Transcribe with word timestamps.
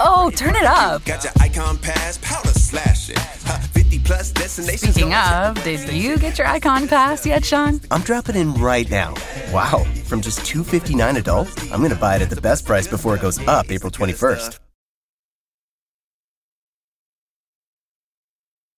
Oh, 0.00 0.30
turn 0.30 0.56
it 0.56 0.64
up. 0.64 1.02
Speaking 4.48 5.14
of, 5.14 5.62
did 5.64 5.88
you 5.92 6.16
get 6.18 6.38
your 6.38 6.46
icon 6.46 6.88
pass 6.88 7.24
yet, 7.26 7.44
Sean? 7.44 7.80
I'm 7.90 8.02
dropping 8.02 8.36
in 8.36 8.54
right 8.54 8.88
now. 8.90 9.14
Wow, 9.52 9.84
from 10.04 10.20
just 10.20 10.44
259 10.46 11.16
adult, 11.16 11.62
I'm 11.72 11.80
going 11.80 11.90
to 11.90 11.96
buy 11.96 12.16
it 12.16 12.22
at 12.22 12.30
the 12.30 12.40
best 12.40 12.64
price 12.64 12.86
before 12.86 13.14
it 13.16 13.22
goes 13.22 13.38
up 13.46 13.70
April 13.70 13.90
21st. 13.90 14.65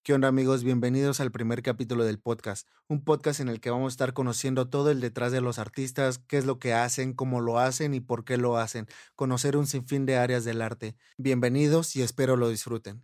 ¿Qué 0.09 0.15
onda 0.15 0.27
amigos? 0.27 0.63
Bienvenidos 0.63 1.19
al 1.19 1.31
primer 1.31 1.61
capítulo 1.61 2.03
del 2.03 2.17
podcast, 2.17 2.67
un 2.87 3.03
podcast 3.03 3.41
en 3.41 3.47
el 3.47 3.61
que 3.61 3.69
vamos 3.69 3.91
a 3.91 3.93
estar 3.93 4.13
conociendo 4.13 4.67
todo 4.67 4.89
el 4.89 5.01
detrás 5.01 5.31
de 5.31 5.39
los 5.39 5.59
artistas, 5.59 6.17
qué 6.17 6.39
es 6.39 6.47
lo 6.47 6.57
que 6.57 6.73
hacen, 6.73 7.13
cómo 7.13 7.41
lo 7.41 7.59
hacen 7.59 7.93
y 7.93 7.99
por 7.99 8.25
qué 8.25 8.37
lo 8.37 8.57
hacen, 8.57 8.87
conocer 9.13 9.55
un 9.55 9.67
sinfín 9.67 10.07
de 10.07 10.17
áreas 10.17 10.43
del 10.45 10.63
arte. 10.63 10.95
Bienvenidos 11.19 11.95
y 11.95 12.01
espero 12.01 12.37
lo 12.37 12.49
disfruten. 12.49 13.03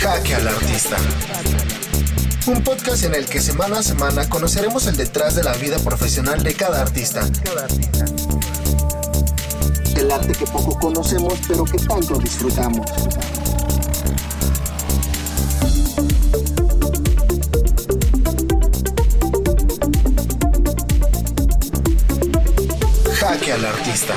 Jaque 0.00 0.34
al 0.34 0.48
artista. 0.48 0.96
Un 2.46 2.62
podcast 2.62 3.04
en 3.04 3.14
el 3.14 3.24
que 3.24 3.40
semana 3.40 3.78
a 3.78 3.82
semana 3.82 4.28
conoceremos 4.28 4.86
el 4.86 4.98
detrás 4.98 5.34
de 5.34 5.42
la 5.42 5.54
vida 5.54 5.78
profesional 5.78 6.42
de 6.42 6.52
cada 6.52 6.82
artista. 6.82 7.26
El 9.96 10.10
arte 10.10 10.32
que 10.32 10.44
poco 10.44 10.78
conocemos 10.78 11.40
pero 11.48 11.64
que 11.64 11.78
tanto 11.78 12.18
disfrutamos. 12.18 12.86
Jaque 23.14 23.52
al 23.52 23.64
artista. 23.64 24.14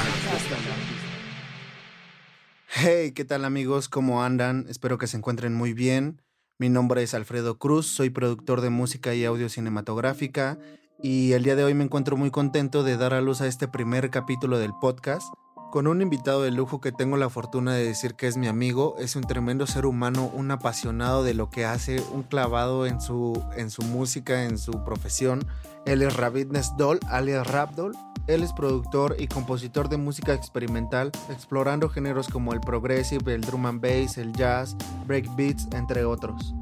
Hey, 2.67 3.13
¿qué 3.13 3.23
tal 3.23 3.45
amigos? 3.45 3.87
¿Cómo 3.87 4.21
andan? 4.21 4.65
Espero 4.67 4.97
que 4.97 5.07
se 5.07 5.15
encuentren 5.15 5.53
muy 5.53 5.71
bien. 5.71 6.21
Mi 6.59 6.69
nombre 6.69 7.03
es 7.03 7.13
Alfredo 7.13 7.59
Cruz, 7.59 7.85
soy 7.85 8.09
productor 8.09 8.61
de 8.61 8.71
música 8.71 9.13
y 9.13 9.23
audio 9.25 9.47
cinematográfica 9.47 10.57
y 11.03 11.33
el 11.33 11.43
día 11.43 11.55
de 11.55 11.63
hoy 11.63 11.75
me 11.75 11.83
encuentro 11.83 12.17
muy 12.17 12.31
contento 12.31 12.81
de 12.81 12.97
dar 12.97 13.13
a 13.13 13.21
luz 13.21 13.41
a 13.41 13.47
este 13.47 13.67
primer 13.67 14.09
capítulo 14.09 14.57
del 14.57 14.71
podcast 14.81 15.31
con 15.71 15.87
un 15.87 16.01
invitado 16.01 16.43
de 16.43 16.51
lujo 16.51 16.79
que 16.79 16.91
tengo 16.91 17.17
la 17.17 17.29
fortuna 17.29 17.73
de 17.73 17.83
decir 17.83 18.15
que 18.15 18.27
es 18.27 18.37
mi 18.37 18.47
amigo, 18.47 18.95
es 18.99 19.15
un 19.15 19.23
tremendo 19.23 19.67
ser 19.67 19.85
humano, 19.85 20.31
un 20.33 20.49
apasionado 20.51 21.23
de 21.23 21.33
lo 21.33 21.49
que 21.49 21.65
hace, 21.65 22.01
un 22.13 22.23
clavado 22.23 22.85
en 22.85 23.01
su, 23.01 23.43
en 23.55 23.69
su 23.69 23.81
música, 23.83 24.45
en 24.45 24.57
su 24.57 24.83
profesión. 24.83 25.45
Él 25.85 26.01
es 26.01 26.15
Ravid 26.15 26.47
Nesdol, 26.47 26.99
alias 27.07 27.47
Rapdol. 27.47 27.95
Él 28.27 28.43
es 28.43 28.51
productor 28.53 29.15
y 29.19 29.27
compositor 29.27 29.87
de 29.87 29.97
música 29.97 30.33
experimental, 30.33 31.11
explorando 31.29 31.89
géneros 31.89 32.27
como 32.27 32.53
el 32.53 32.59
progressive, 32.59 33.33
el 33.33 33.41
drum 33.41 33.65
and 33.65 33.81
bass, 33.81 34.17
el 34.17 34.33
jazz, 34.33 34.75
breakbeats, 35.05 35.67
entre 35.71 36.03
otros. 36.03 36.53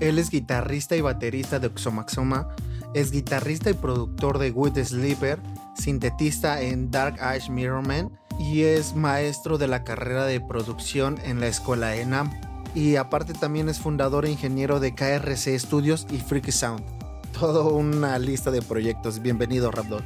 Él 0.00 0.18
es 0.18 0.28
guitarrista 0.28 0.96
y 0.96 1.00
baterista 1.00 1.58
de 1.58 1.68
Oxomaxoma, 1.68 2.48
es 2.92 3.10
guitarrista 3.10 3.70
y 3.70 3.74
productor 3.74 4.38
de 4.38 4.50
With 4.50 4.76
Sleeper, 4.84 5.40
sintetista 5.76 6.60
en 6.60 6.90
Dark 6.90 7.20
Age 7.22 7.50
Mirrorman 7.50 8.10
y 8.38 8.64
es 8.64 8.94
maestro 8.94 9.58
de 9.58 9.68
la 9.68 9.84
carrera 9.84 10.24
de 10.24 10.40
producción 10.40 11.18
en 11.24 11.40
la 11.40 11.46
escuela 11.46 11.96
ENAM. 11.96 12.30
Y 12.74 12.96
aparte 12.96 13.32
también 13.32 13.68
es 13.68 13.78
fundador 13.78 14.24
e 14.26 14.30
ingeniero 14.30 14.80
de 14.80 14.94
KRC 14.94 15.58
Studios 15.58 16.06
y 16.10 16.18
Freaky 16.18 16.52
Sound. 16.52 16.82
Todo 17.38 17.74
una 17.74 18.18
lista 18.18 18.50
de 18.50 18.62
proyectos. 18.62 19.20
Bienvenido, 19.20 19.70
Rapdor. 19.70 20.02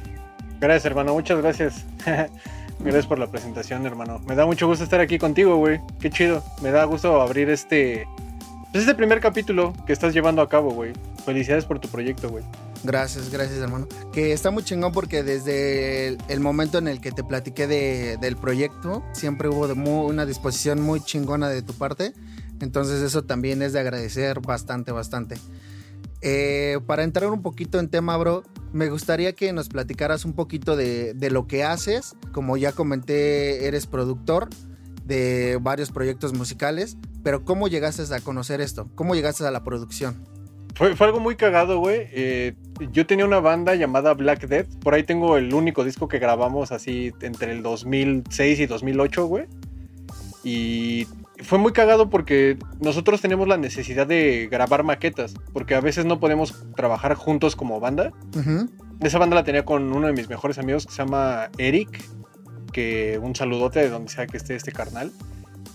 Gracias, 0.59 0.85
hermano. 0.85 1.13
Muchas 1.13 1.41
gracias. 1.41 1.85
gracias 2.79 3.07
por 3.07 3.17
la 3.17 3.27
presentación, 3.27 3.85
hermano. 3.85 4.19
Me 4.27 4.35
da 4.35 4.45
mucho 4.45 4.67
gusto 4.67 4.83
estar 4.83 4.99
aquí 4.99 5.17
contigo, 5.17 5.57
güey. 5.57 5.81
Qué 5.99 6.09
chido. 6.09 6.43
Me 6.61 6.71
da 6.71 6.83
gusto 6.85 7.21
abrir 7.21 7.49
este. 7.49 8.07
Pues 8.71 8.83
este 8.83 8.93
primer 8.93 9.19
capítulo 9.19 9.73
que 9.87 9.93
estás 9.93 10.13
llevando 10.13 10.41
a 10.41 10.49
cabo, 10.49 10.71
güey. 10.71 10.93
Felicidades 11.25 11.65
por 11.65 11.79
tu 11.79 11.87
proyecto, 11.87 12.29
güey. 12.29 12.43
Gracias, 12.83 13.29
gracias, 13.29 13.59
hermano. 13.59 13.87
Que 14.13 14.31
está 14.31 14.51
muy 14.51 14.63
chingón 14.63 14.91
porque 14.91 15.23
desde 15.23 16.17
el, 16.27 16.39
momento 16.39 16.77
en 16.77 16.87
el 16.87 17.01
que 17.01 17.11
te 17.11 17.23
platiqué 17.23 17.67
de, 17.67 18.17
del 18.17 18.37
proyecto, 18.37 19.03
siempre 19.13 19.49
hubo 19.49 19.67
de 19.67 19.73
una 19.73 20.25
disposición 20.25 20.81
muy 20.81 21.01
chingona 21.01 21.49
de 21.49 21.61
tu 21.61 21.73
parte. 21.73 22.13
Entonces, 22.61 23.01
eso 23.01 23.23
también 23.23 23.61
es 23.61 23.73
de 23.73 23.79
agradecer 23.79 24.39
bastante, 24.39 24.91
bastante. 24.91 25.35
Eh, 26.21 26.79
para 26.85 27.03
entrar 27.03 27.29
un 27.31 27.41
poquito 27.41 27.79
en 27.79 27.89
tema, 27.89 28.15
bro, 28.17 28.43
me 28.73 28.89
gustaría 28.89 29.33
que 29.33 29.53
nos 29.53 29.69
platicaras 29.69 30.25
un 30.25 30.33
poquito 30.33 30.75
de, 30.75 31.13
de, 31.13 31.29
lo 31.31 31.47
que 31.47 31.63
haces. 31.63 32.15
Como 32.31 32.57
ya 32.57 32.71
comenté, 32.71 33.67
eres 33.67 33.87
productor 33.87 34.49
de 35.05 35.57
varios 35.61 35.91
proyectos 35.91 36.33
musicales, 36.33 36.97
pero 37.23 37.43
¿cómo 37.43 37.67
llegaste 37.67 38.03
a 38.13 38.19
conocer 38.21 38.61
esto? 38.61 38.89
¿Cómo 38.95 39.15
llegaste 39.15 39.45
a 39.45 39.51
la 39.51 39.63
producción? 39.63 40.38
Fue, 40.75 40.95
fue 40.95 41.07
algo 41.07 41.19
muy 41.19 41.35
cagado, 41.35 41.79
güey. 41.79 42.07
Eh, 42.11 42.53
yo 42.91 43.05
tenía 43.05 43.25
una 43.25 43.39
banda 43.39 43.75
llamada 43.75 44.13
Black 44.13 44.47
Death. 44.47 44.67
Por 44.81 44.93
ahí 44.93 45.03
tengo 45.03 45.37
el 45.37 45.53
único 45.53 45.83
disco 45.83 46.07
que 46.07 46.19
grabamos 46.19 46.71
así 46.71 47.13
entre 47.21 47.51
el 47.51 47.63
2006 47.63 48.59
y 48.59 48.65
2008, 48.65 49.25
güey. 49.25 49.45
Y 50.43 51.07
fue 51.43 51.57
muy 51.57 51.71
cagado 51.71 52.09
porque 52.09 52.57
nosotros 52.79 53.21
tenemos 53.21 53.47
la 53.47 53.57
necesidad 53.57 54.07
de 54.07 54.47
grabar 54.51 54.83
maquetas, 54.83 55.33
porque 55.53 55.75
a 55.75 55.81
veces 55.81 56.05
no 56.05 56.19
podemos 56.19 56.65
trabajar 56.75 57.15
juntos 57.15 57.55
como 57.55 57.79
banda. 57.79 58.11
Esa 59.01 59.17
banda 59.17 59.35
la 59.35 59.43
tenía 59.43 59.65
con 59.65 59.93
uno 59.93 60.07
de 60.07 60.13
mis 60.13 60.29
mejores 60.29 60.57
amigos 60.57 60.85
que 60.85 60.91
se 60.91 60.97
llama 60.99 61.49
Eric, 61.57 62.03
que 62.71 63.19
un 63.21 63.35
saludote 63.35 63.79
de 63.79 63.89
donde 63.89 64.09
sea 64.09 64.27
que 64.27 64.37
esté 64.37 64.55
este 64.55 64.71
carnal. 64.71 65.11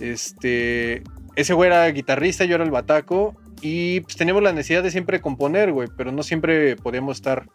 Este, 0.00 1.03
ese 1.37 1.55
güey 1.55 1.69
era 1.69 1.87
guitarrista, 1.88 2.44
yo 2.44 2.56
era 2.56 2.65
el 2.65 2.71
bataco 2.71 3.34
y 3.64 4.00
pues 4.00 4.16
teníamos 4.16 4.42
la 4.42 4.52
necesidad 4.52 4.82
de 4.82 4.91
siempre 4.91 5.22
componer, 5.22 5.72
güey, 5.72 5.88
pero 5.97 6.12
no 6.12 6.22
siempre 6.22 6.76
podíamos 6.76 7.16
estar 7.16 7.48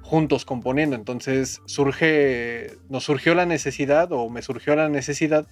juntos 0.00 0.44
componiendo. 0.44 0.94
Entonces 0.94 1.60
surge, 1.66 2.76
nos 2.88 3.02
surgió 3.02 3.34
la 3.34 3.44
necesidad 3.44 4.12
o 4.12 4.30
me 4.30 4.40
surgió 4.40 4.76
la 4.76 4.88
necesidad 4.88 5.48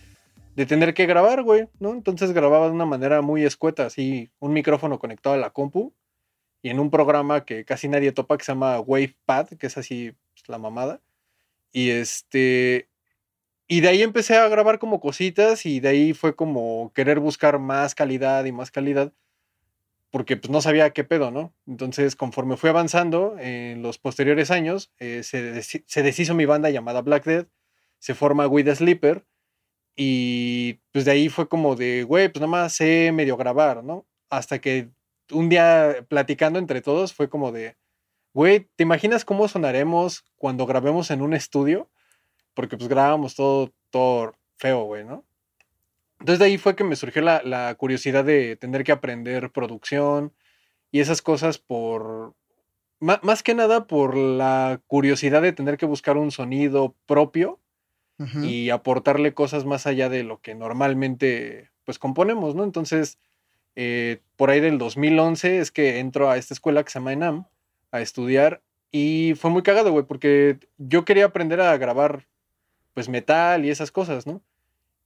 de 0.55 0.65
tener 0.65 0.95
que 0.95 1.07
grabar, 1.07 1.43
güey, 1.43 1.67
¿no? 1.81 1.91
Entonces 1.91 2.31
grababa 2.31 2.67
de 2.67 2.73
una 2.73 2.87
manera 2.87 3.21
muy 3.21 3.45
escueta, 3.45 3.87
así, 3.87 4.31
un 4.39 4.53
micrófono 4.53 5.01
conectado 5.01 5.35
a 5.35 5.39
la 5.39 5.51
compu 5.51 5.93
y 6.63 6.71
en 6.71 6.79
un 6.79 6.91
programa 6.91 7.45
que 7.45 7.65
casi 7.65 7.89
nadie 7.89 8.13
topa 8.13 8.39
que 8.39 8.45
se 8.45 8.53
llama 8.53 8.79
WavePad, 8.79 9.49
que 9.59 9.67
es 9.67 9.77
así 9.77 10.13
pues, 10.35 10.49
la 10.49 10.59
mamada. 10.59 11.01
Y 11.73 11.91
este 11.91 12.89
y 13.67 13.81
de 13.81 13.89
ahí 13.89 14.03
empecé 14.03 14.37
a 14.37 14.47
grabar 14.47 14.79
como 14.79 15.01
cositas 15.01 15.67
y 15.67 15.81
de 15.81 15.89
ahí 15.89 16.13
fue 16.13 16.37
como 16.37 16.93
querer 16.95 17.19
buscar 17.19 17.59
más 17.59 17.97
calidad 17.97 18.45
y 18.45 18.53
más 18.53 18.71
calidad 18.71 19.13
porque 20.11 20.37
pues 20.37 20.51
no 20.51 20.61
sabía 20.61 20.91
qué 20.91 21.05
pedo, 21.05 21.31
¿no? 21.31 21.55
Entonces, 21.67 22.17
conforme 22.17 22.57
fui 22.57 22.71
avanzando 22.71 23.37
en 23.39 23.83
los 23.83 23.99
posteriores 23.99 24.51
años, 24.51 24.93
eh, 24.99 25.23
se, 25.23 25.63
se, 25.63 26.03
deshizo 26.03 26.35
mi 26.35 26.47
banda 26.47 26.71
llamada 26.71 27.03
Black 27.03 27.25
Dead, 27.25 27.47
se 27.99 28.15
forma 28.15 28.47
With 28.47 28.65
the 28.65 28.75
Sleeper 28.75 29.25
y 29.97 30.81
pues 30.93 31.05
de 31.05 31.13
ahí 31.13 31.29
fue 31.29 31.49
como 31.49 31.77
de, 31.77 32.05
güey, 32.05 32.29
pues 32.29 32.41
nada 32.41 32.51
más 32.51 32.73
sé 32.75 33.13
medio 33.13 33.37
grabar, 33.37 33.85
¿no? 33.85 34.07
Hasta 34.31 34.61
que 34.61 34.91
un 35.31 35.49
día 35.49 36.07
platicando 36.09 36.59
entre 36.59 36.81
todos 36.81 37.13
fue 37.15 37.29
como 37.29 37.53
de, 37.53 37.77
güey, 38.35 38.69
¿te 38.77 38.83
imaginas 38.85 39.25
cómo 39.25 39.49
sonaremos 39.49 40.25
cuando 40.37 40.67
grabemos 40.67 41.11
en 41.11 41.23
un 41.23 41.35
estudio? 41.35 41.91
Porque 42.55 42.77
pues 42.77 42.89
grabamos 42.89 43.35
todo, 43.35 43.73
todo 43.91 44.35
feo, 44.59 44.85
güey, 44.85 45.05
¿no? 45.05 45.25
Entonces 46.21 46.39
de 46.39 46.45
ahí 46.45 46.59
fue 46.59 46.77
que 46.77 46.85
me 46.85 46.97
surgió 46.97 47.23
la, 47.23 47.43
la, 47.43 47.75
curiosidad 47.75 48.25
de 48.25 48.57
tener 48.57 48.85
que 48.85 48.93
aprender 48.93 49.51
producción 49.51 50.33
y 50.93 51.01
esas 51.01 51.23
cosas 51.23 51.59
por, 51.59 52.35
más, 52.99 53.23
más, 53.23 53.43
que 53.43 53.55
nada 53.55 53.87
por 53.87 54.17
la 54.17 54.81
curiosidad 54.87 55.43
de 55.43 55.53
tener 55.53 55.79
que 55.79 55.87
buscar 55.87 56.19
un 56.19 56.31
sonido 56.31 56.95
propio 57.07 57.59
y 58.43 58.69
aportarle 58.69 59.33
cosas 59.33 59.65
más 59.65 59.87
allá 59.87 60.11
de 60.11 60.25
lo 60.25 60.43
que 60.43 60.55
normalmente 60.55 61.71
pues 61.87 61.99
componemos, 61.99 62.55
¿no? 62.55 62.65
Entonces, 62.65 63.19
eh, 63.77 64.21
por 64.37 64.51
ahí 64.51 64.61
del 64.61 64.77
2011 64.77 65.59
es 65.59 65.71
que 65.71 66.01
entro 66.01 66.31
a 66.31 66.37
esta 66.37 66.53
escuela 66.53 66.85
que 66.85 66.91
se 66.91 66.99
llama 66.99 67.15
ENAM 67.15 67.47
a 67.93 68.03
estudiar 68.03 68.61
y 68.93 69.33
fue 69.37 69.51
muy 69.51 69.63
cagado, 69.63 69.91
güey, 69.93 70.05
porque 70.05 70.59
yo 70.77 71.07
quería 71.07 71.25
aprender 71.25 71.63
a 71.63 71.75
grabar 71.79 72.27
pues 72.93 73.09
metal 73.09 73.65
y 73.65 73.71
esas 73.71 73.91
cosas, 73.91 74.27
¿no? 74.27 74.43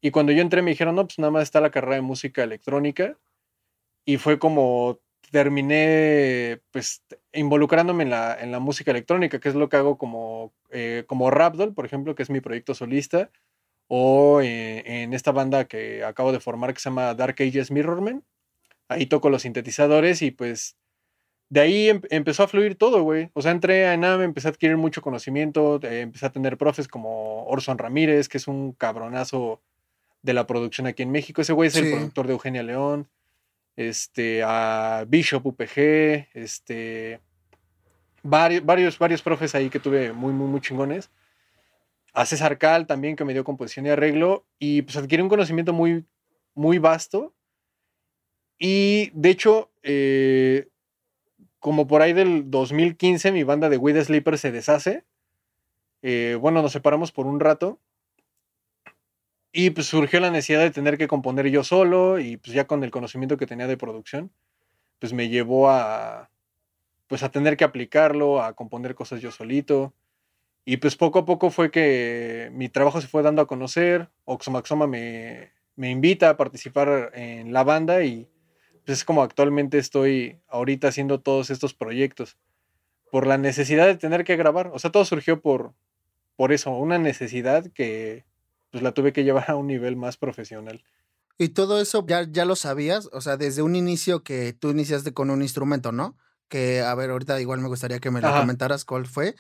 Y 0.05 0.11
cuando 0.11 0.33
yo 0.33 0.43
entré 0.43 0.61
me 0.61 0.73
dijeron, 0.73 0.97
no, 0.97 1.07
pues 1.07 1.19
nada 1.19 1.31
más 1.31 1.45
está 1.45 1.63
la 1.63 1.71
carrera 1.71 1.95
de 1.97 2.03
música 2.03 2.43
electrónica 2.43 3.17
y 4.05 4.19
fue 4.19 4.39
como 4.39 5.01
terminé 5.31 6.61
pues 6.73 7.03
involucrándome 7.33 8.05
en 8.05 8.11
la, 8.11 8.39
en 8.41 8.53
la 8.53 8.61
música 8.61 8.91
electrónica, 8.93 9.41
que 9.41 9.49
es 9.51 9.55
lo 9.57 9.69
que 9.69 9.77
hago 9.79 9.99
como, 9.99 10.55
eh, 10.71 11.05
como 11.07 11.31
Rapdol, 11.31 11.75
por 11.75 11.87
ejemplo, 11.87 12.15
que 12.15 12.23
es 12.25 12.31
mi 12.31 12.41
proyecto 12.41 12.75
solista, 12.75 13.31
o 13.89 14.41
eh, 14.43 14.83
en 15.05 15.15
esta 15.15 15.33
banda 15.33 15.67
que 15.67 16.05
acabo 16.05 16.33
de 16.33 16.41
formar 16.41 16.75
que 16.75 16.81
se 16.81 16.91
llama 16.91 17.15
Dark 17.15 17.37
Ages 17.41 17.71
Mirrorman. 17.71 18.25
Ahí 18.89 19.07
toco 19.07 19.31
los 19.31 19.43
sintetizadores 19.43 20.23
y 20.23 20.31
pues 20.33 20.77
de 21.51 21.61
ahí 21.61 21.89
em- 21.91 22.03
empezó 22.11 22.43
a 22.45 22.49
fluir 22.49 22.77
todo, 22.77 23.03
güey. 23.03 23.31
O 23.35 23.43
sea, 23.43 23.53
entré 23.53 23.87
a 23.87 23.95
ENAM, 23.95 24.23
empecé 24.23 24.49
a 24.49 24.51
adquirir 24.51 24.77
mucho 24.77 25.03
conocimiento, 25.03 25.81
eh, 25.83 26.01
empecé 26.03 26.27
a 26.27 26.33
tener 26.33 26.59
profes 26.59 26.89
como 26.89 27.45
Orson 27.47 27.79
Ramírez, 27.79 28.29
que 28.29 28.39
es 28.39 28.49
un 28.49 28.73
cabronazo 28.73 29.63
de 30.25 30.33
la 30.33 30.47
producción 30.47 30.87
aquí 30.87 31.03
en 31.03 31.13
México. 31.13 31.43
Ese 31.43 31.53
güey 31.53 31.69
es 31.69 31.77
el 31.77 31.91
productor 31.91 32.27
de 32.27 32.33
Eugenia 32.33 32.63
León. 32.63 33.09
Este, 33.77 34.43
a 34.43 35.05
Bishop 35.07 35.45
UPG, 35.47 36.29
este, 36.33 37.21
varios, 38.23 38.65
varios, 38.65 38.99
varios 38.99 39.21
profes 39.21 39.55
ahí 39.55 39.69
que 39.69 39.81
tuve 39.81 40.13
muy, 40.15 40.33
muy, 40.33 40.47
muy 40.47 40.61
chingones. 40.63 41.11
A 42.15 42.25
César 42.25 42.57
Cal 42.57 42.87
también, 42.87 43.17
que 43.17 43.25
me 43.25 43.35
dio 43.35 43.45
composición 43.45 43.85
y 43.85 43.91
arreglo. 43.91 44.47
Y 44.59 44.83
pues 44.83 44.97
adquirí 44.97 45.23
un 45.23 45.29
conocimiento 45.29 45.75
muy, 45.75 46.07
muy 46.55 46.79
vasto. 46.79 47.35
Y 48.59 49.11
de 49.13 49.29
hecho, 49.29 49.71
eh, 49.83 50.69
como 51.59 51.87
por 51.87 52.01
ahí 52.01 52.15
del 52.15 52.51
2015, 52.51 53.31
mi 53.31 53.43
banda 53.43 53.69
de 53.69 53.77
Weed 53.77 54.03
Sleeper 54.03 54.39
se 54.39 54.53
deshace. 54.53 55.05
Eh, 56.01 56.39
bueno, 56.41 56.63
nos 56.63 56.73
separamos 56.73 57.13
por 57.13 57.27
un 57.27 57.41
rato. 57.41 57.79
Y 59.57 59.71
pues 59.71 59.87
surgió 59.87 60.19
la 60.19 60.33
necesidad 60.33 60.63
de 60.63 60.73
tener 60.73 60.99
que 60.99 61.07
componer 61.07 61.47
yo 61.49 61.63
solo. 61.63 62.19
Y 62.19 62.39
pues 62.39 62.53
ya 62.53 62.67
con 62.67 62.83
el 62.83 62.91
conocimiento 62.91 63.37
que 63.37 63.47
tenía 63.47 63.69
de 63.69 63.77
producción, 63.77 64.33
pues 64.99 65.13
me 65.13 65.29
llevó 65.29 65.71
a. 65.71 66.29
Pues 67.07 67.23
a 67.23 67.31
tener 67.31 67.57
que 67.57 67.63
aplicarlo, 67.63 68.43
a 68.43 68.55
componer 68.55 68.97
cosas 68.97 69.21
yo 69.21 69.31
solito. 69.31 69.95
Y 70.65 70.79
pues 70.79 70.97
poco 70.97 71.21
a 71.21 71.25
poco 71.25 71.51
fue 71.51 71.71
que 71.71 72.51
mi 72.53 72.69
trabajo 72.69 73.01
se 73.01 73.07
fue 73.07 73.23
dando 73.23 73.43
a 73.43 73.47
conocer. 73.47 74.11
Oxomaxoma 74.25 74.89
me, 74.89 75.53
me 75.77 75.89
invita 75.89 76.31
a 76.31 76.37
participar 76.37 77.13
en 77.15 77.53
la 77.53 77.63
banda 77.63 78.03
y 78.03 78.29
pues 78.85 78.99
es 78.99 79.05
como 79.05 79.23
actualmente 79.23 79.79
estoy 79.79 80.41
ahorita 80.49 80.89
haciendo 80.89 81.21
todos 81.21 81.51
estos 81.51 81.75
proyectos. 81.75 82.39
Por 83.13 83.29
la 83.29 83.39
necesidad 83.39 83.87
de 83.87 83.97
tener 83.97 84.25
que 84.25 84.35
grabar. 84.35 84.73
O 84.75 84.81
sea, 84.81 84.91
todo 84.91 85.05
surgió 85.05 85.41
por, 85.41 85.75
por 86.35 86.53
eso, 86.53 86.73
una 86.73 86.99
necesidad 86.99 87.71
que 87.73 88.25
pues 88.75 88.83
la 88.83 88.91
tuve 88.91 89.13
que 89.13 89.23
llevar 89.23 89.49
a 89.53 89.55
un 89.55 89.69
nivel 89.69 89.95
más 89.95 90.17
profesional. 90.17 90.83
Y 91.39 91.51
todo 91.51 91.81
eso 91.81 92.05
ya, 92.09 92.27
ya 92.29 92.45
lo 92.45 92.57
sabías, 92.57 93.09
o 93.13 93.21
sea, 93.21 93.37
desde 93.37 93.63
un 93.63 93.77
inicio 93.77 94.25
que 94.25 94.53
tú 94.53 94.71
iniciaste 94.71 95.15
con 95.15 95.31
un 95.31 95.43
instrumento, 95.43 95.93
¿no? 95.93 96.17
Que, 96.49 96.81
a 96.81 96.93
ver, 96.97 97.11
ahorita 97.11 97.41
igual 97.41 97.61
me 97.61 97.69
gustaría 97.69 98.01
que 98.01 98.11
me 98.11 98.21
lo 98.21 98.27
Ajá. 98.27 98.41
comentaras 98.41 98.85
cuál 98.85 99.07
fue. 99.07 99.37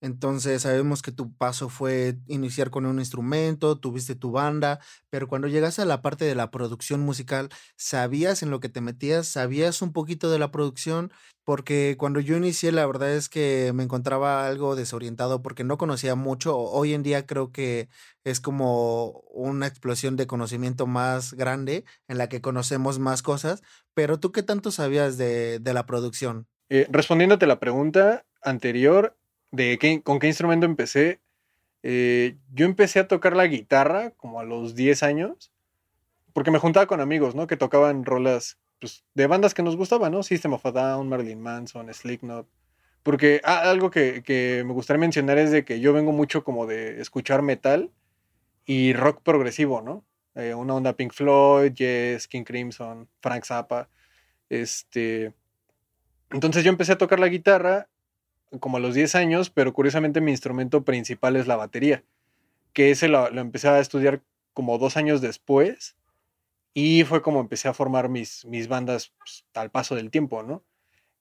Entonces 0.00 0.62
sabemos 0.62 1.02
que 1.02 1.12
tu 1.12 1.34
paso 1.34 1.68
fue 1.68 2.16
iniciar 2.26 2.70
con 2.70 2.86
un 2.86 2.98
instrumento, 2.98 3.78
tuviste 3.78 4.14
tu 4.14 4.30
banda, 4.30 4.80
pero 5.10 5.28
cuando 5.28 5.48
llegaste 5.48 5.82
a 5.82 5.84
la 5.86 6.00
parte 6.00 6.24
de 6.24 6.34
la 6.34 6.50
producción 6.50 7.00
musical, 7.00 7.50
¿sabías 7.76 8.42
en 8.42 8.50
lo 8.50 8.60
que 8.60 8.70
te 8.70 8.80
metías? 8.80 9.26
¿Sabías 9.26 9.82
un 9.82 9.92
poquito 9.92 10.30
de 10.30 10.38
la 10.38 10.50
producción? 10.50 11.12
Porque 11.44 11.96
cuando 11.98 12.20
yo 12.20 12.36
inicié, 12.36 12.72
la 12.72 12.86
verdad 12.86 13.12
es 13.12 13.28
que 13.28 13.72
me 13.74 13.82
encontraba 13.82 14.46
algo 14.46 14.76
desorientado 14.76 15.42
porque 15.42 15.64
no 15.64 15.78
conocía 15.78 16.14
mucho. 16.14 16.56
Hoy 16.56 16.94
en 16.94 17.02
día 17.02 17.26
creo 17.26 17.50
que 17.52 17.88
es 18.24 18.40
como 18.40 19.22
una 19.32 19.66
explosión 19.66 20.16
de 20.16 20.26
conocimiento 20.26 20.86
más 20.86 21.34
grande 21.34 21.84
en 22.08 22.18
la 22.18 22.28
que 22.28 22.40
conocemos 22.40 22.98
más 22.98 23.22
cosas, 23.22 23.62
pero 23.94 24.18
¿tú 24.18 24.32
qué 24.32 24.42
tanto 24.42 24.70
sabías 24.70 25.18
de, 25.18 25.58
de 25.58 25.74
la 25.74 25.86
producción? 25.86 26.46
Eh, 26.68 26.86
respondiéndote 26.90 27.46
la 27.46 27.58
pregunta 27.58 28.24
anterior 28.42 29.16
de 29.50 30.00
con 30.04 30.18
qué 30.18 30.26
instrumento 30.26 30.66
empecé, 30.66 31.20
eh, 31.82 32.36
yo 32.52 32.66
empecé 32.66 33.00
a 33.00 33.08
tocar 33.08 33.36
la 33.36 33.46
guitarra 33.46 34.10
como 34.12 34.40
a 34.40 34.44
los 34.44 34.74
10 34.74 35.02
años, 35.02 35.52
porque 36.32 36.50
me 36.50 36.58
juntaba 36.58 36.86
con 36.86 37.00
amigos, 37.00 37.34
¿no? 37.34 37.46
Que 37.46 37.56
tocaban 37.56 38.04
rolas 38.04 38.58
pues, 38.78 39.04
de 39.14 39.26
bandas 39.26 39.54
que 39.54 39.62
nos 39.62 39.76
gustaban, 39.76 40.12
¿no? 40.12 40.22
System 40.22 40.52
of 40.52 40.66
a 40.66 40.72
Down, 40.72 41.08
Marilyn 41.08 41.40
Manson, 41.40 41.92
Slipknot. 41.92 42.48
Porque 43.02 43.40
algo 43.44 43.90
que, 43.90 44.22
que 44.22 44.62
me 44.66 44.74
gustaría 44.74 45.00
mencionar 45.00 45.38
es 45.38 45.50
de 45.50 45.64
que 45.64 45.80
yo 45.80 45.92
vengo 45.92 46.12
mucho 46.12 46.44
como 46.44 46.66
de 46.66 47.00
escuchar 47.00 47.40
metal 47.40 47.90
y 48.66 48.92
rock 48.92 49.22
progresivo, 49.22 49.80
¿no? 49.80 50.04
Eh, 50.34 50.54
una 50.54 50.74
onda 50.74 50.96
Pink 50.96 51.12
Floyd, 51.12 51.72
Yes, 51.72 52.28
King 52.28 52.44
Crimson, 52.44 53.08
Frank 53.20 53.44
Zappa. 53.44 53.88
Este. 54.48 55.34
Entonces 56.30 56.62
yo 56.62 56.70
empecé 56.70 56.92
a 56.92 56.98
tocar 56.98 57.18
la 57.20 57.28
guitarra 57.28 57.88
como 58.58 58.78
a 58.78 58.80
los 58.80 58.94
10 58.94 59.14
años, 59.14 59.50
pero 59.50 59.72
curiosamente 59.72 60.20
mi 60.20 60.32
instrumento 60.32 60.84
principal 60.84 61.36
es 61.36 61.46
la 61.46 61.56
batería, 61.56 62.02
que 62.72 62.90
ese 62.90 63.08
lo, 63.08 63.28
empecé 63.28 63.68
a 63.68 63.78
estudiar 63.78 64.22
como 64.54 64.78
dos 64.78 64.96
años 64.96 65.20
después 65.20 65.96
y 66.74 67.04
fue 67.04 67.22
como 67.22 67.40
empecé 67.40 67.68
a 67.68 67.74
formar 67.74 68.08
mis, 68.08 68.44
mis 68.46 68.68
bandas 68.68 69.12
pues, 69.18 69.44
al 69.54 69.70
paso 69.70 69.94
del 69.94 70.10
tiempo, 70.10 70.42
¿no? 70.42 70.64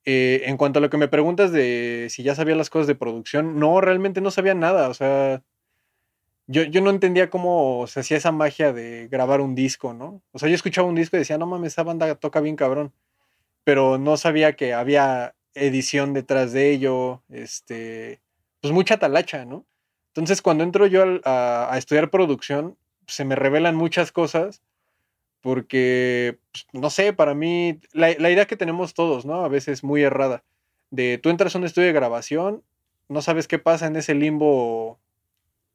Eh, 0.06 0.44
en 0.46 0.58
cuanto 0.58 0.80
a 0.80 0.82
lo 0.82 0.90
que 0.90 0.98
me 0.98 1.08
preguntas 1.08 1.52
de 1.52 2.08
si 2.10 2.24
ya 2.24 2.34
sabía 2.34 2.56
las 2.56 2.70
cosas 2.70 2.88
de 2.88 2.96
producción, 2.96 3.60
no, 3.60 3.82
realmente 3.82 4.22
no 4.22 4.32
sabía 4.32 4.56
nada, 4.56 4.90
o 4.90 4.94
sea, 4.94 5.44
yo, 6.48 6.64
yo 6.64 6.82
no 6.82 6.90
entendía 6.90 7.30
cómo 7.30 7.86
se 7.88 8.00
hacía 8.00 8.18
esa 8.18 8.32
magia 8.32 8.74
de 8.74 9.08
grabar 9.08 9.42
un 9.42 9.54
disco, 9.54 9.94
¿no? 9.94 10.24
O 10.32 10.40
sea, 10.40 10.50
yo 10.50 10.56
escuchaba 10.56 10.88
un 10.88 10.96
disco 10.96 11.16
y 11.16 11.20
decía, 11.20 11.38
no 11.38 11.46
mames, 11.46 11.74
esa 11.74 11.84
banda 11.84 12.16
toca 12.16 12.42
bien 12.42 12.56
cabrón, 12.56 12.92
pero 13.64 14.00
no 14.00 14.18
sabía 14.18 14.56
que 14.56 14.74
había 14.74 15.36
edición 15.56 16.14
detrás 16.14 16.54
de 16.54 16.72
ello, 16.72 17.24
este, 17.30 18.22
pues 18.62 18.74
mucha 18.74 18.98
talacha, 18.98 19.46
¿no? 19.46 19.66
Entonces, 20.10 20.42
cuando 20.42 20.64
entro 20.64 20.88
yo 20.88 21.04
a 21.26 21.76
estudiar 21.78 22.10
producción, 22.10 22.78
se 23.08 23.26
me 23.26 23.36
revelan 23.36 23.76
muchas 23.76 24.12
cosas 24.12 24.62
porque, 25.42 26.40
pues, 26.52 26.66
no 26.74 26.90
sé, 26.90 27.14
para 27.14 27.34
mí, 27.36 27.80
la, 27.94 28.14
la 28.20 28.32
idea 28.32 28.46
que 28.48 28.58
tenemos 28.58 28.94
todos, 28.94 29.26
¿no? 29.26 29.44
A 29.46 29.48
veces 29.50 29.84
muy 29.84 30.04
errada, 30.04 30.44
de 30.92 31.18
tú 31.18 31.30
entras 31.30 31.56
a 31.56 31.60
un 31.60 31.66
estudio 31.66 31.88
de 31.88 31.94
grabación, 31.94 32.64
no 33.10 33.22
sabes 33.22 33.48
qué 33.48 33.60
pasa 33.60 33.88
en 33.88 33.96
ese 33.96 34.16
limbo 34.16 35.00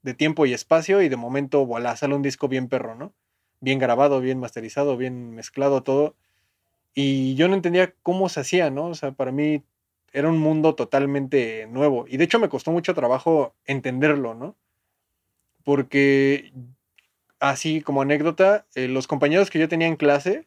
de 0.03 0.15
tiempo 0.15 0.47
y 0.47 0.53
espacio 0.55 1.03
y 1.03 1.09
de 1.09 1.17
momento, 1.17 1.67
voilà, 1.67 1.97
sale 1.97 2.15
un 2.15 2.23
disco 2.23 2.49
bien 2.49 2.69
perro, 2.69 2.95
¿no? 2.95 3.15
Bien 3.61 3.79
grabado, 3.79 4.21
bien 4.21 4.39
masterizado, 4.41 4.97
bien 4.97 5.33
mezclado 5.33 5.83
todo. 5.83 6.17
Y 6.95 7.35
yo 7.35 7.49
no 7.49 7.55
entendía 7.55 7.95
cómo 8.03 8.29
se 8.29 8.41
hacía, 8.41 8.71
¿no? 8.71 8.87
O 8.87 8.95
sea, 8.95 9.13
para 9.13 9.33
mí 9.33 9.65
era 10.13 10.29
un 10.29 10.39
mundo 10.39 10.75
totalmente 10.77 11.67
nuevo. 11.67 12.07
Y 12.09 12.17
de 12.17 12.25
hecho 12.25 12.39
me 12.39 12.49
costó 12.49 12.71
mucho 12.71 12.95
trabajo 12.95 13.55
entenderlo, 13.67 14.35
¿no? 14.35 14.57
Porque, 15.65 16.53
así 17.41 17.81
como 17.83 18.03
anécdota, 18.03 18.67
eh, 18.75 18.89
los 18.89 19.07
compañeros 19.07 19.51
que 19.51 19.59
yo 19.59 19.69
tenía 19.69 19.89
en 19.89 19.97
clase 19.97 20.45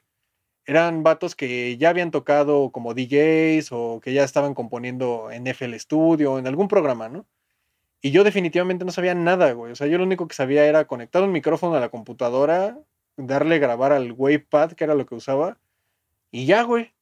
eran 0.66 1.04
vatos 1.04 1.36
que 1.36 1.78
ya 1.78 1.90
habían 1.90 2.12
tocado 2.12 2.72
como 2.72 2.94
DJs 2.94 3.72
o 3.72 4.02
que 4.02 4.14
ya 4.14 4.24
estaban 4.24 4.54
componiendo 4.54 5.32
en 5.32 5.48
FL 5.48 5.80
Studio, 5.80 6.40
en 6.40 6.48
algún 6.48 6.68
programa, 6.68 7.10
¿no? 7.10 7.26
Y 8.02 8.12
yo 8.12 8.24
definitivamente 8.24 8.86
no 8.86 8.92
sabía 8.92 9.16
nada, 9.16 9.52
güey. 9.54 9.72
O 9.72 9.76
sea, 9.76 9.88
yo 9.88 9.98
lo 9.98 10.04
único 10.06 10.28
que 10.28 10.36
sabía 10.36 10.66
era 10.66 10.88
conectar 10.88 11.24
un 11.24 11.32
micrófono 11.32 11.76
a 11.76 11.80
la 11.80 11.90
computadora, 11.90 12.80
darle 13.18 13.60
grabar 13.60 13.92
al 13.94 14.12
wavepad, 14.14 14.74
que 14.74 14.84
era 14.84 14.96
lo 14.96 15.06
que 15.06 15.16
usaba, 15.16 15.58
y 16.32 16.46
ya, 16.46 16.64
güey. 16.64 16.94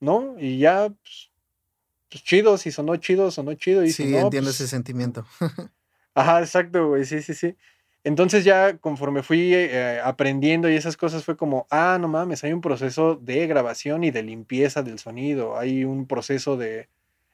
¿No? 0.00 0.36
Y 0.38 0.58
ya, 0.58 0.88
pues, 0.88 1.30
pues 2.10 2.22
chido, 2.22 2.58
si 2.58 2.70
sonó 2.70 2.96
chido, 2.96 3.30
sonó 3.30 3.54
chido. 3.54 3.82
Y 3.84 3.90
si 3.90 4.04
Sí, 4.04 4.10
no, 4.12 4.18
entiendo 4.18 4.48
pues, 4.48 4.60
ese 4.60 4.68
sentimiento. 4.68 5.24
Ajá, 6.14 6.40
exacto, 6.40 6.88
güey, 6.88 7.04
sí, 7.04 7.22
sí, 7.22 7.34
sí. 7.34 7.56
Entonces 8.04 8.44
ya 8.44 8.78
conforme 8.78 9.22
fui 9.24 9.52
eh, 9.52 10.00
aprendiendo 10.02 10.70
y 10.70 10.76
esas 10.76 10.96
cosas 10.96 11.24
fue 11.24 11.36
como, 11.36 11.66
ah, 11.70 11.98
no 12.00 12.06
mames, 12.08 12.44
hay 12.44 12.52
un 12.52 12.60
proceso 12.60 13.16
de 13.16 13.46
grabación 13.48 14.04
y 14.04 14.12
de 14.12 14.22
limpieza 14.22 14.82
del 14.82 14.98
sonido, 15.00 15.58
hay 15.58 15.84
un 15.84 16.06
proceso 16.06 16.56
de, 16.56 16.88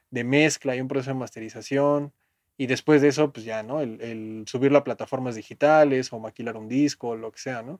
de 0.09 0.23
mezcla, 0.23 0.73
hay 0.73 0.81
un 0.81 0.87
proceso 0.87 1.11
de 1.11 1.19
masterización 1.19 2.11
y 2.57 2.65
después 2.65 3.01
de 3.03 3.09
eso, 3.09 3.31
pues 3.31 3.45
ya, 3.45 3.61
¿no? 3.61 3.81
El, 3.81 4.01
el 4.01 4.43
subirlo 4.47 4.79
a 4.79 4.83
plataformas 4.83 5.35
digitales 5.35 6.11
o 6.11 6.19
maquilar 6.19 6.57
un 6.57 6.67
disco, 6.67 7.15
lo 7.15 7.31
que 7.31 7.39
sea, 7.39 7.61
¿no? 7.61 7.79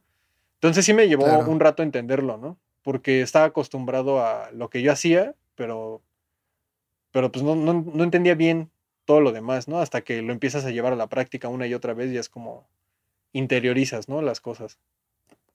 Entonces 0.55 0.86
sí 0.86 0.93
me 0.93 1.08
llevó 1.08 1.25
Claro. 1.25 1.50
un 1.50 1.60
rato 1.60 1.82
entenderlo, 1.82 2.38
¿no? 2.38 2.60
Porque 2.83 3.21
estaba 3.21 3.45
acostumbrado 3.45 4.23
a 4.23 4.51
lo 4.51 4.69
que 4.69 4.81
yo 4.81 4.91
hacía, 4.91 5.35
pero, 5.55 6.03
pero 7.11 7.31
pues 7.31 7.43
no, 7.43 7.55
no, 7.55 7.73
no 7.73 8.03
entendía 8.03 8.35
bien 8.35 8.69
todo 9.05 9.21
lo 9.21 9.31
demás, 9.31 9.67
¿no? 9.67 9.79
Hasta 9.79 10.01
que 10.01 10.21
lo 10.21 10.31
empiezas 10.33 10.65
a 10.65 10.71
llevar 10.71 10.93
a 10.93 10.97
la 10.97 11.07
práctica 11.07 11.47
una 11.47 11.65
y 11.67 11.73
otra 11.73 11.93
vez 11.93 12.11
y 12.11 12.17
es 12.17 12.29
como 12.29 12.67
interiorizas, 13.31 14.07
¿no? 14.09 14.21
Las 14.21 14.41
cosas. 14.41 14.79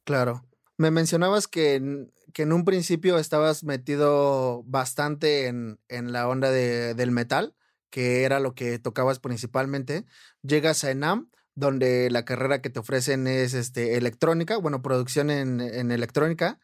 Claro. 0.05 0.45
Me 0.77 0.91
mencionabas 0.91 1.49
que 1.49 1.75
en, 1.75 2.13
que 2.33 2.43
en 2.43 2.53
un 2.53 2.65
principio 2.65 3.19
estabas 3.19 3.65
metido 3.65 4.63
bastante 4.65 5.47
en, 5.47 5.81
en 5.89 6.13
la 6.13 6.29
onda 6.29 6.51
de- 6.51 6.95
del 6.95 7.11
metal, 7.11 7.55
que 7.91 8.25
era 8.25 8.39
lo 8.39 8.55
que 8.55 8.79
tocabas 8.79 9.19
principalmente. 9.19 10.05
Llegas 10.43 10.85
a 10.85 10.91
ENAM, 10.91 11.31
donde 11.55 12.11
la 12.11 12.25
carrera 12.25 12.63
que 12.63 12.71
te 12.71 12.79
ofrecen 12.79 13.27
es 13.27 13.55
este, 13.55 13.97
electrónica, 13.97 14.57
bueno, 14.59 14.83
producción 14.83 15.31
en, 15.31 15.61
en 15.61 15.91
electrónica. 15.91 16.61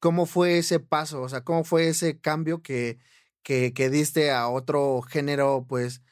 ¿Cómo 0.00 0.26
fue 0.26 0.58
ese 0.58 0.80
paso? 0.80 1.22
O 1.22 1.28
sea, 1.28 1.42
¿cómo 1.42 1.64
fue 1.64 1.88
ese 1.88 2.20
cambio 2.20 2.62
que, 2.62 2.98
que, 3.42 3.90
diste 3.90 4.30
a 4.30 4.48
otro 4.48 5.00
género, 5.02 5.64
pues, 5.68 6.02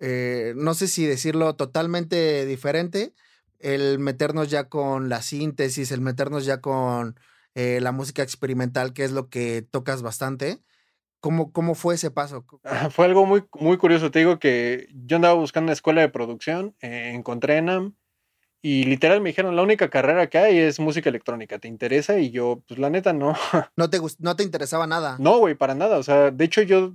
eh, 0.00 0.52
no 0.56 0.74
sé 0.74 0.88
si 0.88 1.06
decirlo 1.06 1.54
totalmente 1.54 2.44
diferente, 2.44 3.14
el 3.60 3.98
meternos 4.00 4.50
ya 4.50 4.68
con 4.68 5.08
la 5.08 5.22
síntesis, 5.22 5.92
el 5.92 6.00
meternos 6.00 6.44
ya 6.44 6.60
con 6.60 7.18
eh, 7.54 7.78
la 7.80 7.92
música 7.92 8.22
experimental, 8.22 8.92
que 8.92 9.04
es 9.04 9.12
lo 9.12 9.28
que 9.28 9.62
tocas 9.62 10.02
bastante. 10.02 10.60
¿Cómo, 11.20 11.52
cómo 11.52 11.76
fue 11.76 11.94
ese 11.94 12.10
paso? 12.10 12.44
Fue 12.90 13.04
algo 13.04 13.26
muy, 13.26 13.44
muy 13.60 13.76
curioso. 13.76 14.10
Te 14.10 14.18
digo 14.18 14.40
que 14.40 14.88
yo 14.92 15.16
andaba 15.16 15.34
buscando 15.34 15.66
una 15.66 15.74
escuela 15.74 16.00
de 16.00 16.08
producción, 16.08 16.74
eh, 16.80 17.12
encontré 17.14 17.58
ENAM 17.58 17.94
y 18.64 18.84
literal 18.84 19.20
me 19.20 19.30
dijeron, 19.30 19.56
la 19.56 19.62
única 19.62 19.90
carrera 19.90 20.28
que 20.28 20.38
hay 20.38 20.58
es 20.58 20.78
música 20.78 21.10
electrónica, 21.10 21.58
¿te 21.58 21.66
interesa? 21.66 22.18
Y 22.20 22.30
yo, 22.30 22.62
pues 22.68 22.78
la 22.78 22.90
neta, 22.90 23.12
no. 23.12 23.34
¿No 23.76 23.90
te, 23.90 23.98
no 24.20 24.36
te 24.36 24.44
interesaba 24.44 24.86
nada? 24.86 25.16
No, 25.18 25.38
güey, 25.38 25.56
para 25.56 25.74
nada. 25.74 25.98
O 25.98 26.02
sea, 26.04 26.30
de 26.30 26.44
hecho 26.44 26.62
yo 26.62 26.94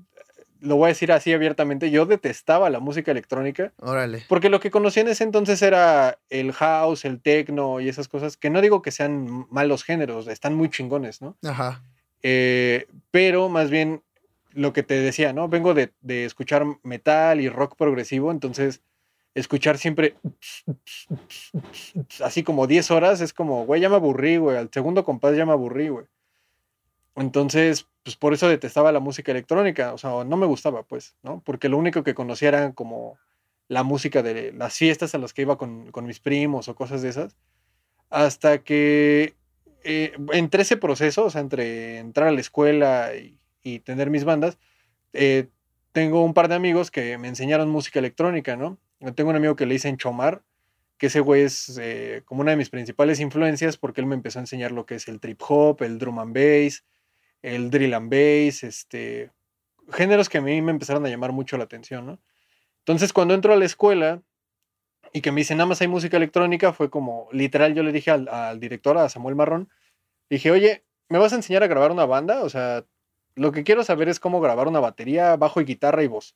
lo 0.61 0.77
voy 0.77 0.85
a 0.85 0.87
decir 0.89 1.11
así 1.11 1.33
abiertamente, 1.33 1.91
yo 1.91 2.05
detestaba 2.05 2.69
la 2.69 2.79
música 2.79 3.11
electrónica. 3.11 3.73
Órale. 3.81 4.23
Porque 4.29 4.49
lo 4.49 4.61
que 4.61 4.71
conocía 4.71 5.01
en 5.01 5.09
ese 5.09 5.25
entonces 5.25 5.61
era 5.61 6.19
el 6.29 6.53
house, 6.53 7.05
el 7.05 7.21
techno 7.21 7.81
y 7.81 7.89
esas 7.89 8.07
cosas, 8.07 8.37
que 8.37 8.49
no 8.49 8.61
digo 8.61 8.81
que 8.81 8.91
sean 8.91 9.45
malos 9.49 9.83
géneros, 9.83 10.27
están 10.27 10.55
muy 10.55 10.69
chingones, 10.69 11.21
¿no? 11.21 11.37
Ajá. 11.43 11.83
Eh, 12.23 12.87
pero 13.11 13.49
más 13.49 13.69
bien 13.69 14.03
lo 14.51 14.73
que 14.73 14.83
te 14.83 14.95
decía, 14.95 15.33
¿no? 15.33 15.49
Vengo 15.49 15.73
de, 15.73 15.91
de, 16.01 16.25
escuchar 16.25 16.65
metal 16.81 17.41
y 17.41 17.49
rock 17.49 17.75
progresivo, 17.77 18.31
entonces 18.31 18.81
escuchar 19.37 19.77
siempre 19.77 20.15
así 22.23 22.43
como 22.43 22.67
10 22.67 22.91
horas 22.91 23.21
es 23.21 23.33
como, 23.33 23.65
güey, 23.65 23.81
ya 23.81 23.89
me 23.89 23.95
aburrí, 23.95 24.37
güey, 24.37 24.57
al 24.57 24.69
segundo 24.71 25.05
compás 25.05 25.35
ya 25.35 25.45
me 25.45 25.51
aburrí, 25.51 25.89
güey. 25.89 26.05
Entonces, 27.15 27.87
pues 28.03 28.15
por 28.15 28.33
eso 28.33 28.47
detestaba 28.47 28.91
la 28.91 28.99
música 28.99 29.31
electrónica, 29.31 29.93
o 29.93 29.97
sea, 29.97 30.23
no 30.23 30.37
me 30.37 30.45
gustaba, 30.45 30.83
pues, 30.83 31.15
¿no? 31.23 31.41
Porque 31.43 31.69
lo 31.69 31.77
único 31.77 32.03
que 32.03 32.13
conocía 32.13 32.49
era 32.49 32.73
como 32.73 33.17
la 33.67 33.83
música 33.83 34.23
de 34.23 34.53
las 34.53 34.75
fiestas 34.77 35.13
a 35.15 35.17
las 35.17 35.33
que 35.33 35.41
iba 35.43 35.57
con, 35.57 35.91
con 35.91 36.05
mis 36.05 36.19
primos 36.19 36.67
o 36.67 36.75
cosas 36.75 37.01
de 37.01 37.09
esas, 37.09 37.35
hasta 38.09 38.59
que 38.59 39.35
eh, 39.83 40.13
entre 40.31 40.61
ese 40.61 40.77
proceso, 40.77 41.25
o 41.25 41.29
sea, 41.29 41.41
entre 41.41 41.97
entrar 41.97 42.27
a 42.27 42.31
la 42.31 42.41
escuela 42.41 43.15
y, 43.15 43.37
y 43.63 43.79
tener 43.79 44.09
mis 44.09 44.23
bandas, 44.23 44.57
eh, 45.13 45.47
tengo 45.91 46.23
un 46.23 46.33
par 46.33 46.47
de 46.47 46.55
amigos 46.55 46.91
que 46.91 47.17
me 47.17 47.27
enseñaron 47.27 47.69
música 47.69 47.99
electrónica, 47.99 48.55
¿no? 48.55 48.77
Tengo 49.15 49.29
un 49.29 49.35
amigo 49.35 49.55
que 49.55 49.65
le 49.65 49.75
dicen 49.75 49.97
Chomar, 49.97 50.43
que 50.97 51.07
ese 51.07 51.19
güey 51.19 51.43
es 51.43 51.77
eh, 51.79 52.23
como 52.25 52.41
una 52.41 52.51
de 52.51 52.57
mis 52.57 52.69
principales 52.69 53.19
influencias 53.19 53.77
porque 53.77 54.01
él 54.01 54.07
me 54.07 54.15
empezó 54.15 54.39
a 54.39 54.41
enseñar 54.41 54.71
lo 54.71 54.85
que 54.85 54.95
es 54.95 55.07
el 55.07 55.19
trip 55.19 55.39
hop, 55.47 55.83
el 55.83 55.99
drum 55.99 56.19
and 56.19 56.33
bass, 56.33 56.83
el 57.41 57.69
drill 57.69 57.93
and 57.93 58.09
bass, 58.09 58.63
este, 58.63 59.31
géneros 59.91 60.29
que 60.29 60.39
a 60.39 60.41
mí 60.41 60.61
me 60.61 60.71
empezaron 60.71 61.05
a 61.05 61.09
llamar 61.09 61.31
mucho 61.31 61.57
la 61.57 61.65
atención, 61.65 62.05
¿no? 62.05 62.19
Entonces, 62.79 63.13
cuando 63.13 63.33
entro 63.33 63.53
a 63.53 63.57
la 63.57 63.65
escuela 63.65 64.23
y 65.13 65.21
que 65.21 65.31
me 65.31 65.41
dicen, 65.41 65.57
nada 65.57 65.67
más 65.67 65.81
hay 65.81 65.87
música 65.87 66.17
electrónica, 66.17 66.73
fue 66.73 66.89
como, 66.89 67.27
literal, 67.31 67.73
yo 67.75 67.83
le 67.83 67.91
dije 67.91 68.11
al, 68.11 68.27
al 68.29 68.59
director, 68.59 68.97
a 68.97 69.09
Samuel 69.09 69.35
Marrón, 69.35 69.69
dije, 70.29 70.51
oye, 70.51 70.85
¿me 71.09 71.19
vas 71.19 71.33
a 71.33 71.35
enseñar 71.35 71.63
a 71.63 71.67
grabar 71.67 71.91
una 71.91 72.05
banda? 72.05 72.43
O 72.43 72.49
sea, 72.49 72.85
lo 73.35 73.51
que 73.51 73.63
quiero 73.63 73.83
saber 73.83 74.09
es 74.09 74.19
cómo 74.19 74.41
grabar 74.41 74.67
una 74.67 74.79
batería, 74.79 75.35
bajo 75.35 75.61
y 75.61 75.65
guitarra 75.65 76.03
y 76.03 76.07
voz. 76.07 76.35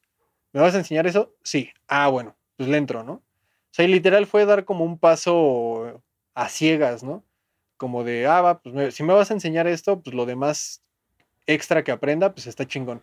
¿Me 0.54 0.62
vas 0.62 0.76
a 0.76 0.80
enseñar 0.80 1.08
eso? 1.08 1.34
Sí. 1.44 1.72
Ah, 1.88 2.10
bueno, 2.10 2.36
pues 2.62 2.70
le 2.70 2.78
entro, 2.78 3.04
¿no? 3.04 3.14
O 3.14 3.24
sea, 3.72 3.86
y 3.86 3.88
literal 3.88 4.28
fue 4.28 4.46
dar 4.46 4.66
como 4.66 4.86
un 4.86 5.00
paso 5.00 6.04
a 6.36 6.48
ciegas, 6.48 7.02
¿no? 7.02 7.24
Como 7.76 8.04
de, 8.04 8.28
ah, 8.28 8.40
va, 8.40 8.62
pues 8.62 8.76
me, 8.76 8.92
si 8.92 9.02
me 9.02 9.16
vas 9.16 9.32
a 9.32 9.34
enseñar 9.34 9.66
esto, 9.66 10.00
pues 10.00 10.16
lo 10.16 10.28
demás 10.28 10.84
extra 11.48 11.84
que 11.84 11.92
aprenda, 11.92 12.36
pues 12.36 12.46
está 12.46 12.68
chingón. 12.68 13.02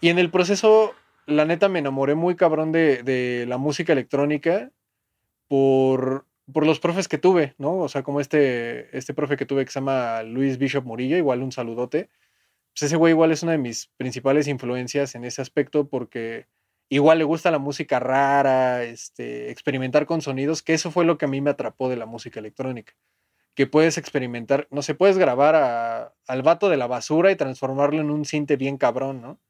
Y 0.00 0.10
en 0.10 0.20
el 0.20 0.30
proceso, 0.30 0.94
la 1.26 1.44
neta, 1.44 1.68
me 1.68 1.80
enamoré 1.80 2.14
muy 2.14 2.36
cabrón 2.36 2.70
de, 2.70 3.02
de 3.02 3.46
la 3.48 3.58
música 3.58 3.94
electrónica 3.94 4.70
por, 5.48 6.24
por, 6.52 6.64
los 6.64 6.78
profes 6.78 7.08
que 7.08 7.18
tuve, 7.18 7.56
¿no? 7.58 7.78
O 7.78 7.88
sea, 7.88 8.04
como 8.04 8.20
este, 8.20 8.96
este 8.96 9.12
profe 9.12 9.36
que 9.36 9.44
tuve 9.44 9.64
que 9.64 9.72
se 9.72 9.80
llama 9.80 10.22
Luis 10.22 10.56
Bishop 10.56 10.84
Morillo, 10.84 11.16
igual 11.16 11.42
un 11.42 11.50
saludote. 11.50 12.10
Pues 12.74 12.84
ese 12.84 12.96
güey 12.96 13.10
igual 13.10 13.32
es 13.32 13.42
una 13.42 13.50
de 13.52 13.58
mis 13.58 13.88
principales 13.96 14.46
influencias 14.46 15.16
en 15.16 15.24
ese 15.24 15.42
aspecto 15.42 15.88
porque 15.88 16.46
igual 16.88 17.18
le 17.18 17.24
gusta 17.24 17.50
la 17.50 17.58
música 17.58 17.98
rara, 18.00 18.82
este, 18.84 19.50
experimentar 19.50 20.06
con 20.06 20.22
sonidos, 20.22 20.62
que 20.62 20.74
eso 20.74 20.90
fue 20.90 21.04
lo 21.04 21.18
que 21.18 21.26
a 21.26 21.28
mí 21.28 21.40
me 21.40 21.50
atrapó 21.50 21.88
de 21.88 21.96
la 21.96 22.06
música 22.06 22.40
electrónica 22.40 22.94
que 23.58 23.66
puedes 23.66 23.98
experimentar, 23.98 24.68
no 24.70 24.82
sé, 24.82 24.94
puedes 24.94 25.18
grabar 25.18 26.14
al 26.28 26.42
vato 26.42 26.68
de 26.68 26.76
la 26.76 26.86
basura 26.86 27.32
y 27.32 27.36
transformarlo 27.36 28.00
en 28.00 28.08
un 28.08 28.24
cinte 28.24 28.54
bien 28.54 28.76
cabrón, 28.78 29.20
¿no? 29.20 29.40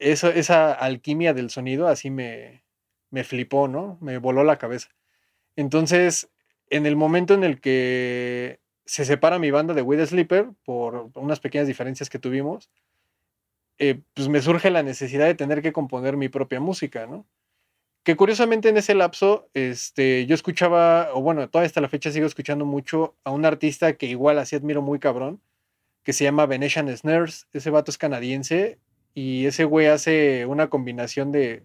Eso, 0.00 0.30
esa 0.30 0.72
alquimia 0.72 1.32
del 1.32 1.48
sonido 1.48 1.86
así 1.86 2.10
me, 2.10 2.64
me 3.10 3.22
flipó, 3.22 3.68
¿no? 3.68 3.98
Me 4.00 4.18
voló 4.18 4.42
la 4.42 4.58
cabeza. 4.58 4.88
Entonces, 5.54 6.28
en 6.70 6.86
el 6.86 6.96
momento 6.96 7.34
en 7.34 7.44
el 7.44 7.60
que 7.60 8.58
se 8.84 9.04
separa 9.04 9.38
mi 9.38 9.52
banda 9.52 9.74
de 9.74 9.82
With 9.82 10.04
Sleeper 10.04 10.50
por 10.64 11.12
unas 11.14 11.38
pequeñas 11.38 11.68
diferencias 11.68 12.10
que 12.10 12.18
tuvimos, 12.18 12.68
eh, 13.82 14.00
pues 14.14 14.28
me 14.28 14.40
surge 14.40 14.70
la 14.70 14.84
necesidad 14.84 15.26
de 15.26 15.34
tener 15.34 15.60
que 15.60 15.72
componer 15.72 16.16
mi 16.16 16.28
propia 16.28 16.60
música, 16.60 17.08
¿no? 17.08 17.26
Que 18.04 18.14
curiosamente 18.14 18.68
en 18.68 18.76
ese 18.76 18.94
lapso, 18.94 19.50
este, 19.54 20.24
yo 20.26 20.36
escuchaba, 20.36 21.08
o 21.14 21.20
bueno, 21.20 21.50
todavía 21.50 21.66
hasta 21.66 21.80
la 21.80 21.88
fecha 21.88 22.12
sigo 22.12 22.26
escuchando 22.26 22.64
mucho 22.64 23.16
a 23.24 23.32
un 23.32 23.44
artista 23.44 23.94
que 23.94 24.06
igual 24.06 24.38
así 24.38 24.54
admiro 24.54 24.82
muy 24.82 25.00
cabrón, 25.00 25.42
que 26.04 26.12
se 26.12 26.22
llama 26.22 26.46
Venetian 26.46 26.96
Snares. 26.96 27.48
Ese 27.52 27.70
vato 27.70 27.90
es 27.90 27.98
canadiense 27.98 28.78
y 29.14 29.46
ese 29.46 29.64
güey 29.64 29.88
hace 29.88 30.46
una 30.46 30.70
combinación 30.70 31.32
de, 31.32 31.64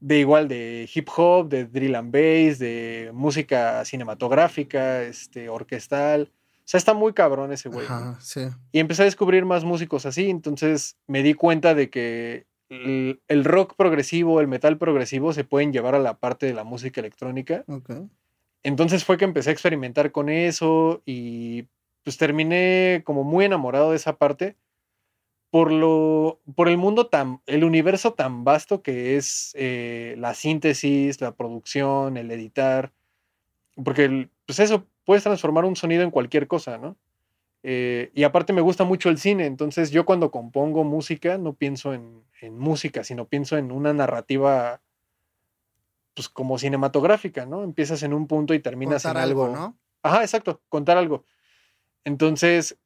de 0.00 0.18
igual 0.20 0.48
de 0.48 0.88
hip 0.94 1.08
hop, 1.14 1.50
de 1.50 1.66
drill 1.66 1.96
and 1.96 2.12
bass, 2.12 2.58
de 2.58 3.10
música 3.12 3.84
cinematográfica, 3.84 5.02
este, 5.02 5.50
orquestal. 5.50 6.32
O 6.70 6.72
sea, 6.72 6.78
está 6.78 6.94
muy 6.94 7.12
cabrón 7.14 7.52
ese 7.52 7.68
güey. 7.68 7.84
Ajá, 7.84 8.16
sí. 8.20 8.42
Y 8.70 8.78
empecé 8.78 9.02
a 9.02 9.06
descubrir 9.06 9.44
más 9.44 9.64
músicos 9.64 10.06
así, 10.06 10.30
entonces 10.30 10.96
me 11.08 11.24
di 11.24 11.34
cuenta 11.34 11.74
de 11.74 11.90
que 11.90 12.46
el, 12.68 13.20
el, 13.26 13.44
rock 13.44 13.74
progresivo, 13.74 14.40
el 14.40 14.46
metal 14.46 14.78
progresivo 14.78 15.32
se 15.32 15.42
pueden 15.42 15.72
llevar 15.72 15.96
a 15.96 15.98
la 15.98 16.18
parte 16.18 16.46
de 16.46 16.54
la 16.54 16.62
música 16.62 17.00
electrónica. 17.00 17.64
Okay. 17.66 18.08
Entonces 18.62 19.04
fue 19.04 19.18
que 19.18 19.24
empecé 19.24 19.50
a 19.50 19.52
experimentar 19.52 20.12
con 20.12 20.28
eso 20.28 21.02
y 21.04 21.66
pues 22.04 22.18
terminé 22.18 23.02
como 23.04 23.24
muy 23.24 23.46
enamorado 23.46 23.90
de 23.90 23.96
esa 23.96 24.16
parte 24.16 24.56
por 25.50 25.72
lo 25.72 26.40
por 26.54 26.68
el 26.68 26.78
mundo 26.78 27.08
tan 27.08 27.40
el 27.46 27.64
universo 27.64 28.12
tan 28.12 28.44
vasto 28.44 28.80
que 28.80 29.16
es 29.16 29.50
eh, 29.54 30.14
la 30.18 30.34
síntesis 30.34 31.20
la 31.20 31.34
producción 31.34 32.16
el 32.16 32.30
editar 32.30 32.92
porque 33.84 34.04
el, 34.04 34.30
pues 34.46 34.60
eso 34.60 34.86
puedes 35.10 35.24
transformar 35.24 35.64
un 35.64 35.74
sonido 35.74 36.04
en 36.04 36.12
cualquier 36.12 36.46
cosa 36.46 36.78
no 36.78 36.96
eh, 37.64 38.12
y 38.14 38.22
aparte 38.22 38.52
me 38.52 38.60
gusta 38.60 38.84
mucho 38.84 39.08
el 39.08 39.18
cine, 39.18 39.46
entonces 39.46 39.90
yo 39.90 40.04
cuando 40.04 40.30
compongo 40.30 40.84
música 40.84 41.36
no 41.36 41.54
pienso 41.54 41.92
en, 41.92 42.22
en, 42.40 42.56
música, 42.56 43.02
sino 43.02 43.26
pienso 43.26 43.58
en 43.58 43.72
una 43.72 43.92
narrativa 43.92 44.80
pues 46.14 46.28
como 46.28 46.58
cinematográfica, 46.58 47.46
¿no? 47.46 47.64
Empiezas 47.64 48.04
en 48.04 48.14
un 48.14 48.28
punto 48.28 48.54
y 48.54 48.60
terminas 48.60 49.02
contar 49.02 49.24
en 49.24 49.30
algo, 49.30 49.44
algo, 49.46 49.56
¿no? 49.56 49.78
Ajá, 50.00 50.22
exacto, 50.22 50.60
contar 50.68 50.96
algo. 50.96 51.24
Entonces, 52.04 52.78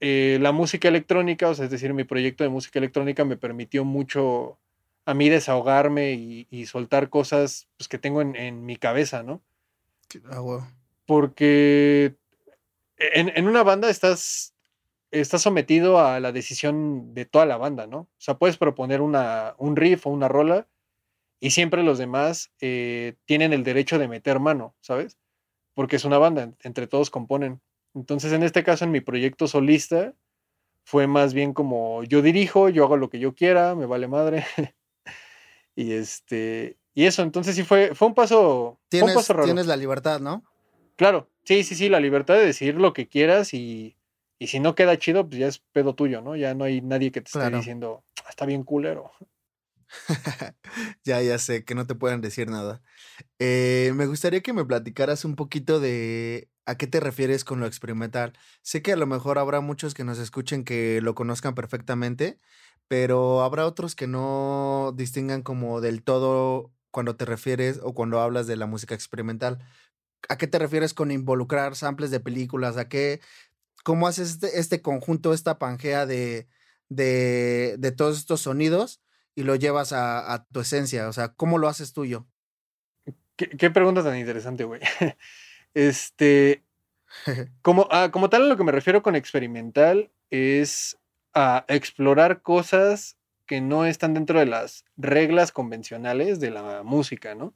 eh, 0.00 0.36
la 0.42 0.52
música 0.52 0.88
electrónica, 0.88 1.48
o 1.48 1.54
sea, 1.54 1.64
es 1.64 1.70
decir, 1.70 1.94
mi 1.94 2.04
proyecto 2.04 2.44
de 2.44 2.50
música 2.50 2.78
electrónica 2.78 3.24
me 3.24 3.38
permitió 3.38 3.86
mucho 3.86 4.58
a 5.06 5.14
mí 5.14 5.30
desahogarme 5.30 6.12
y, 6.12 6.46
y 6.50 6.66
soltar 6.66 7.08
cosas 7.08 7.68
pues, 7.78 7.88
que 7.88 7.96
tengo 7.96 8.20
en, 8.20 8.36
en 8.36 8.66
mi 8.66 8.76
cabeza, 8.76 9.22
¿no? 9.22 9.40
Ah. 10.30 10.68
Porque 11.10 12.14
en, 12.96 13.32
en, 13.36 13.48
una 13.48 13.64
banda 13.64 13.90
estás, 13.90 14.54
estás 15.10 15.42
sometido 15.42 15.98
a 15.98 16.20
la 16.20 16.30
decisión 16.30 17.14
de 17.14 17.24
toda 17.24 17.46
la 17.46 17.56
banda, 17.56 17.88
¿no? 17.88 17.98
O 17.98 18.08
sea, 18.18 18.38
puedes 18.38 18.56
proponer 18.56 19.00
una, 19.00 19.56
un 19.58 19.74
riff 19.74 20.06
o 20.06 20.10
una 20.10 20.28
rola 20.28 20.68
y 21.40 21.50
siempre 21.50 21.82
los 21.82 21.98
demás 21.98 22.52
eh, 22.60 23.16
tienen 23.24 23.52
el 23.52 23.64
derecho 23.64 23.98
de 23.98 24.06
meter 24.06 24.38
mano, 24.38 24.76
¿sabes? 24.78 25.18
Porque 25.74 25.96
es 25.96 26.04
una 26.04 26.18
banda, 26.18 26.52
entre 26.62 26.86
todos 26.86 27.10
componen. 27.10 27.60
Entonces, 27.92 28.32
en 28.32 28.44
este 28.44 28.62
caso, 28.62 28.84
en 28.84 28.92
mi 28.92 29.00
proyecto 29.00 29.48
solista, 29.48 30.14
fue 30.84 31.08
más 31.08 31.34
bien 31.34 31.52
como 31.52 32.04
yo 32.04 32.22
dirijo, 32.22 32.68
yo 32.68 32.84
hago 32.84 32.96
lo 32.96 33.10
que 33.10 33.18
yo 33.18 33.34
quiera, 33.34 33.74
me 33.74 33.86
vale 33.86 34.06
madre. 34.06 34.46
y 35.74 35.90
este, 35.90 36.78
y 36.94 37.06
eso, 37.06 37.22
entonces 37.22 37.56
sí 37.56 37.64
fue, 37.64 37.96
fue 37.96 38.06
un 38.06 38.14
paso, 38.14 38.78
tienes, 38.88 39.06
fue 39.06 39.12
un 39.12 39.18
paso 39.18 39.32
raro. 39.32 39.46
Tienes 39.46 39.66
la 39.66 39.76
libertad, 39.76 40.20
¿no? 40.20 40.44
Claro, 41.00 41.30
sí, 41.44 41.64
sí, 41.64 41.74
sí, 41.76 41.88
la 41.88 41.98
libertad 41.98 42.34
de 42.34 42.44
decir 42.44 42.74
lo 42.74 42.92
que 42.92 43.08
quieras 43.08 43.54
y, 43.54 43.96
y, 44.38 44.48
si 44.48 44.60
no 44.60 44.74
queda 44.74 44.98
chido, 44.98 45.26
pues 45.26 45.38
ya 45.40 45.46
es 45.46 45.58
pedo 45.58 45.94
tuyo, 45.94 46.20
¿no? 46.20 46.36
Ya 46.36 46.52
no 46.54 46.64
hay 46.64 46.82
nadie 46.82 47.10
que 47.10 47.22
te 47.22 47.28
claro. 47.30 47.30
esté 47.30 47.50
diciendo, 47.50 48.04
"Ah, 48.26 48.28
está 48.28 48.44
bien 48.44 48.64
culero. 48.64 49.10
ya, 51.04 51.20
ya 51.22 51.38
sé, 51.38 51.64
que 51.64 51.74
no 51.74 51.86
te 51.86 51.94
puedan 51.94 52.20
decir 52.20 52.48
nada. 52.50 52.82
Eh, 53.38 53.92
me 53.96 54.06
gustaría 54.06 54.42
que 54.42 54.52
me 54.52 54.64
platicaras 54.66 55.24
un 55.24 55.36
poquito 55.36 55.80
de 55.80 56.50
a 56.66 56.76
qué 56.76 56.86
te 56.86 57.00
refieres 57.00 57.44
con 57.44 57.60
lo 57.60 57.66
experimental. 57.66 58.34
Sé 58.62 58.82
que 58.82 58.92
a 58.94 58.96
lo 58.96 59.06
mejor 59.06 59.38
habrá 59.38 59.60
muchos 59.60 59.94
que 59.94 60.04
nos 60.04 60.18
escuchen 60.18 60.64
que 60.64 61.00
lo 61.02 61.14
conozcan 61.16 61.54
perfectamente, 61.54 62.38
pero 62.88 63.42
habrá 63.42 63.66
otros 63.66 63.96
que 63.96 64.06
no 64.08 64.94
distingan 64.96 65.42
como 65.42 65.80
del 65.80 66.02
todo 66.04 66.72
cuando 66.92 67.16
te 67.16 67.24
refieres 67.26 67.80
o 67.82 67.94
cuando 67.94 68.20
hablas 68.20 68.46
de 68.46 68.56
la 68.56 68.66
música 68.66 68.94
experimental. 68.94 69.60
¿A 70.28 70.36
qué 70.36 70.46
te 70.46 70.58
refieres 70.58 70.94
con 70.94 71.10
involucrar 71.10 71.76
samples 71.76 72.10
de 72.10 72.20
películas? 72.20 72.76
¿A 72.76 72.88
qué? 72.88 73.20
¿Cómo 73.84 74.06
haces 74.06 74.30
este, 74.30 74.58
este 74.58 74.82
conjunto, 74.82 75.32
esta 75.32 75.58
pangea 75.58 76.06
de, 76.06 76.48
de, 76.88 77.76
de, 77.78 77.92
todos 77.92 78.18
estos 78.18 78.42
sonidos 78.42 79.00
y 79.34 79.42
lo 79.42 79.54
llevas 79.56 79.92
a, 79.92 80.32
a, 80.32 80.44
tu 80.46 80.60
esencia? 80.60 81.08
O 81.08 81.12
sea, 81.12 81.28
¿cómo 81.28 81.58
lo 81.58 81.68
haces 81.68 81.92
tuyo? 81.92 82.26
¿Qué, 83.36 83.48
qué 83.48 83.70
pregunta 83.70 84.04
tan 84.04 84.18
interesante, 84.18 84.64
güey? 84.64 84.80
Este, 85.72 86.64
como, 87.62 87.88
ah, 87.90 88.10
como 88.12 88.30
tal, 88.30 88.42
a 88.42 88.46
lo 88.46 88.56
que 88.56 88.64
me 88.64 88.72
refiero 88.72 89.02
con 89.02 89.16
experimental 89.16 90.10
es 90.30 90.98
a 91.34 91.64
explorar 91.68 92.42
cosas 92.42 93.16
que 93.46 93.60
no 93.60 93.84
están 93.86 94.14
dentro 94.14 94.38
de 94.38 94.46
las 94.46 94.84
reglas 94.96 95.52
convencionales 95.52 96.40
de 96.40 96.50
la 96.50 96.82
música, 96.84 97.34
¿no? 97.34 97.54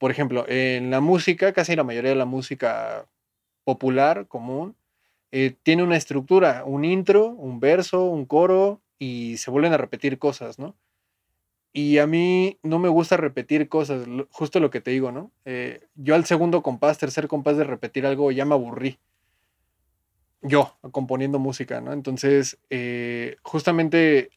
Por 0.00 0.10
ejemplo, 0.10 0.46
en 0.48 0.90
la 0.90 1.00
música, 1.02 1.52
casi 1.52 1.76
la 1.76 1.84
mayoría 1.84 2.08
de 2.08 2.16
la 2.16 2.24
música 2.24 3.06
popular, 3.64 4.28
común, 4.28 4.74
eh, 5.30 5.54
tiene 5.62 5.82
una 5.82 5.98
estructura, 5.98 6.64
un 6.64 6.86
intro, 6.86 7.26
un 7.26 7.60
verso, 7.60 8.06
un 8.06 8.24
coro, 8.24 8.80
y 8.98 9.36
se 9.36 9.50
vuelven 9.50 9.74
a 9.74 9.76
repetir 9.76 10.18
cosas, 10.18 10.58
¿no? 10.58 10.74
Y 11.74 11.98
a 11.98 12.06
mí 12.06 12.58
no 12.62 12.78
me 12.78 12.88
gusta 12.88 13.18
repetir 13.18 13.68
cosas, 13.68 14.06
justo 14.30 14.58
lo 14.58 14.70
que 14.70 14.80
te 14.80 14.90
digo, 14.90 15.12
¿no? 15.12 15.32
Eh, 15.44 15.86
yo 15.96 16.14
al 16.14 16.24
segundo 16.24 16.62
compás, 16.62 16.96
tercer 16.96 17.28
compás 17.28 17.58
de 17.58 17.64
repetir 17.64 18.06
algo, 18.06 18.32
ya 18.32 18.46
me 18.46 18.54
aburrí. 18.54 18.98
Yo, 20.40 20.78
componiendo 20.92 21.38
música, 21.38 21.82
¿no? 21.82 21.92
Entonces, 21.92 22.58
eh, 22.70 23.36
justamente 23.42 24.30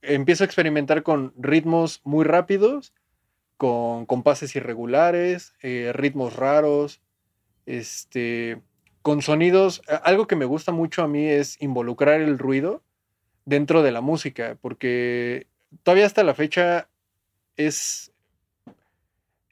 empiezo 0.00 0.44
a 0.44 0.46
experimentar 0.46 1.02
con 1.02 1.34
ritmos 1.36 2.00
muy 2.04 2.24
rápidos, 2.24 2.94
con 3.60 4.06
compases 4.06 4.56
irregulares, 4.56 5.52
eh, 5.60 5.90
ritmos 5.92 6.34
raros, 6.34 7.02
este, 7.66 8.62
con 9.02 9.20
sonidos. 9.20 9.82
Algo 10.02 10.26
que 10.26 10.34
me 10.34 10.46
gusta 10.46 10.72
mucho 10.72 11.02
a 11.02 11.08
mí 11.08 11.26
es 11.26 11.60
involucrar 11.60 12.22
el 12.22 12.38
ruido 12.38 12.82
dentro 13.44 13.82
de 13.82 13.92
la 13.92 14.00
música, 14.00 14.56
porque 14.62 15.46
todavía 15.82 16.06
hasta 16.06 16.24
la 16.24 16.32
fecha 16.32 16.88
es, 17.58 18.12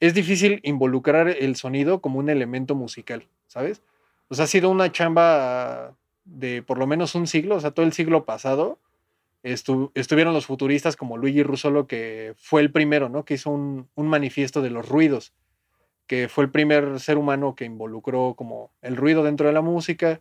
es 0.01 0.15
difícil 0.15 0.61
involucrar 0.63 1.29
el 1.29 1.57
sonido 1.57 2.01
como 2.01 2.19
un 2.19 2.31
elemento 2.31 2.75
musical, 2.75 3.29
¿sabes? 3.47 3.83
O 4.29 4.35
sea, 4.35 4.47
ha 4.47 4.49
sido 4.49 4.71
una 4.71 4.91
chamba 4.91 5.95
de 6.25 6.63
por 6.63 6.79
lo 6.79 6.87
menos 6.87 7.15
un 7.15 7.27
siglo, 7.27 7.57
o 7.57 7.61
sea, 7.61 7.73
todo 7.73 7.85
el 7.85 7.93
siglo 7.93 8.25
pasado, 8.25 8.79
estuvieron 9.43 10.35
los 10.35 10.47
futuristas 10.47 10.97
como 10.97 11.17
Luigi 11.17 11.43
Russolo, 11.43 11.87
que 11.87 12.35
fue 12.37 12.61
el 12.61 12.73
primero, 12.73 13.09
¿no? 13.09 13.25
Que 13.25 13.35
hizo 13.35 13.51
un, 13.51 13.89
un, 13.95 14.09
manifiesto 14.09 14.63
de 14.63 14.71
los 14.71 14.89
ruidos, 14.89 15.33
que 16.07 16.29
fue 16.29 16.45
el 16.45 16.51
primer 16.51 17.01
ser 17.01 17.19
humano 17.19 17.55
que 17.55 17.65
involucró 17.65 18.35
como 18.35 18.73
el 18.83 18.97
ruido 18.97 19.23
dentro 19.23 19.47
de 19.47 19.53
la 19.53 19.63
música. 19.63 20.21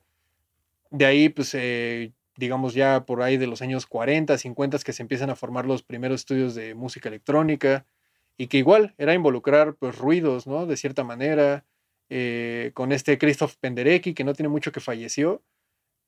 De 0.92 1.06
ahí, 1.06 1.30
pues, 1.30 1.54
eh, 1.56 2.14
digamos 2.36 2.74
ya 2.74 3.06
por 3.06 3.22
ahí 3.24 3.38
de 3.38 3.48
los 3.48 3.62
años 3.62 3.88
40, 3.88 4.38
50, 4.38 4.80
que 4.80 4.94
se 4.94 5.02
empiezan 5.02 5.30
a 5.30 5.36
formar 5.36 5.66
los 5.66 5.84
primeros 5.84 6.22
estudios 6.22 6.56
de 6.56 6.76
música 6.76 7.10
electrónica, 7.10 7.86
y 8.38 8.48
que 8.48 8.58
igual 8.58 8.94
era 8.98 9.14
involucrar, 9.14 9.76
pues, 9.76 9.98
ruidos, 9.98 10.46
¿no? 10.46 10.68
De 10.68 10.78
cierta 10.78 11.04
manera, 11.04 11.66
eh, 12.10 12.72
con 12.74 12.92
este 12.92 13.18
Christoph 13.18 13.56
Penderecki, 13.60 14.14
que 14.14 14.24
no 14.24 14.34
tiene 14.34 14.50
mucho 14.50 14.72
que 14.72 14.80
falleció, 14.80 15.42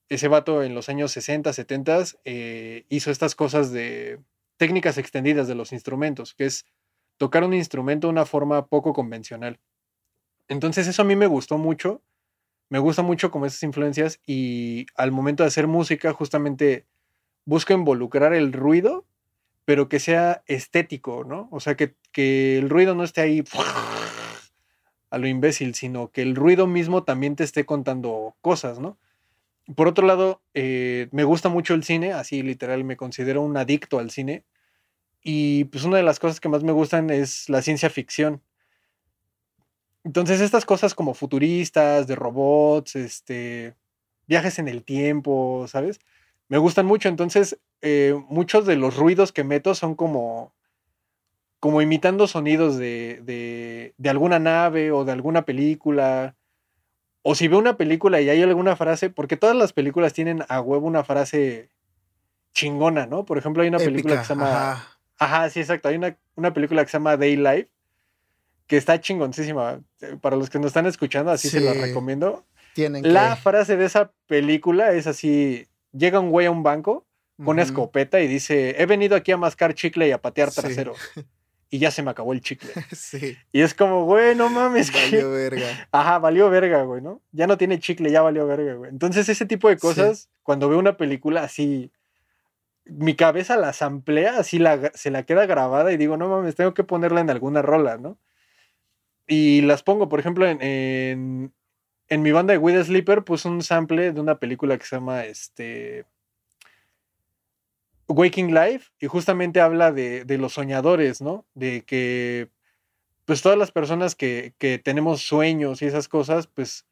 ese 0.09 0.27
vato 0.27 0.63
en 0.63 0.73
los 0.73 0.89
años 0.89 1.11
60, 1.11 1.53
70 1.53 2.03
eh, 2.25 2.85
hizo 2.89 3.11
estas 3.11 3.35
cosas 3.35 3.71
de 3.71 4.19
técnicas 4.57 4.97
extendidas 4.97 5.47
de 5.47 5.55
los 5.55 5.71
instrumentos, 5.71 6.33
que 6.33 6.45
es 6.45 6.65
tocar 7.17 7.43
un 7.43 7.53
instrumento 7.53 8.07
de 8.07 8.11
una 8.11 8.25
forma 8.25 8.67
poco 8.67 8.93
convencional. 8.93 9.59
Entonces 10.47 10.87
eso 10.87 11.03
a 11.03 11.05
mí 11.05 11.15
me 11.15 11.27
gustó 11.27 11.57
mucho, 11.57 12.01
me 12.69 12.79
gusta 12.79 13.03
mucho 13.03 13.29
como 13.29 13.45
esas 13.45 13.63
influencias 13.63 14.19
y 14.25 14.87
al 14.95 15.11
momento 15.11 15.43
de 15.43 15.47
hacer 15.47 15.67
música 15.67 16.11
justamente 16.13 16.85
busco 17.45 17.73
involucrar 17.73 18.33
el 18.33 18.51
ruido, 18.51 19.05
pero 19.65 19.89
que 19.89 19.99
sea 19.99 20.43
estético, 20.47 21.23
¿no? 21.23 21.47
O 21.51 21.59
sea, 21.59 21.75
que, 21.75 21.95
que 22.11 22.57
el 22.57 22.69
ruido 22.69 22.95
no 22.95 23.03
esté 23.03 23.21
ahí 23.21 23.43
a 25.11 25.17
lo 25.17 25.27
imbécil, 25.27 25.75
sino 25.75 26.11
que 26.11 26.23
el 26.23 26.35
ruido 26.35 26.67
mismo 26.67 27.03
también 27.03 27.35
te 27.35 27.43
esté 27.43 27.65
contando 27.65 28.35
cosas, 28.41 28.79
¿no? 28.79 28.97
Por 29.75 29.87
otro 29.87 30.07
lado, 30.07 30.41
eh, 30.53 31.07
me 31.11 31.23
gusta 31.23 31.49
mucho 31.49 31.73
el 31.73 31.83
cine, 31.83 32.13
así 32.13 32.41
literal 32.41 32.83
me 32.83 32.97
considero 32.97 33.41
un 33.41 33.55
adicto 33.57 33.99
al 33.99 34.09
cine. 34.09 34.43
Y 35.21 35.65
pues 35.65 35.83
una 35.83 35.97
de 35.97 36.03
las 36.03 36.19
cosas 36.19 36.39
que 36.39 36.49
más 36.49 36.63
me 36.63 36.71
gustan 36.71 37.09
es 37.09 37.49
la 37.49 37.61
ciencia 37.61 37.89
ficción. 37.89 38.41
Entonces 40.03 40.41
estas 40.41 40.65
cosas 40.65 40.95
como 40.95 41.13
futuristas, 41.13 42.07
de 42.07 42.15
robots, 42.15 42.95
este, 42.95 43.75
viajes 44.27 44.57
en 44.59 44.67
el 44.67 44.83
tiempo, 44.83 45.65
¿sabes? 45.67 45.99
Me 46.47 46.57
gustan 46.57 46.85
mucho. 46.85 47.09
Entonces 47.09 47.59
eh, 47.81 48.15
muchos 48.29 48.65
de 48.65 48.75
los 48.75 48.97
ruidos 48.97 49.31
que 49.31 49.43
meto 49.43 49.75
son 49.75 49.95
como, 49.95 50.53
como 51.59 51.81
imitando 51.81 52.27
sonidos 52.27 52.77
de, 52.77 53.21
de, 53.23 53.93
de 53.97 54.09
alguna 54.09 54.39
nave 54.39 54.91
o 54.91 55.05
de 55.05 55.11
alguna 55.11 55.45
película 55.45 56.35
o 57.29 57.35
si 57.35 57.47
veo 57.47 57.59
una 57.59 57.77
película 57.77 58.19
y 58.21 58.27
hay 58.27 58.41
alguna 58.41 58.75
frase, 58.75 59.11
porque 59.11 59.37
todas 59.37 59.55
las 59.55 59.71
películas 59.71 60.13
tienen 60.13 60.43
a 60.49 60.61
huevo 60.61 60.87
una 60.87 61.03
frase 61.03 61.69
chingona, 62.55 63.05
¿no? 63.05 63.23
Por 63.23 63.37
ejemplo, 63.37 63.61
hay 63.61 63.69
una 63.69 63.77
película 63.77 64.17
que 64.17 64.25
se 64.25 64.33
llama. 64.33 64.83
Ajá. 65.19 65.47
sí, 65.51 65.59
exacto. 65.59 65.89
Hay 65.89 65.97
una, 65.97 66.17
una, 66.33 66.55
película 66.55 66.83
que 66.83 66.89
se 66.89 66.97
llama 66.97 67.17
Day 67.17 67.35
Life, 67.35 67.69
que 68.65 68.77
está 68.77 68.99
chingoncísima. 68.99 69.79
Para 70.21 70.37
los 70.37 70.49
que 70.49 70.57
nos 70.57 70.69
están 70.69 70.87
escuchando, 70.87 71.29
así 71.29 71.49
se 71.49 71.59
la 71.59 71.73
recomiendo. 71.73 72.47
Tienen 72.73 73.13
la 73.13 73.35
frase 73.35 73.77
de 73.77 73.85
esa 73.85 74.11
película 74.25 74.93
es 74.93 75.05
así: 75.05 75.67
llega 75.91 76.19
un 76.19 76.31
güey 76.31 76.47
a 76.47 76.51
un 76.51 76.63
banco 76.63 77.05
con 77.45 77.59
escopeta 77.59 78.21
y 78.21 78.27
dice: 78.27 78.81
He 78.81 78.87
venido 78.87 79.15
aquí 79.15 79.31
a 79.31 79.37
mascar 79.37 79.75
chicle 79.75 80.07
y 80.07 80.11
a 80.11 80.19
patear 80.19 80.49
trasero. 80.49 80.95
Sí. 81.13 81.21
y 81.69 81.77
ya 81.77 81.91
se 81.91 82.01
me 82.01 82.11
acabó 82.11 82.33
el 82.33 82.41
chicle. 82.41 82.71
Sí. 82.91 83.37
Y 83.51 83.61
es 83.61 83.73
como, 83.73 84.05
güey, 84.05 84.35
no 84.35 84.49
mames. 84.49 84.91
Valió 84.91 85.31
verga. 85.31 85.87
Ajá, 85.91 86.19
valió 86.19 86.49
verga, 86.49 86.83
güey, 86.83 87.01
¿no? 87.01 87.21
Ya 87.31 87.47
no 87.47 87.57
tiene 87.57 87.79
chicle, 87.79 88.11
ya 88.11 88.21
valió 88.21 88.47
verga, 88.47 88.73
güey. 88.73 88.89
Entonces, 88.89 89.29
ese 89.29 89.45
tipo 89.45 89.69
de 89.69 89.77
cosas, 89.77 90.21
sí. 90.21 90.29
cuando 90.43 90.67
veo 90.69 90.79
una 90.79 90.97
película 90.97 91.43
así, 91.43 91.91
mi 92.85 93.15
cabeza 93.15 93.55
la 93.55 93.73
samplea, 93.73 94.39
así 94.39 94.57
la, 94.57 94.91
se 94.95 95.11
la 95.11 95.23
queda 95.23 95.45
grabada 95.45 95.91
y 95.91 95.97
digo, 95.97 96.17
no 96.17 96.27
mames, 96.27 96.55
tengo 96.55 96.73
que 96.73 96.83
ponerla 96.83 97.21
en 97.21 97.29
alguna 97.29 97.61
rola, 97.61 97.97
¿no? 97.97 98.17
Y 99.27 99.61
las 99.61 99.83
pongo, 99.83 100.09
por 100.09 100.19
ejemplo, 100.19 100.47
en, 100.47 100.59
en, 100.63 101.53
en 102.07 102.21
mi 102.23 102.31
banda 102.31 102.53
de 102.53 102.57
With 102.57 102.83
Sleeper, 102.83 103.23
puse 103.23 103.47
un 103.47 103.61
sample 103.61 104.11
de 104.11 104.19
una 104.19 104.39
película 104.39 104.77
que 104.77 104.85
se 104.85 104.95
llama, 104.95 105.25
este... 105.25 106.05
Waking 108.09 108.53
Life 108.53 108.91
y 108.99 109.07
justamente 109.07 109.61
habla 109.61 109.91
de, 109.91 110.25
de, 110.25 110.37
los 110.37 110.53
soñadores, 110.53 111.21
¿no? 111.21 111.45
De 111.53 111.83
que 111.83 112.49
pues 113.25 113.43
todas 113.43 113.57
las 113.57 113.71
personas 113.71 114.15
que, 114.15 114.53
que 114.57 114.79
tenemos 114.79 115.21
sueños 115.21 115.81
y 115.81 115.85
esas 115.85 116.07
cosas, 116.07 116.47
pues 116.47 116.85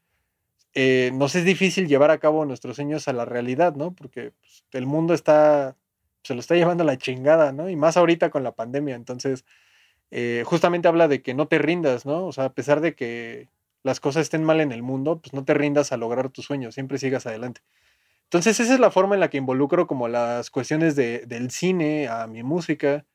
eh, 0.75 1.09
nos 1.15 1.33
es 1.33 1.43
difícil 1.43 1.87
llevar 1.87 2.11
a 2.11 2.19
cabo 2.19 2.45
nuestros 2.45 2.75
sueños 2.75 3.07
a 3.07 3.13
la 3.13 3.25
realidad, 3.25 3.75
¿no? 3.75 3.95
Porque 3.95 4.33
pues, 4.39 4.63
el 4.73 4.85
mundo 4.85 5.15
está, 5.15 5.75
se 6.21 6.35
lo 6.35 6.39
está 6.39 6.53
llevando 6.53 6.83
a 6.83 6.85
la 6.85 6.99
chingada, 6.99 7.51
¿no? 7.51 7.67
Y 7.67 7.75
más 7.75 7.97
ahorita 7.97 8.29
con 8.29 8.43
la 8.43 8.51
pandemia, 8.51 8.93
entonces 8.95 9.43
eh, 10.11 10.43
justamente 10.45 10.87
habla 10.87 11.07
de 11.07 11.23
que 11.23 11.33
no 11.33 11.47
te 11.47 11.57
rindas, 11.57 12.05
¿no? 12.05 12.27
O 12.27 12.31
sea, 12.31 12.45
a 12.45 12.53
pesar 12.53 12.81
de 12.81 12.93
que 12.93 13.49
las 13.81 13.99
cosas 13.99 14.21
estén 14.21 14.43
mal 14.43 14.61
en 14.61 14.71
el 14.71 14.83
mundo, 14.83 15.19
pues 15.19 15.33
no 15.33 15.43
te 15.43 15.55
rindas 15.55 15.91
a 15.91 15.97
lograr 15.97 16.29
tus 16.29 16.45
sueños, 16.45 16.75
siempre 16.75 16.99
sigas 16.99 17.25
adelante. 17.25 17.61
Entonces 18.27 18.59
esa 18.59 18.73
es 18.73 18.79
la 18.79 18.91
forma 18.91 19.15
en 19.15 19.21
la 19.21 19.29
que 19.29 19.37
involucro 19.37 19.87
como 19.87 20.09
las 20.09 20.49
cuestiones 20.49 20.97
de, 20.97 21.25
del 21.27 21.49
cine 21.49 22.09
a 22.09 22.27
mi 22.27 22.43
música, 22.43 23.05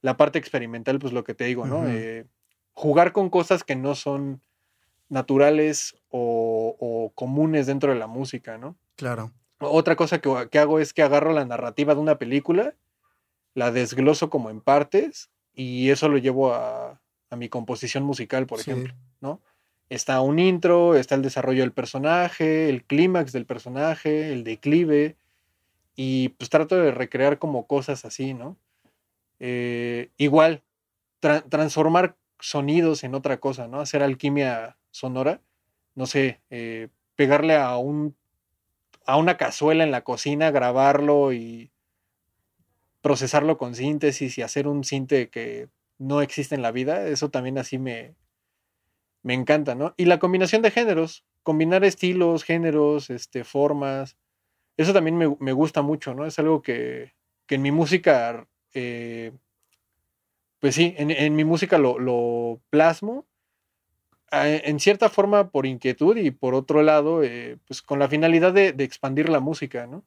la 0.00 0.16
parte 0.16 0.38
experimental, 0.38 0.98
pues 0.98 1.12
lo 1.12 1.24
que 1.24 1.34
te 1.34 1.44
digo, 1.44 1.66
¿no? 1.66 1.80
Uh 1.80 1.84
-huh. 1.84 1.90
eh, 1.90 2.26
jugar 2.72 3.12
con 3.12 3.28
cosas 3.28 3.64
que 3.64 3.76
no 3.76 3.94
son 3.94 4.40
naturales 5.10 5.94
o, 6.08 6.74
o, 6.80 7.12
comunes 7.14 7.66
dentro 7.66 7.92
de 7.92 7.98
la 7.98 8.06
música, 8.06 8.56
¿no? 8.56 8.76
Claro. 8.96 9.30
Otra 9.58 9.94
cosa 9.94 10.20
que, 10.20 10.48
que, 10.50 10.58
hago 10.58 10.80
es 10.80 10.94
que 10.94 11.02
agarro 11.02 11.32
la 11.32 11.44
narrativa 11.44 11.94
de 11.94 12.00
una 12.00 12.18
película, 12.18 12.74
la 13.54 13.70
desgloso 13.70 14.30
como 14.30 14.48
en 14.48 14.62
partes 14.62 15.30
y 15.52 15.90
eso 15.90 16.08
lo 16.08 16.16
llevo 16.16 16.54
a, 16.54 17.02
a 17.28 17.36
mi 17.36 17.50
composición 17.50 18.04
musical, 18.04 18.46
por 18.46 18.60
sí. 18.60 18.70
ejemplo, 18.70 18.94
¿no? 19.20 19.40
Está 19.94 20.22
un 20.22 20.38
intro, 20.38 20.96
está 20.96 21.14
el 21.14 21.22
desarrollo 21.22 21.62
del 21.62 21.72
personaje, 21.72 22.70
el 22.70 22.84
clímax 22.84 23.32
del 23.32 23.44
personaje, 23.44 24.32
el 24.32 24.42
declive, 24.42 25.16
y 25.94 26.30
pues 26.30 26.48
trato 26.48 26.76
de 26.76 26.90
recrear 26.92 27.38
como 27.38 27.66
cosas 27.66 28.04
así, 28.06 28.32
¿no? 28.32 28.56
Eh, 29.38 30.10
igual, 30.16 30.62
tra 31.20 31.42
transformar 31.42 32.16
sonidos 32.40 33.04
en 33.04 33.14
otra 33.14 33.38
cosa, 33.38 33.68
¿no? 33.68 33.80
Hacer 33.80 34.02
alquimia 34.02 34.78
sonora, 34.90 35.42
no 35.94 36.06
sé, 36.06 36.40
eh, 36.50 36.88
pegarle 37.14 37.56
a 37.56 37.76
un 37.76 38.16
a 39.04 39.16
una 39.16 39.36
cazuela 39.36 39.84
en 39.84 39.90
la 39.90 40.04
cocina, 40.04 40.50
grabarlo 40.52 41.32
y 41.32 41.70
procesarlo 43.02 43.58
con 43.58 43.74
síntesis 43.74 44.38
y 44.38 44.42
hacer 44.42 44.68
un 44.68 44.84
sinte 44.84 45.28
que 45.28 45.68
no 45.98 46.22
existe 46.22 46.54
en 46.54 46.62
la 46.62 46.70
vida. 46.72 47.06
Eso 47.08 47.30
también 47.30 47.58
así 47.58 47.78
me, 47.78 48.14
me 49.22 49.34
encanta, 49.34 49.74
¿no? 49.74 49.94
Y 49.96 50.06
la 50.06 50.18
combinación 50.18 50.62
de 50.62 50.70
géneros, 50.70 51.24
combinar 51.42 51.84
estilos, 51.84 52.44
géneros, 52.44 53.10
este, 53.10 53.44
formas, 53.44 54.16
eso 54.76 54.92
también 54.92 55.16
me, 55.16 55.36
me 55.38 55.52
gusta 55.52 55.82
mucho, 55.82 56.14
¿no? 56.14 56.26
Es 56.26 56.38
algo 56.38 56.62
que, 56.62 57.14
que 57.46 57.56
en 57.56 57.62
mi 57.62 57.70
música, 57.70 58.48
eh, 58.74 59.32
pues 60.58 60.74
sí, 60.74 60.94
en, 60.96 61.10
en 61.10 61.36
mi 61.36 61.44
música 61.44 61.78
lo, 61.78 61.98
lo, 61.98 62.60
plasmo, 62.70 63.26
en 64.30 64.80
cierta 64.80 65.10
forma 65.10 65.50
por 65.50 65.66
inquietud 65.66 66.16
y 66.16 66.30
por 66.30 66.54
otro 66.54 66.82
lado, 66.82 67.22
eh, 67.22 67.58
pues 67.66 67.82
con 67.82 67.98
la 67.98 68.08
finalidad 68.08 68.54
de, 68.54 68.72
de 68.72 68.84
expandir 68.84 69.28
la 69.28 69.40
música, 69.40 69.86
¿no? 69.86 70.06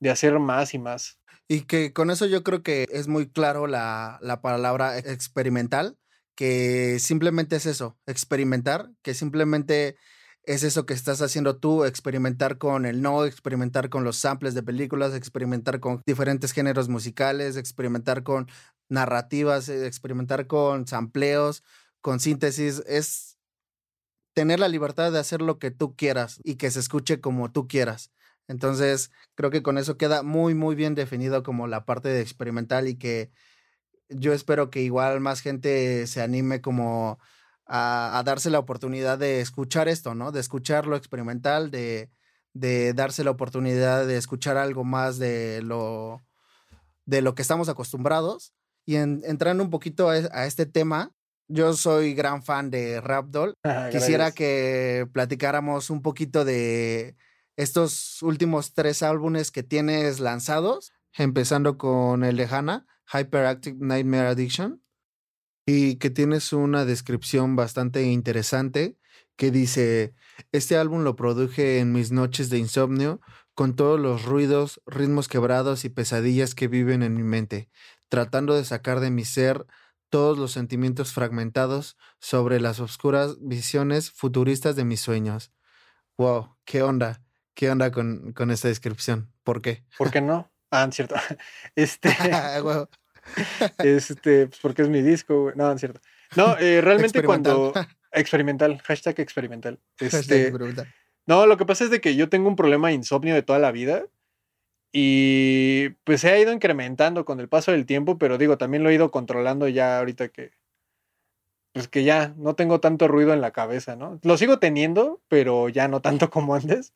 De 0.00 0.10
hacer 0.10 0.40
más 0.40 0.74
y 0.74 0.78
más. 0.80 1.20
Y 1.46 1.62
que 1.62 1.92
con 1.92 2.10
eso 2.10 2.26
yo 2.26 2.42
creo 2.42 2.64
que 2.64 2.88
es 2.90 3.06
muy 3.06 3.28
claro 3.28 3.68
la, 3.68 4.18
la 4.22 4.40
palabra 4.40 4.98
experimental, 4.98 5.96
que 6.34 6.98
simplemente 7.00 7.56
es 7.56 7.66
eso, 7.66 7.98
experimentar, 8.06 8.90
que 9.02 9.14
simplemente 9.14 9.96
es 10.44 10.62
eso 10.62 10.86
que 10.86 10.94
estás 10.94 11.22
haciendo 11.22 11.56
tú, 11.58 11.84
experimentar 11.84 12.58
con 12.58 12.86
el 12.86 13.00
no, 13.02 13.24
experimentar 13.24 13.88
con 13.88 14.04
los 14.04 14.16
samples 14.16 14.54
de 14.54 14.62
películas, 14.62 15.14
experimentar 15.14 15.80
con 15.80 16.02
diferentes 16.06 16.52
géneros 16.52 16.88
musicales, 16.88 17.56
experimentar 17.56 18.22
con 18.22 18.48
narrativas, 18.88 19.68
eh, 19.68 19.86
experimentar 19.86 20.46
con 20.46 20.86
sampleos, 20.86 21.62
con 22.00 22.20
síntesis, 22.20 22.82
es 22.86 23.38
tener 24.34 24.60
la 24.60 24.68
libertad 24.68 25.12
de 25.12 25.18
hacer 25.20 25.40
lo 25.40 25.58
que 25.58 25.70
tú 25.70 25.96
quieras 25.96 26.40
y 26.44 26.56
que 26.56 26.70
se 26.70 26.80
escuche 26.80 27.20
como 27.20 27.52
tú 27.52 27.68
quieras. 27.68 28.10
Entonces, 28.48 29.10
creo 29.34 29.50
que 29.50 29.62
con 29.62 29.78
eso 29.78 29.96
queda 29.96 30.22
muy, 30.22 30.54
muy 30.54 30.74
bien 30.74 30.94
definido 30.94 31.42
como 31.42 31.66
la 31.66 31.86
parte 31.86 32.08
de 32.10 32.20
experimental 32.20 32.88
y 32.88 32.96
que 32.96 33.30
yo 34.08 34.32
espero 34.32 34.70
que 34.70 34.82
igual 34.82 35.20
más 35.20 35.40
gente 35.40 36.06
se 36.06 36.22
anime 36.22 36.60
como 36.60 37.18
a, 37.66 38.22
darse 38.24 38.50
la 38.50 38.58
oportunidad 38.58 39.18
de 39.18 39.40
escuchar 39.40 39.88
esto, 39.88 40.14
¿no? 40.14 40.32
De 40.32 40.40
escuchar 40.40 40.86
lo 40.86 40.96
experimental, 40.96 41.70
de, 41.70 42.10
de 42.52 42.92
darse 42.92 43.24
la 43.24 43.30
oportunidad 43.30 44.06
de 44.06 44.16
escuchar 44.16 44.56
algo 44.56 44.84
más 44.84 45.18
de 45.18 45.62
lo, 45.62 46.22
de 47.06 47.22
lo 47.22 47.34
que 47.34 47.42
estamos 47.42 47.68
acostumbrados. 47.68 48.54
Y 48.86 48.96
entrando 48.96 49.64
un 49.64 49.70
poquito 49.70 50.10
a, 50.10 50.46
este 50.46 50.66
tema, 50.66 51.10
yo 51.48 51.72
soy 51.72 52.14
gran 52.14 52.42
fan 52.42 52.70
de 52.70 53.00
Rapdoll. 53.00 53.54
Ah, 53.64 53.88
Quisiera 53.90 54.32
que 54.32 55.08
platicáramos 55.12 55.88
un 55.90 56.02
poquito 56.02 56.44
de 56.44 57.16
estos 57.56 58.22
últimos 58.22 58.74
tres 58.74 59.02
álbumes 59.02 59.50
que 59.50 59.62
tienes 59.62 60.20
lanzados, 60.20 60.92
empezando 61.16 61.78
con 61.78 62.24
el 62.24 62.36
de 62.36 62.46
Hannah, 62.46 62.86
Hyperactive 63.12 63.76
Nightmare 63.80 64.28
Addiction, 64.28 64.82
y 65.66 65.96
que 65.96 66.10
tienes 66.10 66.52
una 66.52 66.84
descripción 66.84 67.56
bastante 67.56 68.04
interesante 68.04 68.98
que 69.36 69.50
dice, 69.50 70.14
este 70.52 70.76
álbum 70.76 71.02
lo 71.02 71.16
produje 71.16 71.80
en 71.80 71.92
mis 71.92 72.12
noches 72.12 72.50
de 72.50 72.58
insomnio 72.58 73.20
con 73.54 73.74
todos 73.74 73.98
los 73.98 74.24
ruidos, 74.24 74.80
ritmos 74.86 75.28
quebrados 75.28 75.84
y 75.84 75.88
pesadillas 75.88 76.54
que 76.54 76.68
viven 76.68 77.02
en 77.02 77.14
mi 77.14 77.22
mente, 77.22 77.70
tratando 78.08 78.54
de 78.54 78.64
sacar 78.64 79.00
de 79.00 79.10
mi 79.10 79.24
ser 79.24 79.66
todos 80.08 80.38
los 80.38 80.52
sentimientos 80.52 81.12
fragmentados 81.12 81.96
sobre 82.20 82.60
las 82.60 82.78
oscuras 82.78 83.38
visiones 83.40 84.10
futuristas 84.10 84.76
de 84.76 84.84
mis 84.84 85.00
sueños. 85.00 85.52
Wow, 86.16 86.56
qué 86.64 86.82
onda, 86.82 87.24
qué 87.54 87.70
onda 87.70 87.90
con, 87.90 88.32
con 88.32 88.50
esta 88.50 88.68
descripción. 88.68 89.32
¿Por 89.42 89.62
qué? 89.62 89.84
¿Por 89.98 90.10
qué 90.10 90.20
no? 90.20 90.52
Ah, 90.74 90.88
cierto. 90.90 91.14
Este. 91.76 92.08
este, 93.78 94.46
pues 94.48 94.60
porque 94.60 94.82
es 94.82 94.88
mi 94.88 95.02
disco, 95.02 95.52
No, 95.54 95.72
es 95.72 95.80
cierto. 95.80 96.00
No, 96.36 96.58
eh, 96.58 96.80
realmente 96.82 97.22
cuando. 97.22 97.72
Experimental, 98.10 98.80
hashtag 98.82 99.20
experimental. 99.20 99.78
Este, 99.98 100.52
No, 101.26 101.46
lo 101.46 101.56
que 101.56 101.64
pasa 101.64 101.84
es 101.84 101.90
de 101.90 102.00
que 102.00 102.16
yo 102.16 102.28
tengo 102.28 102.48
un 102.48 102.56
problema 102.56 102.88
de 102.88 102.94
insomnio 102.94 103.34
de 103.34 103.42
toda 103.42 103.58
la 103.58 103.72
vida. 103.72 104.06
Y 104.92 105.90
pues 106.04 106.20
se 106.20 106.30
ha 106.30 106.38
ido 106.38 106.52
incrementando 106.52 107.24
con 107.24 107.40
el 107.40 107.48
paso 107.48 107.72
del 107.72 107.86
tiempo, 107.86 108.16
pero 108.16 108.38
digo, 108.38 108.58
también 108.58 108.84
lo 108.84 108.90
he 108.90 108.94
ido 108.94 109.10
controlando 109.10 109.68
ya 109.68 109.98
ahorita 109.98 110.28
que. 110.28 110.52
Pues 111.72 111.88
que 111.88 112.04
ya 112.04 112.32
no 112.36 112.54
tengo 112.54 112.78
tanto 112.78 113.08
ruido 113.08 113.32
en 113.32 113.40
la 113.40 113.50
cabeza, 113.50 113.96
¿no? 113.96 114.20
Lo 114.22 114.36
sigo 114.36 114.60
teniendo, 114.60 115.20
pero 115.26 115.68
ya 115.68 115.88
no 115.88 116.00
tanto 116.00 116.30
como 116.30 116.54
antes. 116.54 116.92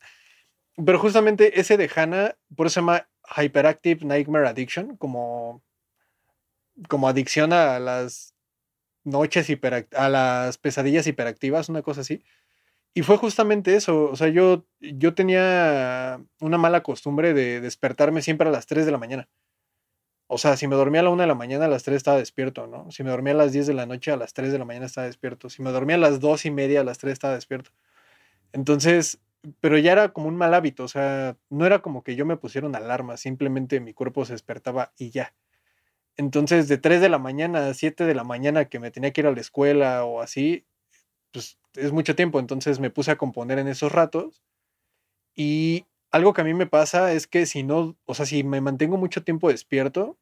Pero 0.85 0.99
justamente 0.99 1.59
ese 1.59 1.75
de 1.75 1.89
Hannah, 1.93 2.37
por 2.55 2.67
eso 2.67 2.75
se 2.75 2.79
llama 2.79 3.09
Hyperactive 3.37 4.05
Nightmare 4.05 4.47
Addiction, 4.47 4.97
como, 4.97 5.61
como 6.87 7.07
adicción 7.07 7.53
a 7.53 7.79
las 7.79 8.33
noches 9.03 9.47
a 9.95 10.09
las 10.09 10.57
pesadillas 10.57 11.07
hiperactivas, 11.07 11.69
una 11.69 11.81
cosa 11.81 12.01
así. 12.01 12.23
Y 12.93 13.03
fue 13.03 13.17
justamente 13.17 13.75
eso, 13.75 14.09
o 14.11 14.15
sea, 14.15 14.29
yo, 14.29 14.65
yo 14.79 15.13
tenía 15.13 16.21
una 16.39 16.57
mala 16.57 16.83
costumbre 16.83 17.33
de 17.33 17.61
despertarme 17.61 18.21
siempre 18.21 18.49
a 18.49 18.51
las 18.51 18.65
3 18.65 18.85
de 18.85 18.91
la 18.91 18.97
mañana. 18.97 19.29
O 20.27 20.37
sea, 20.37 20.57
si 20.57 20.67
me 20.67 20.75
dormía 20.75 21.01
a 21.01 21.03
la 21.03 21.09
1 21.09 21.23
de 21.23 21.27
la 21.27 21.35
mañana, 21.35 21.65
a 21.65 21.67
las 21.67 21.83
3 21.83 21.97
estaba 21.97 22.17
despierto, 22.17 22.67
¿no? 22.67 22.91
Si 22.91 23.03
me 23.03 23.09
dormía 23.09 23.33
a 23.33 23.37
las 23.37 23.51
10 23.51 23.67
de 23.67 23.73
la 23.73 23.85
noche, 23.85 24.11
a 24.11 24.17
las 24.17 24.33
3 24.33 24.51
de 24.51 24.59
la 24.59 24.65
mañana 24.65 24.85
estaba 24.85 25.07
despierto. 25.07 25.49
Si 25.49 25.61
me 25.63 25.71
dormía 25.71 25.95
a 25.95 25.99
las 25.99 26.19
2 26.19 26.45
y 26.45 26.51
media, 26.51 26.81
a 26.81 26.83
las 26.83 26.99
3 26.99 27.13
estaba 27.13 27.33
despierto. 27.35 27.71
Entonces, 28.53 29.19
pero 29.61 29.77
ya 29.77 29.93
era 29.93 30.09
como 30.13 30.27
un 30.27 30.35
mal 30.37 30.53
hábito, 30.53 30.83
o 30.83 30.87
sea, 30.87 31.37
no 31.49 31.65
era 31.65 31.79
como 31.81 32.03
que 32.03 32.15
yo 32.15 32.25
me 32.25 32.37
pusiera 32.37 32.67
una 32.67 32.79
alarma, 32.79 33.17
simplemente 33.17 33.79
mi 33.79 33.93
cuerpo 33.93 34.25
se 34.25 34.33
despertaba 34.33 34.93
y 34.97 35.11
ya. 35.11 35.33
Entonces, 36.17 36.67
de 36.67 36.77
3 36.77 37.01
de 37.01 37.09
la 37.09 37.19
mañana 37.19 37.67
a 37.69 37.73
7 37.73 38.05
de 38.05 38.15
la 38.15 38.23
mañana 38.25 38.65
que 38.65 38.79
me 38.79 38.91
tenía 38.91 39.11
que 39.13 39.21
ir 39.21 39.27
a 39.27 39.31
la 39.31 39.41
escuela 39.41 40.05
o 40.05 40.21
así, 40.21 40.65
pues 41.31 41.59
es 41.75 41.91
mucho 41.93 42.15
tiempo, 42.15 42.39
entonces 42.39 42.79
me 42.79 42.89
puse 42.91 43.11
a 43.11 43.17
componer 43.17 43.59
en 43.59 43.67
esos 43.69 43.91
ratos. 43.91 44.43
Y 45.35 45.85
algo 46.11 46.33
que 46.33 46.41
a 46.41 46.43
mí 46.43 46.53
me 46.53 46.67
pasa 46.67 47.13
es 47.13 47.27
que 47.27 47.45
si 47.45 47.63
no, 47.63 47.97
o 48.05 48.13
sea, 48.15 48.25
si 48.25 48.43
me 48.43 48.61
mantengo 48.61 48.97
mucho 48.97 49.23
tiempo 49.23 49.49
despierto, 49.49 50.17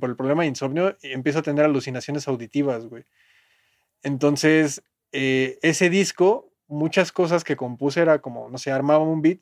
por 0.00 0.10
el 0.10 0.16
problema 0.16 0.42
de 0.42 0.48
insomnio, 0.48 0.96
empiezo 1.02 1.38
a 1.40 1.42
tener 1.42 1.64
alucinaciones 1.64 2.28
auditivas, 2.28 2.86
güey. 2.86 3.04
Entonces, 4.02 4.82
eh, 5.12 5.58
ese 5.62 5.90
disco 5.90 6.47
muchas 6.68 7.12
cosas 7.12 7.44
que 7.44 7.56
compuse 7.56 8.00
era 8.00 8.20
como, 8.20 8.48
no 8.50 8.58
sé, 8.58 8.70
armaba 8.70 9.04
un 9.04 9.22
beat 9.22 9.40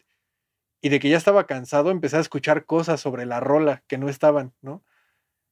y 0.80 0.88
de 0.88 1.00
que 1.00 1.08
ya 1.08 1.16
estaba 1.16 1.46
cansado 1.46 1.90
empecé 1.90 2.16
a 2.16 2.20
escuchar 2.20 2.64
cosas 2.64 3.00
sobre 3.00 3.26
la 3.26 3.40
rola 3.40 3.82
que 3.88 3.98
no 3.98 4.08
estaban, 4.08 4.54
¿no? 4.62 4.84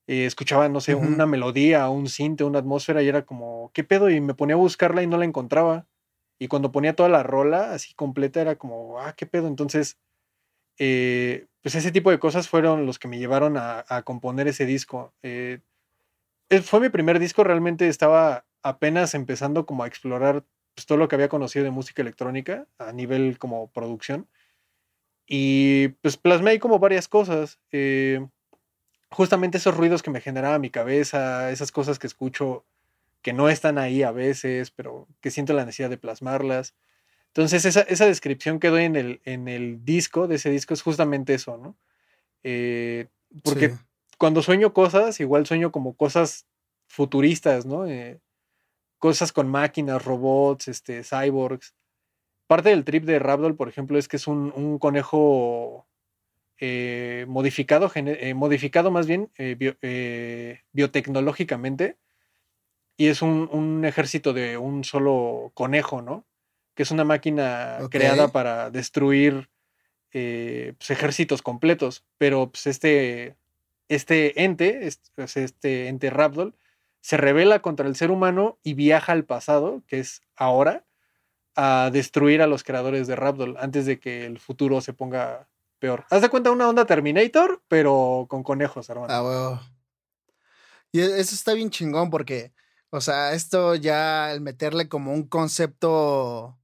Eh, 0.06 0.26
escuchaba, 0.26 0.68
no 0.68 0.80
sé, 0.80 0.94
una 0.94 1.26
melodía, 1.26 1.88
un 1.88 2.08
cinte, 2.08 2.44
una 2.44 2.58
atmósfera 2.58 3.02
y 3.02 3.08
era 3.08 3.24
como, 3.24 3.70
¿qué 3.72 3.84
pedo? 3.84 4.10
Y 4.10 4.20
me 4.20 4.34
ponía 4.34 4.54
a 4.54 4.58
buscarla 4.58 5.02
y 5.02 5.06
no 5.06 5.16
la 5.16 5.24
encontraba. 5.24 5.86
Y 6.38 6.48
cuando 6.48 6.72
ponía 6.72 6.94
toda 6.94 7.08
la 7.08 7.22
rola 7.22 7.72
así 7.72 7.94
completa 7.94 8.40
era 8.40 8.56
como, 8.56 9.00
ah, 9.00 9.14
¿qué 9.16 9.26
pedo? 9.26 9.48
Entonces, 9.48 9.98
eh, 10.78 11.46
pues 11.62 11.74
ese 11.74 11.92
tipo 11.92 12.10
de 12.10 12.18
cosas 12.18 12.48
fueron 12.48 12.86
los 12.86 12.98
que 12.98 13.08
me 13.08 13.18
llevaron 13.18 13.56
a, 13.56 14.02
componer 14.04 14.48
ese 14.48 14.66
disco. 14.66 15.14
Eh, 15.22 15.60
fue 16.62 16.80
mi 16.80 16.90
primer 16.90 17.18
disco, 17.18 17.44
realmente 17.44 17.88
estaba 17.88 18.44
apenas 18.62 19.14
empezando 19.14 19.66
como 19.66 19.84
a 19.84 19.86
explorar 19.86 20.44
pues, 20.74 20.86
todo 20.86 20.98
lo 20.98 21.08
que 21.08 21.14
había 21.14 21.28
conocido 21.28 21.64
de 21.64 21.70
música 21.70 22.02
electrónica 22.02 22.66
a 22.78 22.92
nivel 22.92 23.38
como 23.38 23.70
producción. 23.70 24.28
Y 25.26 25.88
pues 26.02 26.16
plasmé 26.16 26.50
ahí 26.50 26.58
como 26.58 26.78
varias 26.78 27.08
cosas. 27.08 27.58
Eh, 27.72 28.26
justamente 29.10 29.58
esos 29.58 29.76
ruidos 29.76 30.02
que 30.02 30.10
me 30.10 30.20
generaba 30.20 30.58
mi 30.58 30.70
cabeza, 30.70 31.50
esas 31.50 31.72
cosas 31.72 31.98
que 31.98 32.06
escucho 32.06 32.64
que 33.22 33.32
no 33.32 33.48
están 33.48 33.78
ahí 33.78 34.02
a 34.02 34.12
veces, 34.12 34.70
pero 34.70 35.08
que 35.22 35.30
siento 35.30 35.54
la 35.54 35.64
necesidad 35.64 35.88
de 35.88 35.96
plasmarlas. 35.96 36.74
Entonces, 37.28 37.64
esa, 37.64 37.80
esa 37.80 38.06
descripción 38.06 38.60
que 38.60 38.68
doy 38.68 38.84
en 38.84 38.96
el, 38.96 39.20
en 39.24 39.48
el 39.48 39.82
disco, 39.84 40.28
de 40.28 40.36
ese 40.36 40.50
disco, 40.50 40.74
es 40.74 40.82
justamente 40.82 41.32
eso, 41.34 41.56
¿no? 41.56 41.74
Eh, 42.42 43.08
porque 43.42 43.74
cuando 44.18 44.42
sueño 44.42 44.74
cosas, 44.74 45.18
igual 45.20 45.46
sueño 45.46 45.72
como 45.72 45.96
cosas 45.96 46.46
futuristas, 46.86 47.64
¿no? 47.64 47.86
Eh, 47.86 48.20
cosas 49.04 49.32
con 49.32 49.48
máquinas, 49.50 50.02
robots, 50.02 50.66
este, 50.66 51.04
cyborgs. 51.04 51.74
Parte 52.46 52.70
del 52.70 52.86
trip 52.86 53.04
de 53.04 53.18
Rabdol, 53.18 53.54
por 53.54 53.68
ejemplo, 53.68 53.98
es 53.98 54.08
que 54.08 54.16
es 54.16 54.26
un, 54.26 54.78
conejo 54.78 55.86
eh, 56.58 57.26
modificado, 57.28 57.92
eh, 57.94 58.32
modificado 58.32 58.90
más 58.90 59.06
bien 59.06 59.30
eh, 59.36 60.62
biotecnológicamente, 60.72 61.98
y 62.96 63.08
es 63.08 63.20
un, 63.20 63.84
ejército 63.84 64.32
de 64.32 64.56
un 64.56 64.84
solo 64.84 65.52
conejo, 65.52 66.00
¿no? 66.00 66.24
Que 66.74 66.84
es 66.84 66.90
una 66.90 67.04
máquina 67.04 67.80
creada 67.90 68.28
para 68.28 68.70
destruir 68.70 69.50
pues, 70.12 70.90
ejércitos 70.90 71.42
completos, 71.42 72.06
pero 72.16 72.50
pues, 72.50 72.66
este, 72.66 73.36
este 73.88 74.44
ente, 74.44 74.86
este, 74.86 75.44
este 75.44 75.88
ente 75.88 76.08
Rabdol, 76.08 76.54
se 77.04 77.18
revela 77.18 77.60
contra 77.60 77.86
el 77.86 77.96
ser 77.96 78.10
humano 78.10 78.58
y 78.62 78.72
viaja 78.72 79.12
al 79.12 79.26
pasado, 79.26 79.82
que 79.86 80.00
es 80.00 80.22
ahora, 80.36 80.86
a 81.54 81.90
destruir 81.92 82.40
a 82.40 82.46
los 82.46 82.64
creadores 82.64 83.06
de 83.06 83.14
Rabdol 83.14 83.58
antes 83.60 83.84
de 83.84 84.00
que 84.00 84.24
el 84.24 84.38
futuro 84.38 84.80
se 84.80 84.94
ponga 84.94 85.46
peor. 85.78 86.06
Haz 86.08 86.22
de 86.22 86.30
cuenta 86.30 86.50
una 86.50 86.66
onda 86.66 86.86
Terminator, 86.86 87.62
pero 87.68 88.24
con 88.30 88.42
conejos, 88.42 88.88
hermano. 88.88 89.08
Ah, 89.10 89.70
Y 90.92 91.00
e, 91.00 91.20
eso 91.20 91.34
está 91.34 91.52
bien 91.52 91.68
chingón 91.68 92.08
porque, 92.08 92.54
o 92.88 93.02
sea, 93.02 93.34
esto 93.34 93.74
ya 93.74 94.32
el 94.32 94.40
meterle 94.40 94.88
como 94.88 95.12
un 95.12 95.28
concepto 95.28 96.58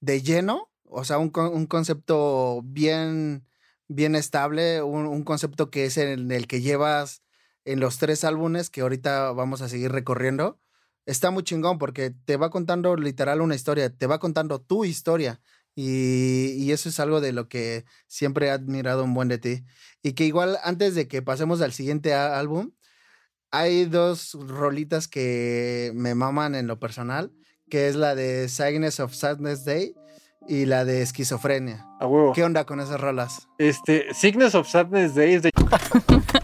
de 0.00 0.22
lleno, 0.22 0.70
o 0.84 1.04
sea, 1.04 1.18
un, 1.18 1.30
un 1.36 1.66
concepto 1.66 2.62
bien, 2.64 3.46
bien 3.88 4.14
estable, 4.14 4.80
un, 4.80 5.04
un, 5.06 5.24
concepto 5.24 5.70
que 5.70 5.84
es 5.84 5.98
en 5.98 6.32
el 6.32 6.46
que 6.46 6.62
llevas 6.62 7.23
en 7.64 7.80
los 7.80 7.98
tres 7.98 8.24
álbumes 8.24 8.70
que 8.70 8.80
ahorita 8.80 9.32
vamos 9.32 9.62
a 9.62 9.68
seguir 9.68 9.92
recorriendo. 9.92 10.60
Está 11.06 11.30
muy 11.30 11.42
chingón 11.42 11.78
porque 11.78 12.10
te 12.10 12.36
va 12.36 12.50
contando 12.50 12.96
literal 12.96 13.40
una 13.40 13.54
historia, 13.54 13.90
te 13.90 14.06
va 14.06 14.18
contando 14.18 14.60
tu 14.60 14.84
historia. 14.84 15.40
Y, 15.76 16.52
y, 16.56 16.70
eso 16.70 16.88
es 16.88 17.00
algo 17.00 17.20
de 17.20 17.32
lo 17.32 17.48
que 17.48 17.84
siempre 18.06 18.46
he 18.46 18.50
admirado 18.50 19.02
un 19.02 19.12
buen 19.12 19.26
de 19.28 19.38
ti. 19.38 19.64
Y 20.02 20.12
que 20.12 20.24
igual 20.24 20.56
antes 20.62 20.94
de 20.94 21.08
que 21.08 21.20
pasemos 21.20 21.60
al 21.62 21.72
siguiente 21.72 22.14
álbum, 22.14 22.70
hay 23.50 23.84
dos 23.84 24.34
rolitas 24.34 25.08
que 25.08 25.92
me 25.94 26.14
maman 26.14 26.54
en 26.54 26.66
lo 26.66 26.78
personal, 26.78 27.32
que 27.70 27.88
es 27.88 27.96
la 27.96 28.14
de 28.14 28.48
Sickness 28.48 29.00
of 29.00 29.14
Sadness 29.14 29.64
Day 29.64 29.94
y 30.48 30.66
la 30.66 30.84
de 30.84 31.02
Esquizofrenia. 31.02 31.86
A 32.00 32.06
huevo. 32.06 32.32
¿Qué 32.32 32.44
onda 32.44 32.66
con 32.66 32.80
esas 32.80 33.00
rolas? 33.00 33.48
Este, 33.58 34.12
Sickness 34.12 34.54
of 34.54 34.68
Sadness 34.68 35.14
Day 35.14 35.34
es 35.34 35.42
de... 35.42 35.50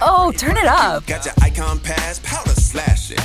Oh, 0.00 0.32
turn 0.32 0.56
it 0.56 0.66
up. 0.66 1.06
Got 1.06 1.24
your 1.24 1.34
icon 1.42 1.78
pass, 1.80 2.20
powder 2.20 2.50
slashing. 2.50 3.18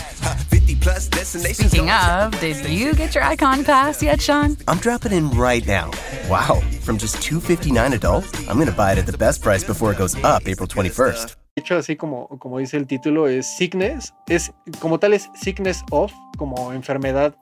50 0.49 0.75
plus 0.75 1.08
destinations. 1.08 1.71
Speaking 1.71 1.89
of, 1.89 2.39
did 2.39 2.65
you 2.67 2.93
get 2.93 3.13
your 3.15 3.23
icon 3.23 3.63
pass 3.63 4.01
yet, 4.01 4.21
Sean? 4.21 4.58
I'm 4.67 4.78
dropping 4.78 5.12
in 5.12 5.30
right 5.32 5.65
now. 5.65 5.91
Wow, 6.30 6.62
from 6.82 6.97
just 6.97 7.17
$259 7.17 7.93
adult, 7.93 8.25
I'm 8.49 8.56
going 8.56 8.67
to 8.67 8.73
buy 8.73 8.93
it 8.93 8.97
at 8.97 9.06
the 9.06 9.17
best 9.17 9.41
price 9.41 9.63
before 9.63 9.91
it 9.91 9.97
goes 9.97 10.15
up 10.23 10.47
April 10.47 10.67
21st. 10.67 11.36
De 11.56 11.62
hecho, 11.62 11.78
así 11.78 11.95
como, 11.95 12.28
como 12.39 12.58
dice 12.60 12.75
el 12.78 12.86
título, 12.86 13.28
es 13.28 13.47
sickness, 13.47 14.13
es 14.28 14.51
como 14.80 14.99
tal 14.99 15.13
es 15.13 15.30
sickness 15.36 15.84
of, 15.91 16.12
como 16.38 16.73
enfermedad 16.73 17.34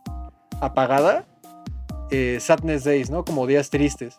apagada, 0.62 1.26
eh, 2.12 2.38
sadness 2.40 2.84
days, 2.84 3.10
¿no? 3.10 3.26
Como 3.26 3.48
días 3.48 3.70
tristes. 3.72 4.16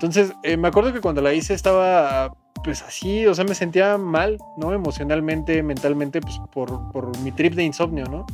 Entonces, 0.00 0.32
eh, 0.44 0.56
me 0.56 0.68
acuerdo 0.68 0.94
que 0.94 1.02
cuando 1.02 1.20
la 1.20 1.34
hice 1.34 1.52
estaba 1.52 2.32
pues 2.64 2.82
así, 2.82 3.26
o 3.26 3.34
sea, 3.34 3.44
me 3.44 3.54
sentía 3.54 3.98
mal, 3.98 4.38
¿no? 4.56 4.72
Emocionalmente, 4.72 5.62
mentalmente, 5.62 6.22
pues 6.22 6.40
por, 6.52 6.90
por 6.90 7.18
mi 7.18 7.32
trip 7.32 7.52
de 7.52 7.64
insomnio, 7.64 8.06
¿no? 8.06 8.24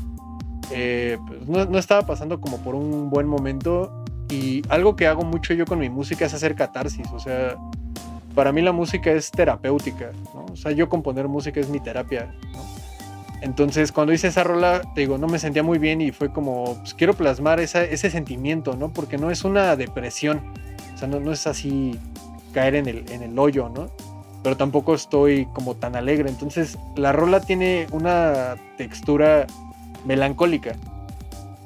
Eh, 0.70 1.18
pues 1.26 1.48
no, 1.48 1.64
no, 1.64 1.76
estaba 1.76 2.06
pasando 2.06 2.40
como 2.40 2.58
por 2.58 2.76
un 2.76 3.10
buen 3.10 3.26
momento 3.26 4.04
y 4.30 4.62
algo 4.68 4.94
que 4.94 5.08
hago 5.08 5.22
mucho 5.22 5.54
yo 5.54 5.64
con 5.64 5.80
mi 5.80 5.88
música 5.88 6.26
es 6.26 6.34
hacer 6.34 6.54
catarsis, 6.54 7.08
o 7.12 7.18
sea, 7.18 7.56
para 8.36 8.52
mí 8.52 8.62
la 8.62 8.70
música 8.72 9.10
es 9.10 9.32
terapéutica, 9.32 10.12
¿no? 10.34 10.46
O 10.52 10.56
sea, 10.56 10.70
yo 10.70 10.88
componer 10.88 11.26
música 11.26 11.58
es 11.58 11.68
mi 11.68 11.80
terapia, 11.80 12.32
¿no? 12.52 12.60
Entonces, 13.42 13.90
cuando 13.90 14.12
hice 14.12 14.28
esa 14.28 14.44
rola, 14.44 14.82
te 14.94 15.00
digo, 15.00 15.18
no 15.18 15.26
me 15.26 15.40
sentía 15.40 15.64
muy 15.64 15.78
bien 15.78 16.00
y 16.00 16.12
fue 16.12 16.32
como, 16.32 16.76
pues 16.78 16.94
quiero 16.94 17.14
plasmar 17.14 17.58
esa, 17.58 17.82
ese 17.82 18.08
sentimiento, 18.08 18.76
¿no? 18.76 18.92
Porque 18.92 19.18
no 19.18 19.32
es 19.32 19.44
una 19.44 19.74
depresión, 19.74 20.54
o 20.96 20.98
sea, 20.98 21.06
no, 21.06 21.20
no 21.20 21.30
es 21.30 21.46
así 21.46 21.96
caer 22.52 22.74
en 22.74 22.88
el, 22.88 23.08
en 23.12 23.22
el 23.22 23.38
hoyo, 23.38 23.68
¿no? 23.68 23.88
pero 24.46 24.56
tampoco 24.56 24.94
estoy 24.94 25.46
como 25.54 25.74
tan 25.74 25.96
alegre. 25.96 26.28
Entonces 26.28 26.78
la 26.94 27.10
rola 27.10 27.40
tiene 27.40 27.88
una 27.90 28.54
textura 28.76 29.48
melancólica, 30.04 30.76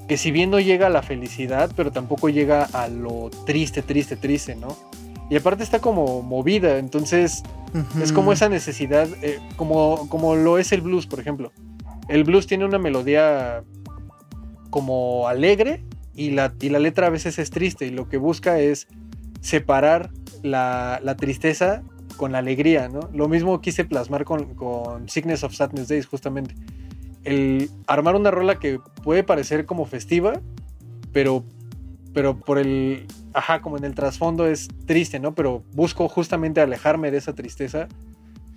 que 0.09 0.17
si 0.17 0.31
bien 0.31 0.49
no 0.49 0.61
llega 0.61 0.87
a 0.87 0.89
la 0.89 1.03
felicidad, 1.03 1.71
pero 1.77 1.93
tampoco 1.93 2.31
llega 2.31 2.65
a 2.73 2.89
lo 2.89 3.29
triste, 3.45 3.83
triste, 3.83 4.17
triste, 4.17 4.57
¿no? 4.57 4.79
Y 5.29 5.37
aparte 5.37 5.63
está 5.63 5.81
como 5.81 6.23
movida, 6.23 6.79
entonces 6.79 7.43
uh 7.75 7.81
-huh. 7.81 8.03
es 8.03 8.13
como 8.13 8.33
esa 8.33 8.49
necesidad, 8.49 9.09
eh, 9.21 9.41
como, 9.57 10.09
como 10.09 10.35
lo 10.35 10.57
es 10.57 10.73
el 10.73 10.81
blues, 10.81 11.07
por 11.07 11.21
ejemplo. 11.21 11.53
El 12.09 12.25
blues 12.25 12.47
tiene 12.47 12.65
una 12.65 12.79
melodía 12.79 13.63
como 14.71 15.29
alegre 15.29 15.85
y 16.15 16.31
la, 16.31 16.55
y 16.63 16.71
la 16.71 16.79
letra 16.79 17.09
a 17.09 17.11
veces 17.11 17.39
es 17.39 17.51
triste 17.51 17.85
y 17.85 17.91
lo 17.91 18.09
que 18.09 18.17
busca 18.17 18.59
es 18.59 18.89
separar 19.41 20.11
la, 20.43 21.01
la 21.03 21.17
tristeza 21.17 21.83
con 22.17 22.33
la 22.33 22.39
alegría, 22.39 22.89
¿no? 22.89 23.09
Lo 23.15 23.29
mismo 23.29 23.61
quise 23.61 23.85
plasmar 23.85 24.25
con, 24.25 24.55
con 24.55 25.09
Sickness 25.09 25.43
of 25.43 25.55
Sadness 25.55 25.89
Days, 25.89 26.07
justamente. 26.07 26.55
El 27.25 27.71
armar 27.87 28.15
una 28.15 28.31
rola 28.31 28.59
que 28.59 28.79
puede 29.03 29.25
parecer 29.25 29.65
como 29.65 29.87
festiva, 29.87 30.35
pero, 31.13 31.45
pero 32.13 32.39
por 32.39 32.59
el, 32.59 33.07
ajá, 33.33 33.63
como 33.63 33.79
en 33.79 33.85
el 33.85 33.95
trasfondo 33.95 34.47
es 34.47 34.69
triste, 34.87 35.19
¿no? 35.19 35.35
Pero 35.35 35.63
busco 35.73 36.09
justamente 36.09 36.61
alejarme 36.61 37.11
de 37.11 37.19
esa 37.19 37.35
tristeza, 37.35 37.89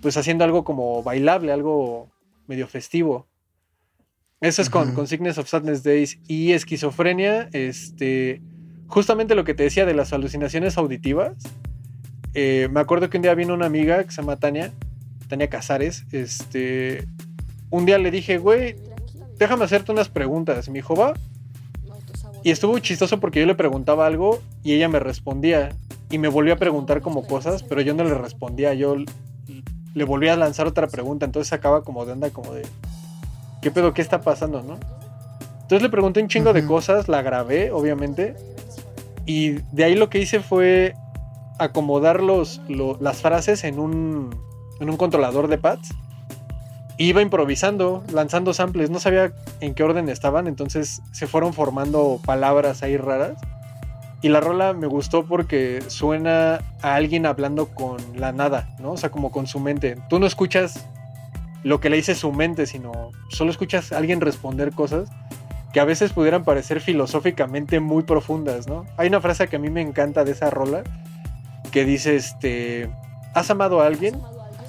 pues 0.02 0.16
haciendo 0.16 0.44
algo 0.44 0.64
como 0.64 1.02
bailable, 1.02 1.52
algo 1.52 2.10
medio 2.46 2.66
festivo. 2.66 3.26
Eso 4.40 4.60
es 4.60 4.68
con, 4.68 4.88
uh 4.88 4.90
-huh. 4.90 4.94
con 4.94 5.06
Sickness 5.06 5.38
of 5.38 5.48
Sadness 5.48 5.82
Days 5.82 6.18
y 6.28 6.52
esquizofrenia, 6.52 7.48
este, 7.52 8.42
justamente 8.94 9.34
lo 9.34 9.44
que 9.44 9.54
te 9.54 9.64
decía 9.64 9.84
de 9.84 9.94
las 9.94 10.12
alucinaciones 10.12 10.78
auditivas 10.78 11.34
eh, 12.34 12.68
me 12.72 12.80
acuerdo 12.80 13.08
que 13.08 13.16
un 13.16 13.22
día 13.22 13.34
vino 13.34 13.54
una 13.54 13.66
amiga 13.66 14.02
que 14.02 14.10
se 14.10 14.20
llama 14.20 14.36
Tania, 14.36 14.72
Tania 15.28 15.48
Casares. 15.48 16.04
Este, 16.10 17.06
un 17.70 17.86
día 17.86 17.96
le 17.98 18.10
dije, 18.10 18.38
güey, 18.38 18.76
déjame 19.38 19.64
hacerte 19.64 19.92
unas 19.92 20.08
preguntas. 20.08 20.68
Me 20.68 20.74
dijo, 20.74 20.96
va. 20.96 21.14
Y 22.42 22.50
estuvo 22.50 22.78
chistoso 22.80 23.20
porque 23.20 23.40
yo 23.40 23.46
le 23.46 23.54
preguntaba 23.54 24.06
algo 24.06 24.42
y 24.64 24.72
ella 24.72 24.88
me 24.88 24.98
respondía. 24.98 25.70
Y 26.10 26.18
me 26.18 26.28
volvió 26.28 26.54
a 26.54 26.56
preguntar 26.56 27.00
como 27.00 27.24
cosas, 27.26 27.62
pero 27.62 27.80
yo 27.80 27.94
no 27.94 28.04
le 28.04 28.14
respondía. 28.14 28.74
Yo 28.74 28.96
le 29.94 30.04
volví 30.04 30.28
a 30.28 30.36
lanzar 30.36 30.66
otra 30.66 30.88
pregunta. 30.88 31.24
Entonces 31.24 31.52
acaba 31.52 31.84
como 31.84 32.04
de 32.04 32.12
onda, 32.12 32.30
como 32.30 32.52
de, 32.52 32.62
¿qué 33.62 33.70
pedo? 33.70 33.94
¿Qué 33.94 34.02
está 34.02 34.20
pasando, 34.20 34.60
no? 34.62 34.76
Entonces 35.62 35.82
le 35.82 35.88
pregunté 35.88 36.20
un 36.20 36.28
chingo 36.28 36.50
uh 36.50 36.52
-huh. 36.52 36.60
de 36.60 36.66
cosas, 36.66 37.08
la 37.08 37.22
grabé, 37.22 37.70
obviamente. 37.70 38.34
Y 39.26 39.52
de 39.72 39.84
ahí 39.84 39.94
lo 39.94 40.10
que 40.10 40.18
hice 40.18 40.40
fue 40.40 40.94
acomodar 41.58 42.22
los, 42.22 42.60
lo, 42.68 42.98
las 43.00 43.22
frases 43.22 43.64
en 43.64 43.78
un, 43.78 44.36
en 44.80 44.90
un 44.90 44.96
controlador 44.96 45.48
de 45.48 45.58
pads. 45.58 45.90
Iba 46.96 47.22
improvisando, 47.22 48.04
lanzando 48.12 48.54
samples, 48.54 48.90
no 48.90 49.00
sabía 49.00 49.32
en 49.60 49.74
qué 49.74 49.82
orden 49.82 50.08
estaban, 50.08 50.46
entonces 50.46 51.02
se 51.12 51.26
fueron 51.26 51.52
formando 51.52 52.20
palabras 52.24 52.82
ahí 52.82 52.96
raras. 52.96 53.38
Y 54.22 54.28
la 54.28 54.40
rola 54.40 54.72
me 54.72 54.86
gustó 54.86 55.26
porque 55.26 55.82
suena 55.88 56.60
a 56.80 56.94
alguien 56.94 57.26
hablando 57.26 57.66
con 57.66 57.98
la 58.14 58.32
nada, 58.32 58.74
¿no? 58.78 58.92
O 58.92 58.96
sea, 58.96 59.10
como 59.10 59.30
con 59.30 59.46
su 59.46 59.60
mente. 59.60 59.96
Tú 60.08 60.18
no 60.18 60.26
escuchas 60.26 60.86
lo 61.62 61.80
que 61.80 61.90
le 61.90 61.96
dice 61.96 62.14
su 62.14 62.32
mente, 62.32 62.66
sino 62.66 63.10
solo 63.28 63.50
escuchas 63.50 63.92
a 63.92 63.98
alguien 63.98 64.20
responder 64.20 64.72
cosas 64.72 65.10
que 65.74 65.80
a 65.80 65.84
veces 65.84 66.12
pudieran 66.12 66.44
parecer 66.44 66.80
filosóficamente 66.80 67.80
muy 67.80 68.04
profundas, 68.04 68.68
¿no? 68.68 68.86
Hay 68.96 69.08
una 69.08 69.20
frase 69.20 69.48
que 69.48 69.56
a 69.56 69.58
mí 69.58 69.70
me 69.70 69.80
encanta 69.80 70.22
de 70.22 70.30
esa 70.30 70.48
rola, 70.48 70.84
que 71.72 71.84
dice, 71.84 72.14
este, 72.14 72.88
¿has 73.34 73.50
amado 73.50 73.80
a 73.80 73.86
alguien? 73.86 74.14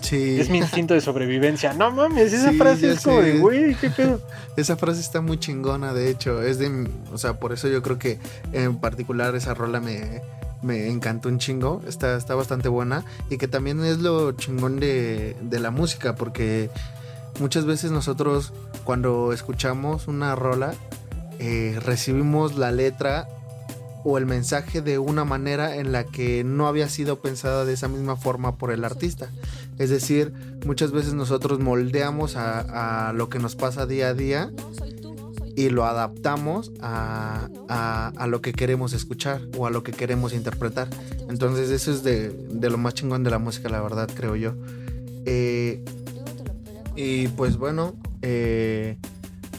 Sí. 0.02 0.40
Es 0.40 0.50
mi 0.50 0.58
instinto 0.58 0.96
de 0.96 1.02
sobrevivencia. 1.02 1.74
No 1.76 1.92
mames, 1.92 2.34
esa 2.34 2.50
sí, 2.50 2.58
frase 2.58 2.92
es 2.92 3.04
como 3.04 3.22
de, 3.22 3.38
güey, 3.38 3.76
qué 3.76 3.92
pedo. 3.92 4.20
Esa 4.58 4.78
frase 4.78 5.00
está 5.00 5.22
muy 5.22 5.40
chingona, 5.40 5.94
de 5.94 6.10
hecho. 6.10 6.42
Es 6.42 6.58
de, 6.58 6.90
o 7.14 7.20
sea, 7.20 7.40
por 7.40 7.54
eso 7.54 7.68
yo 7.68 7.84
creo 7.84 8.00
que 8.00 8.18
en 8.52 8.78
particular 8.78 9.36
esa 9.36 9.54
rola 9.54 9.80
me, 9.80 10.24
me 10.64 10.90
encantó 10.90 11.30
un 11.30 11.38
chingo. 11.38 11.84
Está, 11.88 12.18
está 12.18 12.34
bastante 12.34 12.68
buena. 12.68 13.06
Y 13.30 13.38
que 13.38 13.48
también 13.48 13.86
es 13.86 14.00
lo 14.00 14.32
chingón 14.32 14.80
de, 14.80 15.36
de 15.40 15.60
la 15.60 15.70
música, 15.70 16.16
porque 16.16 16.72
muchas 17.40 17.66
veces 17.66 17.92
nosotros 17.92 18.54
cuando 18.86 19.34
escuchamos 19.34 20.08
una 20.08 20.36
rola, 20.36 20.74
eh, 21.40 21.78
recibimos 21.84 22.56
la 22.56 22.72
letra 22.72 23.28
o 24.06 24.20
el 24.20 24.28
mensaje 24.28 24.84
de 24.84 25.00
una 25.00 25.26
manera 25.26 25.78
en 25.78 25.92
la 25.92 26.04
que 26.04 26.44
no 26.44 26.68
había 26.68 26.88
sido 26.88 27.20
pensada 27.20 27.66
de 27.66 27.74
esa 27.74 27.88
misma 27.88 28.16
forma 28.16 28.56
por 28.56 28.72
el 28.72 28.86
artista. 28.86 29.30
Es 29.80 29.90
decir, 29.90 30.32
muchas 30.66 30.92
veces 30.92 31.16
nosotros 31.16 31.60
moldeamos 31.60 32.36
a, 32.38 33.12
lo 33.16 33.30
que 33.30 33.40
nos 33.40 33.56
pasa 33.56 33.88
día 33.88 34.10
a 34.10 34.14
día 34.14 34.52
y 35.56 35.70
lo 35.70 35.86
adaptamos 35.86 36.72
a, 36.82 37.50
lo 38.28 38.42
que 38.42 38.54
queremos 38.54 38.94
escuchar 38.94 39.42
o 39.58 39.66
a 39.66 39.72
lo 39.72 39.82
que 39.82 39.92
queremos 39.92 40.34
interpretar. 40.34 40.88
Entonces 41.28 41.72
eso 41.72 41.92
es 41.92 42.04
de, 42.04 42.30
de 42.30 42.70
lo 42.70 42.78
más 42.78 42.94
chingón 42.94 43.24
de 43.24 43.32
la 43.32 43.40
música, 43.40 43.70
la 43.70 43.82
verdad, 43.82 44.08
creo 44.14 44.36
yo. 44.36 44.54
Eh, 45.26 45.84
Y 46.96 47.28
pues 47.30 47.58
bueno, 47.58 47.96
eh, 48.22 48.98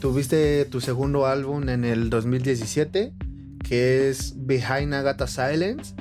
tuviste 0.01 0.64
tu 0.64 0.81
segundo 0.81 1.27
álbum 1.27 1.68
en 1.68 1.85
el 1.85 2.09
2017, 2.09 3.12
que 3.62 4.09
es 4.09 4.35
Behind 4.37 4.94
Agatha 4.94 5.27
Silence. 5.27 5.94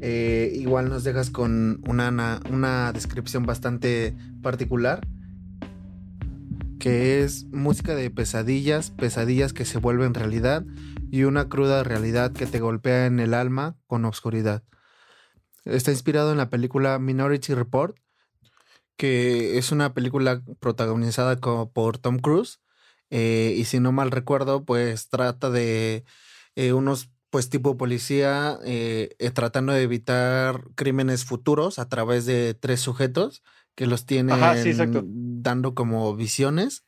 Eh, 0.00 0.52
igual 0.54 0.88
nos 0.88 1.02
dejas 1.02 1.30
con 1.30 1.82
una, 1.88 2.40
una 2.50 2.92
descripción 2.92 3.44
bastante 3.44 4.14
particular, 4.42 5.04
que 6.78 7.24
es 7.24 7.46
música 7.46 7.96
de 7.96 8.08
pesadillas, 8.10 8.92
pesadillas 8.92 9.52
que 9.52 9.64
se 9.64 9.78
vuelven 9.78 10.14
realidad 10.14 10.64
y 11.10 11.24
una 11.24 11.48
cruda 11.48 11.82
realidad 11.82 12.32
que 12.32 12.46
te 12.46 12.60
golpea 12.60 13.06
en 13.06 13.18
el 13.18 13.34
alma 13.34 13.76
con 13.88 14.04
obscuridad. 14.04 14.62
Está 15.64 15.90
inspirado 15.90 16.30
en 16.30 16.38
la 16.38 16.48
película 16.48 17.00
Minority 17.00 17.54
Report, 17.54 17.96
que 18.96 19.58
es 19.58 19.72
una 19.72 19.92
película 19.94 20.42
protagonizada 20.60 21.36
por 21.36 21.98
Tom 21.98 22.18
Cruise. 22.18 22.60
Eh, 23.10 23.54
y 23.56 23.64
si 23.64 23.78
no 23.78 23.92
mal 23.92 24.10
recuerdo, 24.10 24.64
pues 24.64 25.08
trata 25.08 25.50
de 25.50 26.04
eh, 26.56 26.72
unos, 26.72 27.10
pues 27.30 27.50
tipo 27.50 27.76
policía, 27.76 28.58
eh, 28.64 29.14
tratando 29.34 29.72
de 29.72 29.82
evitar 29.82 30.62
crímenes 30.74 31.24
futuros 31.24 31.78
a 31.78 31.88
través 31.88 32.26
de 32.26 32.54
tres 32.54 32.80
sujetos 32.80 33.42
que 33.74 33.86
los 33.86 34.06
tienen 34.06 34.40
dando 35.42 35.74
como 35.74 36.16
visiones. 36.16 36.84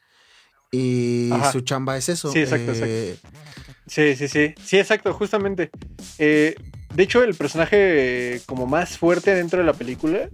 Y 0.71 1.31
su 1.53 1.63
chamba 1.63 1.97
es 1.97 2.09
eso. 2.09 2.31
Sí, 2.31 2.41
exacto, 2.41 2.73
exacto. 2.73 3.29
Sí, 3.87 4.17
sí, 4.17 4.29
sí. 4.29 4.55
Sí, 4.63 4.79
exacto, 4.79 5.15
justamente. 5.15 5.71
de 6.19 6.55
hecho, 6.97 7.23
el 7.23 7.35
personaje 7.35 8.43
como 8.45 8.67
más 8.67 8.99
fuerte 8.99 9.35
dentro 9.35 9.61
de 9.61 9.65
la 9.65 9.73
película 9.73 10.29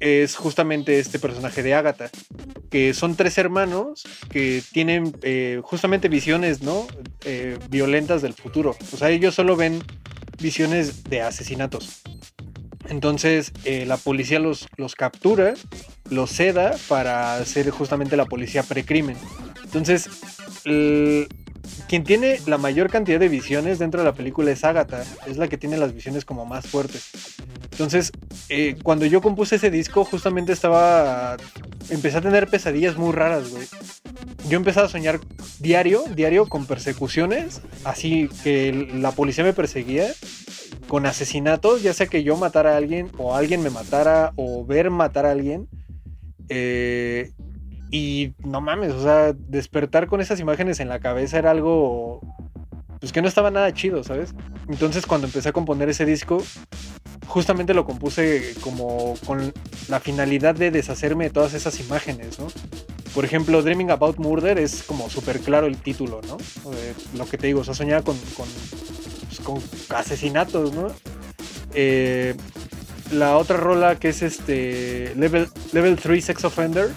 es 0.00 0.36
justamente 0.36 0.98
este 0.98 1.18
personaje 1.18 1.62
de 1.62 1.74
Agatha, 1.74 2.10
que 2.70 2.94
son 2.94 3.16
tres 3.16 3.38
hermanos 3.38 4.04
que 4.30 4.62
tienen 4.72 5.14
eh, 5.22 5.60
justamente 5.62 6.08
visiones, 6.08 6.62
¿no? 6.62 6.86
Eh, 7.24 7.58
violentas 7.68 8.22
del 8.22 8.34
futuro. 8.34 8.74
O 8.92 8.96
sea, 8.96 9.10
ellos 9.10 9.34
solo 9.34 9.56
ven 9.56 9.82
visiones 10.40 11.04
de 11.04 11.20
asesinatos. 11.20 12.02
Entonces 12.88 13.52
eh, 13.64 13.84
la 13.86 13.98
policía 13.98 14.40
los, 14.40 14.66
los 14.76 14.94
captura, 14.96 15.54
los 16.08 16.30
seda 16.30 16.76
para 16.88 17.36
hacer 17.36 17.70
justamente 17.70 18.16
la 18.16 18.24
policía 18.24 18.62
precrimen. 18.62 19.16
Entonces, 19.62 20.08
quien 21.88 22.04
tiene 22.04 22.40
la 22.46 22.58
mayor 22.58 22.90
cantidad 22.90 23.18
de 23.18 23.28
visiones 23.28 23.78
dentro 23.78 24.00
de 24.00 24.06
la 24.06 24.14
película 24.14 24.50
es 24.50 24.64
Agatha, 24.64 25.04
es 25.26 25.36
la 25.36 25.48
que 25.48 25.58
tiene 25.58 25.76
las 25.76 25.92
visiones 25.94 26.24
como 26.24 26.46
más 26.46 26.66
fuertes. 26.66 27.10
Entonces, 27.72 28.12
eh, 28.48 28.76
cuando 28.82 29.06
yo 29.06 29.20
compuse 29.20 29.56
ese 29.56 29.70
disco, 29.70 30.04
justamente 30.04 30.52
estaba. 30.52 31.36
Empecé 31.88 32.18
a 32.18 32.20
tener 32.20 32.46
pesadillas 32.48 32.96
muy 32.96 33.12
raras, 33.12 33.50
güey. 33.50 33.66
Yo 34.48 34.56
empecé 34.56 34.80
a 34.80 34.88
soñar 34.88 35.20
diario, 35.58 36.04
diario, 36.14 36.46
con 36.46 36.66
persecuciones, 36.66 37.62
así 37.84 38.28
que 38.42 38.88
la 38.94 39.12
policía 39.12 39.44
me 39.44 39.52
perseguía, 39.52 40.06
con 40.88 41.06
asesinatos, 41.06 41.82
ya 41.82 41.92
sea 41.92 42.06
que 42.06 42.22
yo 42.22 42.36
matara 42.36 42.74
a 42.74 42.76
alguien, 42.76 43.10
o 43.18 43.34
alguien 43.34 43.62
me 43.62 43.70
matara, 43.70 44.32
o 44.36 44.64
ver 44.64 44.90
matar 44.90 45.26
a 45.26 45.32
alguien. 45.32 45.68
Eh, 46.48 47.32
y 47.90 48.32
no 48.38 48.60
mames, 48.60 48.92
o 48.92 49.02
sea, 49.02 49.32
despertar 49.32 50.06
con 50.06 50.20
esas 50.20 50.40
imágenes 50.40 50.80
en 50.80 50.88
la 50.88 51.00
cabeza 51.00 51.38
era 51.38 51.50
algo 51.50 52.20
pues 53.00 53.12
que 53.12 53.22
no 53.22 53.28
estaba 53.28 53.50
nada 53.50 53.72
chido, 53.72 54.04
¿sabes? 54.04 54.34
Entonces 54.68 55.06
cuando 55.06 55.26
empecé 55.26 55.48
a 55.48 55.52
componer 55.52 55.88
ese 55.88 56.04
disco, 56.04 56.42
justamente 57.26 57.72
lo 57.72 57.86
compuse 57.86 58.54
como 58.60 59.14
con 59.26 59.52
la 59.88 60.00
finalidad 60.00 60.54
de 60.54 60.70
deshacerme 60.70 61.24
de 61.24 61.30
todas 61.30 61.54
esas 61.54 61.80
imágenes, 61.80 62.38
¿no? 62.38 62.48
Por 63.14 63.24
ejemplo, 63.24 63.62
Dreaming 63.62 63.90
About 63.90 64.18
Murder 64.18 64.58
es 64.58 64.82
como 64.82 65.08
súper 65.10 65.40
claro 65.40 65.66
el 65.66 65.78
título, 65.78 66.20
¿no? 66.28 66.36
lo 67.16 67.26
que 67.26 67.38
te 67.38 67.48
digo, 67.48 67.60
o 67.60 67.64
sea, 67.64 67.74
soñaba 67.74 68.02
con, 68.02 68.16
con, 68.36 68.46
pues, 69.44 69.90
asesinatos, 69.90 70.72
¿no? 70.74 70.88
Eh, 71.74 72.36
la 73.10 73.36
otra 73.36 73.56
rola 73.56 73.96
que 73.96 74.10
es 74.10 74.22
este 74.22 75.14
Level, 75.16 75.48
Level 75.72 75.96
3 75.96 76.24
Sex 76.24 76.44
Offender, 76.44 76.90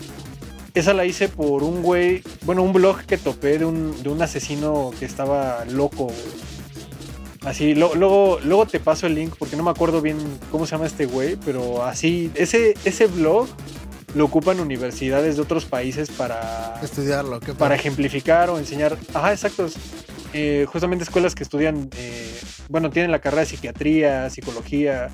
esa 0.73 0.93
la 0.93 1.05
hice 1.05 1.29
por 1.29 1.63
un 1.63 1.81
güey, 1.81 2.23
bueno, 2.43 2.63
un 2.63 2.73
blog 2.73 3.05
que 3.05 3.17
topé 3.17 3.59
de 3.59 3.65
un, 3.65 4.01
de 4.01 4.09
un 4.09 4.21
asesino 4.21 4.91
que 4.99 5.05
estaba 5.05 5.65
loco. 5.65 6.11
Así, 7.41 7.75
luego, 7.75 8.39
luego 8.43 8.65
te 8.65 8.79
paso 8.79 9.05
el 9.05 9.15
link 9.15 9.35
porque 9.37 9.57
no 9.57 9.63
me 9.63 9.71
acuerdo 9.71 10.01
bien 10.01 10.17
cómo 10.49 10.65
se 10.65 10.71
llama 10.71 10.87
este 10.87 11.05
güey, 11.05 11.35
pero 11.35 11.83
así, 11.83 12.31
ese, 12.35 12.73
ese 12.85 13.07
blog 13.07 13.47
lo 14.15 14.25
ocupan 14.25 14.59
universidades 14.59 15.35
de 15.35 15.41
otros 15.41 15.65
países 15.65 16.09
para 16.09 16.79
estudiarlo, 16.81 17.39
¿qué 17.39 17.53
para 17.53 17.75
ejemplificar 17.75 18.49
o 18.49 18.59
enseñar. 18.59 18.97
Ajá, 19.13 19.31
exacto. 19.31 19.67
Eh, 20.33 20.65
justamente 20.67 21.03
escuelas 21.03 21.35
que 21.35 21.43
estudian, 21.43 21.89
eh, 21.97 22.39
bueno, 22.69 22.89
tienen 22.89 23.11
la 23.11 23.19
carrera 23.19 23.41
de 23.41 23.47
psiquiatría, 23.47 24.29
psicología, 24.29 25.09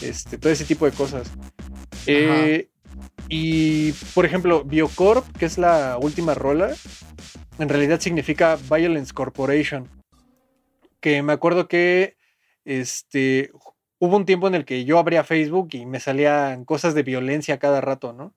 este, 0.00 0.38
todo 0.38 0.50
ese 0.50 0.64
tipo 0.64 0.86
de 0.86 0.92
cosas. 0.92 1.28
Eh, 2.06 2.69
y, 3.28 3.92
por 4.14 4.24
ejemplo, 4.24 4.64
Biocorp, 4.64 5.24
que 5.36 5.46
es 5.46 5.56
la 5.56 5.98
última 6.00 6.34
rola, 6.34 6.74
en 7.58 7.68
realidad 7.68 8.00
significa 8.00 8.56
Violence 8.70 9.12
Corporation. 9.12 9.88
Que 11.00 11.22
me 11.22 11.32
acuerdo 11.32 11.68
que 11.68 12.16
este, 12.64 13.50
hubo 13.98 14.16
un 14.16 14.26
tiempo 14.26 14.48
en 14.48 14.54
el 14.54 14.64
que 14.64 14.84
yo 14.84 14.98
abría 14.98 15.24
Facebook 15.24 15.68
y 15.72 15.86
me 15.86 16.00
salían 16.00 16.64
cosas 16.64 16.94
de 16.94 17.02
violencia 17.02 17.58
cada 17.58 17.80
rato, 17.80 18.12
¿no? 18.12 18.34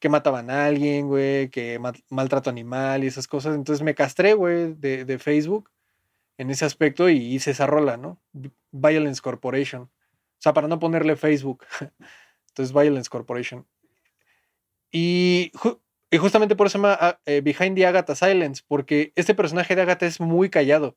Que 0.00 0.08
mataban 0.08 0.50
a 0.50 0.66
alguien, 0.66 1.06
güey, 1.06 1.48
que 1.50 1.78
maltrato 2.10 2.50
animal 2.50 3.04
y 3.04 3.06
esas 3.06 3.28
cosas. 3.28 3.54
Entonces 3.54 3.84
me 3.84 3.94
castré, 3.94 4.34
güey, 4.34 4.74
de, 4.74 5.04
de 5.04 5.18
Facebook 5.18 5.70
en 6.38 6.50
ese 6.50 6.64
aspecto 6.64 7.08
y 7.08 7.18
hice 7.18 7.52
esa 7.52 7.66
rola, 7.66 7.96
¿no? 7.96 8.20
Violence 8.72 9.22
Corporation. 9.22 9.82
O 9.82 9.90
sea, 10.42 10.52
para 10.52 10.66
no 10.66 10.80
ponerle 10.80 11.14
Facebook. 11.14 11.64
Entonces, 12.48 12.74
Violence 12.74 13.08
Corporation. 13.08 13.66
Y, 14.92 15.50
justamente 16.20 16.54
por 16.54 16.66
eso 16.66 16.72
se 16.72 16.78
llama 16.78 16.96
ah, 17.00 17.18
eh, 17.26 17.40
Behind 17.40 17.74
the 17.74 17.86
Agatha 17.86 18.14
Silence, 18.14 18.62
porque 18.68 19.12
este 19.16 19.34
personaje 19.34 19.74
de 19.74 19.82
Agatha 19.82 20.06
es 20.06 20.20
muy 20.20 20.50
callado. 20.50 20.96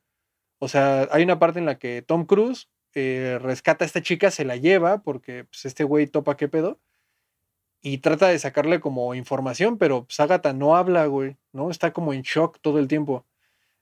O 0.60 0.68
sea, 0.68 1.08
hay 1.12 1.24
una 1.24 1.40
parte 1.40 1.60
en 1.60 1.66
la 1.66 1.80
que 1.80 2.02
Tom 2.02 2.26
Cruise 2.26 2.70
eh, 2.94 3.40
rescata 3.42 3.86
a 3.86 3.88
esta 3.88 4.02
chica, 4.02 4.32
se 4.32 4.46
la 4.46 4.58
lleva, 4.58 5.02
porque 5.02 5.46
pues, 5.46 5.66
este 5.66 5.84
güey 5.84 6.08
topa 6.08 6.38
qué 6.38 6.48
pedo, 6.48 6.80
y 7.82 8.00
trata 8.00 8.30
de 8.30 8.40
sacarle 8.40 8.80
como 8.80 9.16
información, 9.16 9.78
pero 9.78 10.06
pues, 10.06 10.20
Agatha 10.20 10.54
no 10.54 10.76
habla, 10.76 11.06
güey, 11.06 11.38
¿no? 11.54 11.72
Está 11.72 11.94
como 11.94 12.14
en 12.14 12.24
shock 12.24 12.60
todo 12.62 12.80
el 12.80 12.88
tiempo. 12.88 13.26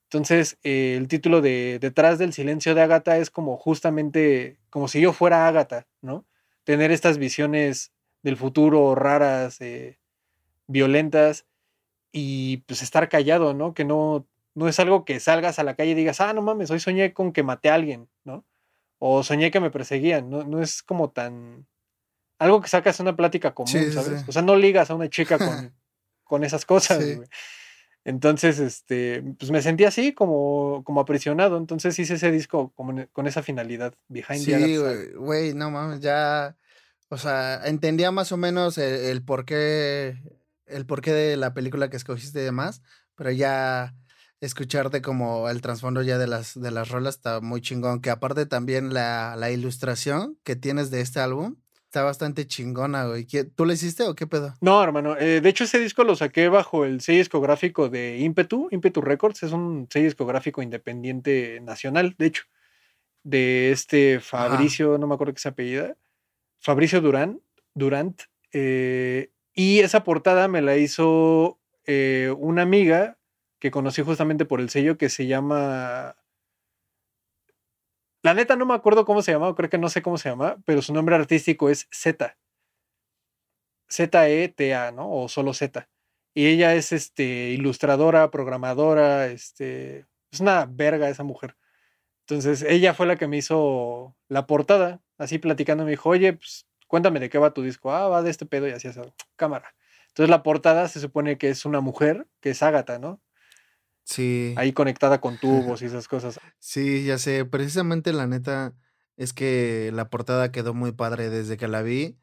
Entonces, 0.05 0.57
eh, 0.63 0.95
el 0.97 1.07
título 1.07 1.41
de 1.41 1.79
Detrás 1.79 2.19
del 2.19 2.33
silencio 2.33 2.75
de 2.75 2.81
Agatha 2.81 3.17
es 3.17 3.31
como 3.31 3.57
justamente, 3.57 4.59
como 4.69 4.87
si 4.87 5.01
yo 5.01 5.13
fuera 5.13 5.47
Agatha, 5.47 5.87
¿no? 6.01 6.25
Tener 6.65 6.91
estas 6.91 7.17
visiones 7.17 7.93
del 8.23 8.37
futuro 8.37 8.95
raras, 8.95 9.61
eh, 9.61 9.99
violentas 10.67 11.45
y 12.11 12.57
pues 12.67 12.81
estar 12.81 13.09
callado, 13.09 13.53
¿no? 13.53 13.73
Que 13.73 13.85
no, 13.85 14.27
no 14.55 14.67
es 14.67 14.79
algo 14.79 15.03
que 15.03 15.19
salgas 15.19 15.59
a 15.59 15.63
la 15.63 15.75
calle 15.75 15.91
y 15.91 15.95
digas, 15.95 16.21
ah, 16.21 16.33
no 16.33 16.41
mames, 16.41 16.69
hoy 16.71 16.79
soñé 16.79 17.13
con 17.13 17.33
que 17.33 17.43
maté 17.43 17.69
a 17.69 17.75
alguien, 17.75 18.07
¿no? 18.23 18.45
O 18.99 19.23
soñé 19.23 19.51
que 19.51 19.59
me 19.59 19.71
perseguían, 19.71 20.29
¿no? 20.29 20.43
No 20.43 20.61
es 20.61 20.83
como 20.83 21.09
tan... 21.09 21.67
Algo 22.39 22.61
que 22.61 22.67
sacas 22.67 22.99
una 22.99 23.15
plática 23.15 23.53
común, 23.53 23.91
¿sabes? 23.91 24.25
O 24.27 24.31
sea, 24.31 24.41
no 24.41 24.55
ligas 24.55 24.89
a 24.89 24.95
una 24.95 25.09
chica 25.09 25.37
con, 25.37 25.73
con 26.23 26.43
esas 26.43 26.65
cosas, 26.65 27.03
Entonces, 28.05 28.59
este, 28.59 29.23
pues 29.39 29.49
me 29.49 29.61
sentí 29.61 29.85
así 29.85 30.13
como, 30.13 30.83
como 30.83 30.99
aprisionado. 30.99 31.57
Entonces 31.57 31.97
hice 31.99 32.15
ese 32.15 32.31
disco 32.31 32.73
con 32.73 33.27
esa 33.27 33.43
finalidad, 33.43 33.93
Behind 34.09 34.43
Sí, 34.43 34.77
güey, 35.15 35.53
no 35.53 35.71
mames, 35.71 36.01
ya. 36.01 36.57
O 37.07 37.17
sea, 37.17 37.61
entendía 37.65 38.11
más 38.11 38.31
o 38.31 38.37
menos 38.37 38.77
el, 38.77 38.93
el 38.93 39.23
porqué 39.23 40.17
el 40.73 40.85
porqué 40.85 41.13
de 41.13 41.37
la 41.37 41.53
película 41.53 41.89
que 41.89 41.97
escogiste 41.97 42.41
y 42.41 42.43
demás, 42.43 42.81
pero 43.15 43.31
ya 43.31 43.95
escucharte 44.41 45.01
como 45.01 45.49
el 45.49 45.61
trasfondo 45.61 46.01
ya 46.01 46.17
de 46.17 46.27
las, 46.27 46.59
de 46.59 46.71
las 46.71 46.89
rolas 46.89 47.15
está 47.15 47.39
muy 47.39 47.61
chingón, 47.61 48.01
que 48.01 48.09
aparte 48.09 48.45
también 48.45 48.93
la, 48.93 49.35
la 49.37 49.51
ilustración 49.51 50.37
que 50.43 50.55
tienes 50.55 50.91
de 50.91 51.01
este 51.01 51.19
álbum 51.19 51.55
está 51.93 52.01
bastante 52.01 52.47
chingona, 52.47 53.05
güey. 53.05 53.27
¿Tú 53.55 53.65
lo 53.65 53.71
hiciste 53.71 54.01
o 54.01 54.15
qué 54.15 54.25
pedo? 54.25 54.55
No, 54.61 54.83
hermano. 54.83 55.15
Eh, 55.15 55.41
de 55.41 55.49
hecho, 55.49 55.65
ese 55.65 55.77
disco 55.77 56.03
lo 56.03 56.15
saqué 56.15 56.49
bajo 56.49 56.85
el 56.85 57.01
sello 57.01 57.19
discográfico 57.19 57.87
de 57.87 58.17
Impetu, 58.17 58.67
Impetu 58.71 58.99
Records. 58.99 59.43
Es 59.43 59.51
un 59.51 59.87
sello 59.91 60.05
discográfico 60.05 60.63
independiente 60.63 61.59
nacional, 61.61 62.15
de 62.17 62.25
hecho. 62.25 62.45
De 63.21 63.71
este 63.71 64.19
Fabricio, 64.19 64.97
no 64.97 65.05
me 65.05 65.13
acuerdo 65.13 65.35
qué 65.35 65.41
se 65.41 65.49
apellida. 65.49 65.95
Fabricio 66.59 66.99
Durán, 66.99 67.41
Durant. 67.75 68.23
Eh, 68.51 69.29
y 69.53 69.79
esa 69.79 70.03
portada 70.03 70.47
me 70.47 70.61
la 70.61 70.77
hizo 70.77 71.59
eh, 71.85 72.33
una 72.37 72.63
amiga 72.63 73.17
que 73.59 73.71
conocí 73.71 74.01
justamente 74.01 74.45
por 74.45 74.59
el 74.59 74.69
sello 74.69 74.97
que 74.97 75.09
se 75.09 75.27
llama... 75.27 76.15
La 78.23 78.33
neta 78.33 78.55
no 78.55 78.65
me 78.65 78.73
acuerdo 78.73 79.05
cómo 79.05 79.21
se 79.21 79.33
llama, 79.33 79.53
creo 79.53 79.69
que 79.69 79.77
no 79.77 79.89
sé 79.89 80.01
cómo 80.01 80.17
se 80.17 80.29
llama, 80.29 80.57
pero 80.65 80.81
su 80.81 80.93
nombre 80.93 81.15
artístico 81.15 81.69
es 81.69 81.87
Z. 81.91 82.37
Z-E-T-A, 83.89 84.91
¿no? 84.91 85.11
O 85.11 85.27
solo 85.27 85.53
Z. 85.53 85.89
Y 86.33 86.47
ella 86.47 86.73
es 86.73 86.91
este, 86.93 87.49
ilustradora, 87.51 88.31
programadora, 88.31 89.27
este, 89.27 90.05
es 90.31 90.39
una 90.39 90.65
verga 90.65 91.09
esa 91.09 91.23
mujer. 91.23 91.57
Entonces, 92.27 92.63
ella 92.63 92.93
fue 92.93 93.05
la 93.05 93.17
que 93.17 93.27
me 93.27 93.37
hizo 93.37 94.15
la 94.29 94.47
portada, 94.47 95.01
así 95.17 95.37
platicando, 95.37 95.83
me 95.83 95.91
dijo, 95.91 96.09
oye, 96.09 96.33
pues 96.33 96.65
cuéntame 96.93 97.19
de 97.19 97.31
qué 97.31 97.39
va 97.39 97.55
tu 97.55 97.63
disco. 97.63 97.91
Ah, 97.91 98.07
va 98.07 98.21
de 98.21 98.29
este 98.29 98.45
pedo 98.45 98.67
y 98.67 98.71
así 98.71 98.87
es, 98.87 98.99
cámara. 99.35 99.73
Entonces, 100.09 100.29
la 100.29 100.43
portada 100.43 100.87
se 100.87 100.99
supone 100.99 101.39
que 101.39 101.49
es 101.49 101.65
una 101.65 101.81
mujer, 101.81 102.27
que 102.39 102.51
es 102.51 102.61
Ágata, 102.61 102.99
¿no? 102.99 103.19
Sí. 104.03 104.53
Ahí 104.57 104.73
conectada 104.73 105.19
con 105.19 105.37
tubos 105.41 105.81
y 105.81 105.85
esas 105.85 106.07
cosas. 106.07 106.39
Sí, 106.59 107.03
ya 107.03 107.17
sé. 107.17 107.45
Precisamente 107.45 108.13
la 108.13 108.27
neta 108.27 108.75
es 109.17 109.33
que 109.33 109.89
la 109.91 110.11
portada 110.11 110.51
quedó 110.51 110.75
muy 110.75 110.91
padre 110.91 111.31
desde 111.31 111.57
que 111.57 111.67
la 111.67 111.81
vi. 111.81 112.19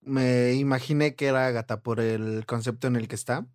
Me 0.00 0.54
imaginé 0.54 1.14
que 1.14 1.26
era 1.26 1.46
Agatha 1.46 1.82
por 1.82 2.00
el 2.00 2.44
concepto 2.44 2.88
en 2.88 2.96
el 2.96 3.06
que 3.06 3.14
está. 3.14 3.46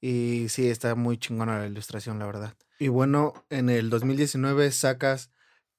Y 0.00 0.46
sí, 0.48 0.70
está 0.70 0.94
muy 0.94 1.18
chingona 1.18 1.58
la 1.58 1.66
ilustración, 1.66 2.18
la 2.18 2.24
verdad. 2.24 2.54
Y 2.78 2.88
bueno, 2.88 3.34
en 3.50 3.68
el 3.68 3.90
2019 3.90 4.70
sacas 4.72 5.30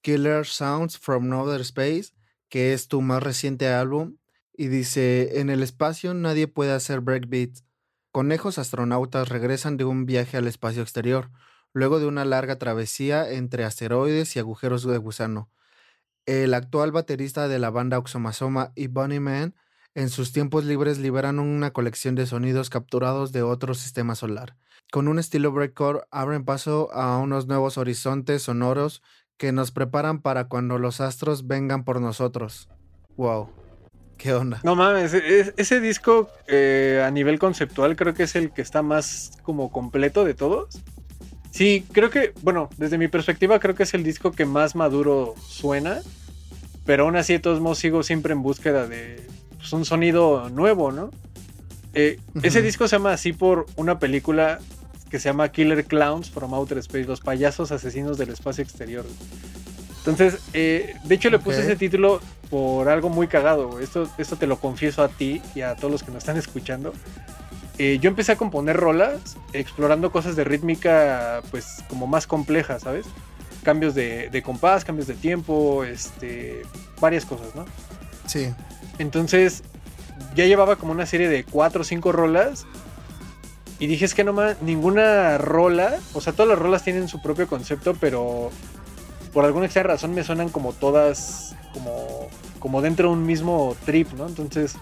Killer 0.01 0.45
Sounds 0.45 0.99
from 0.99 1.33
Outer 1.33 1.61
Space, 1.61 2.11
que 2.47 2.73
es 2.73 2.87
tu 2.87 3.01
más 3.01 3.23
reciente 3.23 3.69
álbum. 3.69 4.18
Y 4.59 4.67
dice, 4.67 5.39
en 5.39 5.49
el 5.49 5.63
espacio 5.63 6.13
nadie 6.13 6.49
puede 6.49 6.73
hacer 6.73 6.99
breakbeats. 6.99 7.63
Conejos 8.11 8.57
astronautas 8.57 9.29
regresan 9.29 9.77
de 9.77 9.85
un 9.85 10.05
viaje 10.05 10.35
al 10.35 10.47
espacio 10.47 10.81
exterior, 10.81 11.31
luego 11.71 12.01
de 12.01 12.07
una 12.07 12.25
larga 12.25 12.59
travesía 12.59 13.31
entre 13.31 13.63
asteroides 13.63 14.35
y 14.35 14.39
agujeros 14.39 14.83
de 14.83 14.97
gusano. 14.97 15.49
El 16.25 16.53
actual 16.53 16.91
baterista 16.91 17.47
de 17.47 17.57
la 17.57 17.69
banda 17.69 17.99
Oxomasoma 17.99 18.73
y 18.75 18.87
Bunny 18.87 19.21
Man 19.21 19.55
en 19.95 20.09
sus 20.09 20.33
tiempos 20.33 20.65
libres 20.65 20.97
liberan 20.97 21.39
una 21.39 21.71
colección 21.71 22.15
de 22.15 22.25
sonidos 22.25 22.69
capturados 22.69 23.31
de 23.31 23.43
otro 23.43 23.73
sistema 23.75 24.13
solar. 24.13 24.57
Con 24.91 25.07
un 25.07 25.19
estilo 25.19 25.53
breakcore 25.53 26.01
abren 26.11 26.43
paso 26.43 26.91
a 26.91 27.17
unos 27.17 27.47
nuevos 27.47 27.77
horizontes 27.77 28.41
sonoros 28.41 29.03
que 29.37 29.53
nos 29.53 29.71
preparan 29.71 30.21
para 30.21 30.49
cuando 30.49 30.79
los 30.79 30.99
astros 30.99 31.47
vengan 31.47 31.85
por 31.85 32.01
nosotros. 32.01 32.67
Wow. 33.15 33.68
¿Qué 34.19 34.33
onda? 34.33 34.59
No 34.63 34.75
mames, 34.75 35.13
ese 35.13 35.79
disco 35.79 36.29
eh, 36.45 37.01
a 37.05 37.09
nivel 37.09 37.39
conceptual 37.39 37.95
creo 37.95 38.13
que 38.13 38.23
es 38.23 38.35
el 38.35 38.51
que 38.51 38.61
está 38.61 38.81
más 38.81 39.31
como 39.43 39.71
completo 39.71 40.25
de 40.25 40.33
todos. 40.33 40.81
Sí, 41.51 41.85
creo 41.93 42.09
que, 42.09 42.33
bueno, 42.41 42.69
desde 42.77 42.97
mi 42.97 43.07
perspectiva 43.07 43.59
creo 43.59 43.75
que 43.75 43.83
es 43.83 43.93
el 43.93 44.03
disco 44.03 44.33
que 44.33 44.45
más 44.45 44.75
maduro 44.75 45.35
suena, 45.47 46.01
pero 46.85 47.05
aún 47.05 47.15
así 47.15 47.31
de 47.31 47.39
todos 47.39 47.61
modos 47.61 47.79
sigo 47.79 48.03
siempre 48.03 48.33
en 48.33 48.43
búsqueda 48.43 48.87
de 48.87 49.25
pues, 49.57 49.71
un 49.71 49.85
sonido 49.85 50.49
nuevo, 50.49 50.91
¿no? 50.91 51.11
Eh, 51.93 52.19
ese 52.43 52.61
disco 52.61 52.89
se 52.89 52.97
llama 52.97 53.13
así 53.13 53.31
por 53.31 53.67
una 53.77 53.99
película 53.99 54.59
que 55.09 55.19
se 55.19 55.29
llama 55.29 55.49
Killer 55.49 55.85
Clowns 55.85 56.29
from 56.29 56.53
Outer 56.53 56.77
Space, 56.79 57.05
los 57.05 57.21
payasos 57.21 57.71
asesinos 57.71 58.17
del 58.17 58.31
espacio 58.31 58.65
exterior. 58.65 59.05
Entonces, 59.99 60.39
eh, 60.53 60.95
de 61.05 61.15
hecho 61.15 61.29
le 61.29 61.39
puse 61.39 61.61
ese 61.61 61.77
título 61.77 62.19
por 62.49 62.89
algo 62.89 63.09
muy 63.09 63.27
cagado. 63.27 63.79
Esto, 63.79 64.09
esto 64.17 64.35
te 64.35 64.47
lo 64.47 64.59
confieso 64.59 65.03
a 65.03 65.09
ti 65.09 65.41
y 65.55 65.61
a 65.61 65.75
todos 65.75 65.91
los 65.91 66.03
que 66.03 66.11
nos 66.11 66.19
están 66.19 66.37
escuchando. 66.37 66.93
Eh, 67.77 67.99
yo 68.01 68.09
empecé 68.09 68.33
a 68.33 68.35
componer 68.35 68.75
rolas 68.75 69.37
explorando 69.53 70.11
cosas 70.11 70.35
de 70.35 70.43
rítmica 70.43 71.41
pues 71.49 71.83
como 71.87 72.07
más 72.07 72.27
complejas, 72.27 72.81
¿sabes? 72.81 73.05
Cambios 73.63 73.95
de, 73.95 74.29
de 74.29 74.41
compás, 74.41 74.83
cambios 74.83 75.07
de 75.07 75.13
tiempo, 75.13 75.83
este, 75.83 76.63
varias 76.99 77.25
cosas, 77.25 77.55
¿no? 77.55 77.65
Sí. 78.25 78.53
Entonces, 78.97 79.63
ya 80.35 80.45
llevaba 80.45 80.75
como 80.75 80.91
una 80.91 81.05
serie 81.05 81.29
de 81.29 81.43
cuatro 81.43 81.81
o 81.81 81.83
cinco 81.83 82.11
rolas. 82.11 82.65
Y 83.79 83.87
dije, 83.87 84.03
es 84.03 84.13
que 84.13 84.25
no 84.25 84.33
más, 84.33 84.61
ninguna 84.61 85.37
rola, 85.37 85.99
o 86.13 86.19
sea, 86.19 86.33
todas 86.33 86.49
las 86.49 86.59
rolas 86.59 86.83
tienen 86.83 87.07
su 87.07 87.21
propio 87.21 87.47
concepto, 87.47 87.95
pero 87.97 88.51
por 89.33 89.45
alguna 89.45 89.65
extraña 89.65 89.87
razón 89.89 90.13
me 90.13 90.23
suenan 90.23 90.49
como 90.49 90.73
todas, 90.73 91.55
como, 91.73 92.27
como 92.59 92.81
dentro 92.81 93.09
de 93.09 93.13
un 93.13 93.25
mismo 93.25 93.75
trip, 93.85 94.11
¿no? 94.13 94.27
Entonces, 94.27 94.75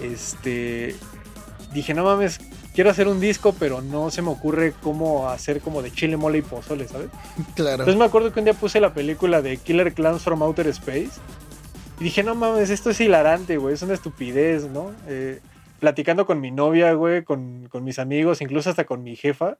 este, 0.00 0.96
dije, 1.72 1.94
no 1.94 2.04
mames, 2.04 2.40
quiero 2.74 2.90
hacer 2.90 3.08
un 3.08 3.20
disco, 3.20 3.54
pero 3.58 3.82
no 3.82 4.10
se 4.10 4.22
me 4.22 4.30
ocurre 4.30 4.72
cómo 4.82 5.28
hacer 5.28 5.60
como 5.60 5.82
de 5.82 5.92
chile, 5.92 6.16
mole 6.16 6.38
y 6.38 6.42
pozole, 6.42 6.88
¿sabes? 6.88 7.08
Claro. 7.54 7.82
Entonces 7.82 7.96
me 7.96 8.04
acuerdo 8.04 8.32
que 8.32 8.38
un 8.38 8.44
día 8.44 8.54
puse 8.54 8.80
la 8.80 8.94
película 8.94 9.42
de 9.42 9.56
Killer 9.56 9.92
Clowns 9.92 10.22
from 10.22 10.42
Outer 10.42 10.66
Space. 10.68 11.10
Y 11.98 12.04
dije, 12.04 12.22
no 12.22 12.34
mames, 12.34 12.70
esto 12.70 12.90
es 12.90 13.00
hilarante, 13.00 13.58
güey, 13.58 13.74
es 13.74 13.82
una 13.82 13.94
estupidez, 13.94 14.64
¿no? 14.70 14.92
Eh, 15.06 15.40
platicando 15.80 16.26
con 16.26 16.40
mi 16.40 16.50
novia, 16.50 16.92
güey, 16.94 17.24
con, 17.24 17.68
con, 17.68 17.84
mis 17.84 17.98
amigos, 17.98 18.40
incluso 18.40 18.70
hasta 18.70 18.84
con 18.84 19.02
mi 19.02 19.16
jefa. 19.16 19.58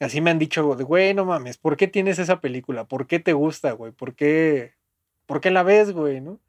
Así 0.00 0.20
me 0.20 0.30
han 0.30 0.38
dicho, 0.38 0.66
güey, 0.76 1.14
no 1.14 1.24
mames, 1.24 1.58
¿por 1.58 1.76
qué 1.76 1.86
tienes 1.86 2.18
esa 2.18 2.40
película? 2.40 2.84
¿Por 2.86 3.06
qué 3.06 3.20
te 3.20 3.32
gusta, 3.32 3.72
güey? 3.72 3.92
¿Por 3.92 4.14
qué, 4.14 4.74
¿Por 5.26 5.40
qué 5.40 5.50
la 5.50 5.62
ves, 5.62 5.92
güey, 5.92 6.20
no? 6.20 6.40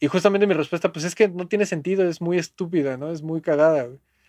Y 0.00 0.06
justamente 0.06 0.46
mi 0.46 0.54
respuesta, 0.54 0.92
pues 0.92 1.04
es 1.04 1.14
que 1.14 1.28
no 1.28 1.48
tiene 1.48 1.66
sentido, 1.66 2.08
es 2.08 2.20
muy 2.20 2.38
estúpida, 2.38 2.96
¿no? 2.96 3.10
Es 3.10 3.22
muy 3.22 3.42
cagada. 3.42 3.88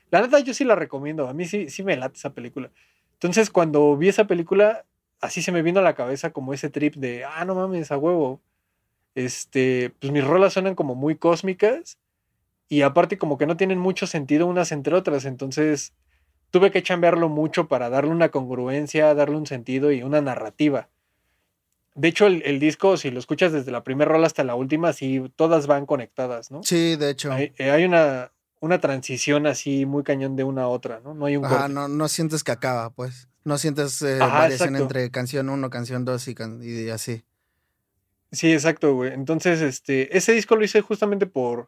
La 0.10 0.22
neta, 0.22 0.40
yo 0.40 0.54
sí 0.54 0.66
la 0.66 0.76
recomiendo, 0.76 1.28
a 1.28 1.34
mí 1.34 1.46
sí, 1.46 1.70
sí 1.70 1.84
me 1.84 1.96
late 1.96 2.18
esa 2.18 2.34
película. 2.34 2.72
Entonces, 3.14 3.50
cuando 3.50 3.96
vi 3.96 4.10
esa 4.10 4.26
película, 4.28 4.86
así 5.22 5.42
se 5.42 5.52
me 5.52 5.62
vino 5.62 5.80
a 5.80 5.84
la 5.84 5.96
cabeza 5.96 6.32
como 6.32 6.54
ese 6.54 6.70
trip 6.70 6.96
de, 6.96 7.24
ah, 7.24 7.46
no 7.46 7.56
mames, 7.56 7.92
a 7.92 7.98
huevo 7.98 8.42
este, 9.16 9.92
pues 10.00 10.12
mis 10.12 10.24
rolas 10.24 10.54
suenan 10.54 10.76
como 10.76 10.96
muy 10.96 11.16
cósmicas 11.16 11.98
y 12.70 12.82
aparte 12.84 13.18
como 13.18 13.38
que 13.38 13.46
no 13.46 13.58
tienen 13.58 13.80
mucho 13.80 14.08
sentido 14.08 14.48
unas 14.48 14.72
entre 14.72 14.96
otras, 14.96 15.26
entonces 15.26 15.94
tuve 16.52 16.70
que 16.72 16.84
chambearlo 16.84 17.28
mucho 17.30 17.68
para 17.68 17.90
darle 17.90 18.12
una 18.12 18.30
congruencia, 18.30 19.14
darle 19.16 19.38
un 19.38 19.48
sentido 19.48 19.92
y 19.92 20.04
una 20.04 20.22
narrativa. 20.22 20.90
De 21.96 22.08
hecho, 22.08 22.26
el, 22.28 22.42
el 22.46 22.60
disco, 22.60 22.96
si 22.98 23.12
lo 23.12 23.20
escuchas 23.20 23.52
desde 23.52 23.72
la 23.72 23.84
primera 23.84 24.12
rola 24.12 24.28
hasta 24.28 24.44
la 24.44 24.56
última, 24.56 24.94
sí, 24.94 25.22
todas 25.36 25.68
van 25.68 25.86
conectadas, 25.86 26.50
¿no? 26.52 26.64
Sí, 26.64 26.96
de 26.96 27.10
hecho. 27.10 27.32
Hay, 27.34 27.54
eh, 27.58 27.72
hay 27.72 27.84
una, 27.84 28.32
una 28.62 28.80
transición 28.80 29.46
así 29.46 29.86
muy 29.86 30.04
cañón 30.04 30.36
de 30.38 30.44
una 30.46 30.64
a 30.64 30.68
otra, 30.68 31.02
¿no? 31.04 31.14
No 31.14 31.26
hay 31.26 31.36
un 31.36 31.46
Ah, 31.46 31.68
no, 31.70 31.88
no 31.90 32.08
sientes 32.08 32.44
que 32.46 32.52
acaba, 32.54 32.92
pues. 32.92 33.28
No 33.44 33.58
sientes 33.58 34.02
eh, 34.04 34.20
Ajá, 34.22 34.40
variación 34.40 34.70
exacto. 34.76 34.84
entre 34.84 35.12
canción 35.12 35.50
1, 35.50 35.70
canción 35.70 36.06
2 36.06 36.28
y, 36.30 36.36
can- 36.36 36.62
y 36.64 36.90
así. 36.90 37.24
Sí, 38.32 38.54
exacto, 38.54 38.94
güey. 38.96 39.12
Entonces, 39.14 39.60
este, 39.62 40.16
ese 40.16 40.32
disco 40.32 40.56
lo 40.56 40.64
hice 40.64 40.80
justamente 40.82 41.26
por, 41.26 41.68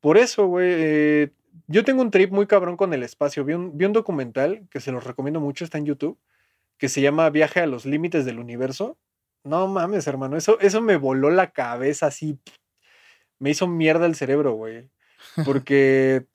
por 0.00 0.16
eso, 0.16 0.46
güey. 0.46 0.68
Eh, 0.70 1.30
yo 1.66 1.84
tengo 1.84 2.02
un 2.02 2.10
trip 2.10 2.30
muy 2.32 2.46
cabrón 2.46 2.76
con 2.76 2.92
el 2.92 3.02
espacio. 3.02 3.44
Vi 3.44 3.54
un, 3.54 3.76
vi 3.76 3.84
un 3.84 3.92
documental 3.92 4.66
que 4.70 4.80
se 4.80 4.92
los 4.92 5.04
recomiendo 5.04 5.40
mucho, 5.40 5.64
está 5.64 5.78
en 5.78 5.86
YouTube, 5.86 6.18
que 6.78 6.88
se 6.88 7.00
llama 7.00 7.30
Viaje 7.30 7.60
a 7.60 7.66
los 7.66 7.86
Límites 7.86 8.24
del 8.24 8.38
Universo. 8.38 8.98
No 9.44 9.66
mames, 9.68 10.06
hermano, 10.06 10.36
eso, 10.36 10.58
eso 10.60 10.80
me 10.80 10.96
voló 10.96 11.30
la 11.30 11.52
cabeza 11.52 12.06
así. 12.06 12.38
Me 13.38 13.50
hizo 13.50 13.66
mierda 13.66 14.06
el 14.06 14.14
cerebro, 14.14 14.52
güey. 14.54 14.90
Porque 15.44 16.26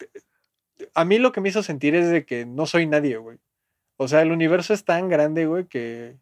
a 0.93 1.05
mí 1.05 1.17
lo 1.17 1.31
que 1.31 1.41
me 1.41 1.49
hizo 1.49 1.63
sentir 1.63 1.95
es 1.95 2.09
de 2.09 2.25
que 2.25 2.45
no 2.45 2.65
soy 2.65 2.87
nadie, 2.87 3.17
güey. 3.17 3.37
O 3.97 4.07
sea, 4.07 4.21
el 4.21 4.31
universo 4.31 4.73
es 4.73 4.83
tan 4.83 5.09
grande, 5.09 5.45
güey, 5.45 5.65
que 5.67 6.17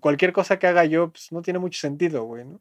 cualquier 0.00 0.32
cosa 0.32 0.58
que 0.58 0.66
haga 0.66 0.84
yo, 0.84 1.10
pues 1.10 1.32
no 1.32 1.42
tiene 1.42 1.58
mucho 1.58 1.80
sentido, 1.80 2.24
güey, 2.24 2.44
¿no? 2.44 2.60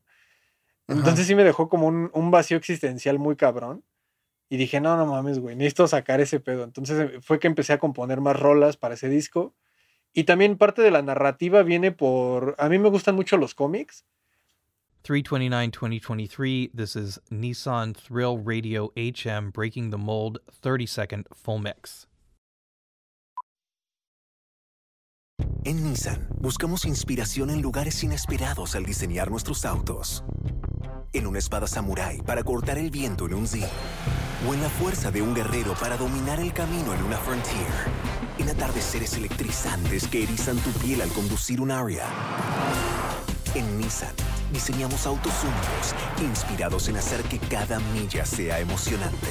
Ajá. 0.87 0.99
Entonces 0.99 1.27
sí 1.27 1.35
me 1.35 1.43
dejó 1.43 1.69
como 1.69 1.87
un, 1.87 2.09
un 2.13 2.31
vacío 2.31 2.57
existencial 2.57 3.19
muy 3.19 3.35
cabrón. 3.35 3.83
Y 4.49 4.57
dije, 4.57 4.81
no, 4.81 4.97
no 4.97 5.05
mames, 5.05 5.39
güey, 5.39 5.55
necesito 5.55 5.87
sacar 5.87 6.21
ese 6.21 6.39
pedo. 6.39 6.63
Entonces 6.63 6.99
eh, 6.99 7.19
fue 7.21 7.39
que 7.39 7.47
empecé 7.47 7.73
a 7.73 7.79
componer 7.79 8.19
más 8.19 8.37
rolas 8.37 8.77
para 8.77 8.95
ese 8.95 9.07
disco. 9.07 9.53
Y 10.11 10.23
también 10.23 10.57
parte 10.57 10.81
de 10.81 10.89
la 10.89 11.03
narrativa 11.03 11.61
viene 11.61 11.91
por... 11.91 12.55
A 12.57 12.67
mí 12.67 12.79
me 12.79 12.89
gustan 12.89 13.15
mucho 13.15 13.37
los 13.37 13.53
cómics. 13.53 14.05
329 15.03 15.71
2023. 15.71 16.71
This 16.73 16.95
is 16.95 17.19
Nissan 17.29 17.93
Thrill 17.93 18.37
Radio 18.37 18.91
HM 18.95 19.51
Breaking 19.51 19.91
the 19.91 19.97
Mold 19.97 20.39
30 20.51 20.87
second 20.87 21.27
full 21.31 21.59
mix. 21.59 22.08
En 25.63 25.83
Nissan 25.83 26.27
buscamos 26.39 26.85
inspiración 26.85 27.49
en 27.49 27.61
lugares 27.61 28.03
inesperados 28.03 28.75
al 28.75 28.85
diseñar 28.85 29.29
nuestros 29.29 29.65
autos. 29.65 30.23
En 31.13 31.27
una 31.27 31.39
espada 31.39 31.67
samurái 31.67 32.21
para 32.21 32.43
cortar 32.43 32.77
el 32.77 32.89
viento 32.89 33.25
en 33.25 33.33
un 33.33 33.47
Z. 33.47 33.67
O 34.47 34.53
en 34.53 34.61
la 34.61 34.69
fuerza 34.69 35.11
de 35.11 35.21
un 35.21 35.35
guerrero 35.35 35.73
para 35.73 35.97
dominar 35.97 36.39
el 36.39 36.53
camino 36.53 36.93
en 36.93 37.03
una 37.03 37.17
Frontier. 37.17 37.67
En 38.37 38.49
atardeceres 38.49 39.13
electrizantes 39.15 40.07
que 40.07 40.23
erizan 40.23 40.57
tu 40.57 40.71
piel 40.71 41.01
al 41.01 41.09
conducir 41.09 41.61
un 41.61 41.71
Aria. 41.71 42.05
En 43.53 43.77
Nissan 43.77 44.13
diseñamos 44.53 45.05
autos 45.05 45.33
únicos, 45.43 45.95
inspirados 46.23 46.87
en 46.87 46.97
hacer 46.97 47.21
que 47.23 47.37
cada 47.37 47.79
milla 47.79 48.25
sea 48.25 48.59
emocionante. 48.59 49.27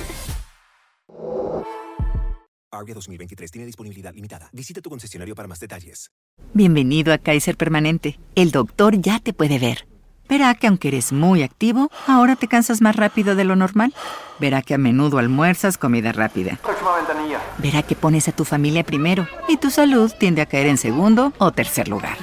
Aria 2.70 2.94
2023 2.94 3.50
tiene 3.50 3.66
disponibilidad 3.66 4.12
limitada. 4.12 4.50
Visita 4.52 4.82
tu 4.82 4.90
concesionario 4.90 5.34
para 5.34 5.48
más 5.48 5.58
detalles. 5.58 6.10
Bienvenido 6.52 7.14
a 7.14 7.18
Kaiser 7.18 7.56
Permanente. 7.56 8.18
El 8.34 8.50
doctor 8.50 9.00
ya 9.00 9.20
te 9.20 9.32
puede 9.32 9.58
ver. 9.58 9.86
Verá 10.28 10.54
que 10.54 10.66
aunque 10.66 10.88
eres 10.88 11.10
muy 11.10 11.42
activo, 11.42 11.90
ahora 12.06 12.36
te 12.36 12.46
cansas 12.46 12.82
más 12.82 12.94
rápido 12.94 13.34
de 13.34 13.44
lo 13.44 13.56
normal. 13.56 13.94
Verá 14.38 14.60
que 14.60 14.74
a 14.74 14.78
menudo 14.78 15.16
almuerzas 15.16 15.78
comida 15.78 16.12
rápida. 16.12 16.58
Próxima 16.62 16.94
ventanilla. 16.96 17.40
Verá 17.56 17.82
que 17.82 17.96
pones 17.96 18.28
a 18.28 18.32
tu 18.32 18.44
familia 18.44 18.84
primero 18.84 19.26
y 19.48 19.56
tu 19.56 19.70
salud 19.70 20.12
tiende 20.18 20.42
a 20.42 20.46
caer 20.46 20.66
en 20.66 20.76
segundo 20.76 21.32
o 21.38 21.52
tercer 21.52 21.88
lugar. 21.88 22.18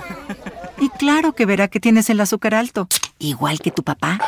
Y 0.78 0.90
claro 0.90 1.34
que 1.34 1.48
verá 1.48 1.70
que 1.70 1.80
tienes 1.80 2.12
el 2.12 2.20
azúcar 2.20 2.54
alto, 2.54 2.88
igual 3.18 3.60
que 3.60 3.72
tu 3.72 3.82
papá. 3.82 4.20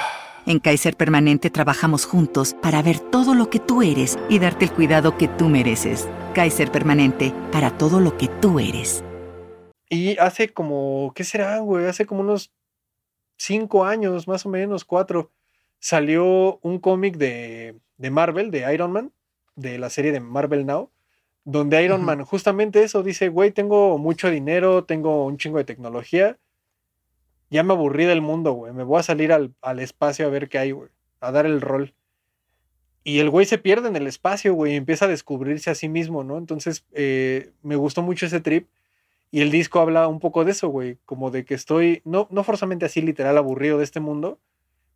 En 0.48 0.60
Kaiser 0.60 0.96
Permanente 0.96 1.50
trabajamos 1.50 2.06
juntos 2.06 2.56
para 2.62 2.82
ver 2.82 3.02
todo 3.02 3.36
lo 3.36 3.50
que 3.50 3.60
tú 3.60 3.82
eres 3.82 4.18
y 4.30 4.40
darte 4.40 4.64
el 4.64 4.72
cuidado 4.72 5.18
que 5.18 5.28
tú 5.28 5.50
mereces. 5.50 6.08
Kaiser 6.34 6.72
Permanente, 6.72 7.34
para 7.52 7.78
todo 7.78 8.00
lo 8.00 8.18
que 8.18 8.30
tú 8.30 8.58
eres. 8.58 9.04
Y 9.90 10.18
hace 10.20 10.54
como, 10.54 11.12
¿qué 11.14 11.26
será, 11.26 11.60
güey? 11.60 11.88
Hace 11.88 12.06
como 12.06 12.22
unos 12.22 12.54
cinco 13.36 13.84
años, 13.84 14.26
más 14.30 14.46
o 14.46 14.50
menos, 14.50 14.86
cuatro, 14.86 15.34
salió 15.80 16.60
un 16.62 16.80
cómic 16.80 17.18
de, 17.18 17.76
de 17.98 18.10
Marvel, 18.10 18.50
de 18.50 18.74
Iron 18.74 18.94
Man, 18.94 19.12
de 19.58 19.78
la 19.78 19.90
serie 19.90 20.14
de 20.14 20.22
Marvel 20.22 20.66
Now, 20.66 20.90
donde 21.44 21.84
Iron 21.84 22.06
Man 22.06 22.24
justamente 22.24 22.84
eso 22.84 23.04
dice, 23.04 23.28
güey, 23.28 23.52
tengo 23.52 23.98
mucho 23.98 24.30
dinero, 24.30 24.86
tengo 24.86 25.26
un 25.26 25.38
chingo 25.38 25.58
de 25.58 25.66
tecnología, 25.66 26.38
ya 27.50 27.64
me 27.64 27.74
aburrí 27.74 28.06
del 28.06 28.22
mundo, 28.22 28.54
güey, 28.54 28.74
me 28.74 28.84
voy 28.84 29.00
a 29.00 29.04
salir 29.04 29.32
al, 29.32 29.54
al 29.62 29.80
espacio 29.80 30.26
a 30.26 30.30
ver 30.30 30.50
qué 30.50 30.58
hay, 30.58 30.72
güey, 30.72 30.90
a 31.20 31.32
dar 31.32 31.46
el 31.46 31.62
rol. 31.62 31.94
Y 33.04 33.20
el 33.20 33.30
güey 33.30 33.46
se 33.46 33.58
pierde 33.58 33.88
en 33.88 33.96
el 33.96 34.06
espacio, 34.06 34.54
güey, 34.54 34.74
y 34.74 34.76
empieza 34.76 35.06
a 35.06 35.08
descubrirse 35.08 35.70
a 35.70 35.76
sí 35.76 35.88
mismo, 35.88 36.26
¿no? 36.26 36.38
Entonces, 36.38 36.86
eh, 36.92 37.52
me 37.64 37.78
gustó 37.78 38.02
mucho 38.02 38.26
ese 38.26 38.42
trip. 38.42 38.68
Y 39.32 39.40
el 39.40 39.50
disco 39.50 39.80
habla 39.80 40.10
un 40.10 40.20
poco 40.20 40.44
de 40.44 40.52
eso, 40.52 40.68
güey, 40.68 40.98
como 41.06 41.32
de 41.32 41.46
que 41.46 41.54
estoy, 41.54 42.02
no, 42.04 42.28
no 42.32 42.44
forzosamente 42.44 42.86
así 42.86 43.02
literal 43.02 43.38
aburrido 43.38 43.78
de 43.78 43.86
este 43.86 44.02
mundo, 44.02 44.40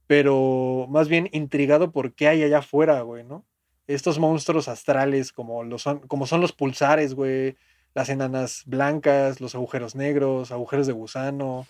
pero 0.08 0.88
más 0.90 1.08
bien 1.08 1.30
intrigado 1.32 1.92
por 1.92 2.14
qué 2.14 2.28
hay 2.28 2.44
allá 2.44 2.58
afuera, 2.58 3.02
güey, 3.02 3.24
¿no? 3.24 3.46
Estos 3.88 4.20
monstruos 4.20 4.68
astrales 4.68 5.32
como, 5.32 5.64
los 5.64 5.82
son, 5.82 6.00
como 6.00 6.28
son 6.28 6.42
los 6.42 6.52
pulsares, 6.52 7.14
güey, 7.14 7.56
las 7.94 8.10
enanas 8.10 8.64
blancas, 8.66 9.40
los 9.40 9.56
agujeros 9.56 9.96
negros, 9.96 10.52
agujeros 10.52 10.86
de 10.86 10.94
gusano, 10.94 11.66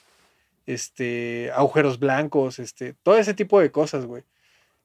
este, 0.74 1.52
agujeros 1.54 2.00
blancos, 2.00 2.60
este, 2.60 2.94
todo 3.04 3.18
ese 3.18 3.34
tipo 3.34 3.60
de 3.60 3.72
cosas, 3.72 4.06
güey. 4.06 4.24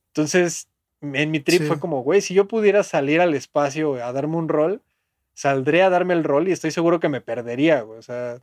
Entonces, 0.09 0.69
en 1.03 1.31
mi 1.31 1.41
trip 1.41 1.63
Sí. 1.63 1.67
fue 1.69 1.79
como, 1.81 2.03
güey, 2.03 2.21
si 2.21 2.35
yo 2.35 2.49
pudiera 2.49 2.83
salir 2.83 3.21
al 3.21 3.35
espacio 3.35 3.95
a 4.05 4.13
darme 4.13 4.37
un 4.37 4.49
rol, 4.49 4.83
saldré 5.35 5.83
a 5.83 5.91
darme 5.91 6.15
el 6.15 6.25
rol 6.25 6.49
y 6.49 6.53
estoy 6.53 6.71
seguro 6.71 7.01
que 7.01 7.09
me 7.09 7.21
perdería, 7.21 7.83
güey. 7.83 7.99
O 7.99 8.03
sea, 8.03 8.39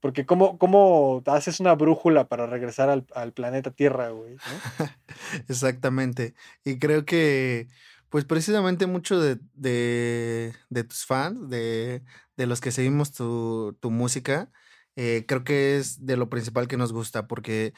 porque 0.00 0.26
¿cómo, 0.26 0.58
cómo 0.58 1.22
haces 1.26 1.60
una 1.60 1.74
brújula 1.74 2.28
para 2.28 2.46
regresar 2.46 2.90
al, 2.90 3.06
al 3.14 3.32
planeta 3.32 3.70
Tierra, 3.70 4.10
güey? 4.10 4.34
¿no? 4.34 4.40
Exactamente. 5.48 6.34
Y 6.64 6.78
creo 6.78 7.04
que, 7.04 7.68
pues 8.10 8.24
precisamente 8.24 8.86
mucho 8.86 9.18
de, 9.20 9.38
de, 9.54 10.52
de 10.68 10.84
tus 10.84 11.06
fans, 11.06 11.48
de, 11.48 12.02
de 12.36 12.46
los 12.46 12.60
que 12.60 12.70
seguimos 12.72 13.12
tu, 13.12 13.76
tu 13.80 13.90
música, 13.90 14.50
eh, 14.96 15.24
creo 15.26 15.44
que 15.44 15.76
es 15.78 16.06
de 16.06 16.16
lo 16.16 16.30
principal 16.30 16.68
que 16.68 16.76
nos 16.76 16.92
gusta, 16.92 17.26
porque 17.26 17.74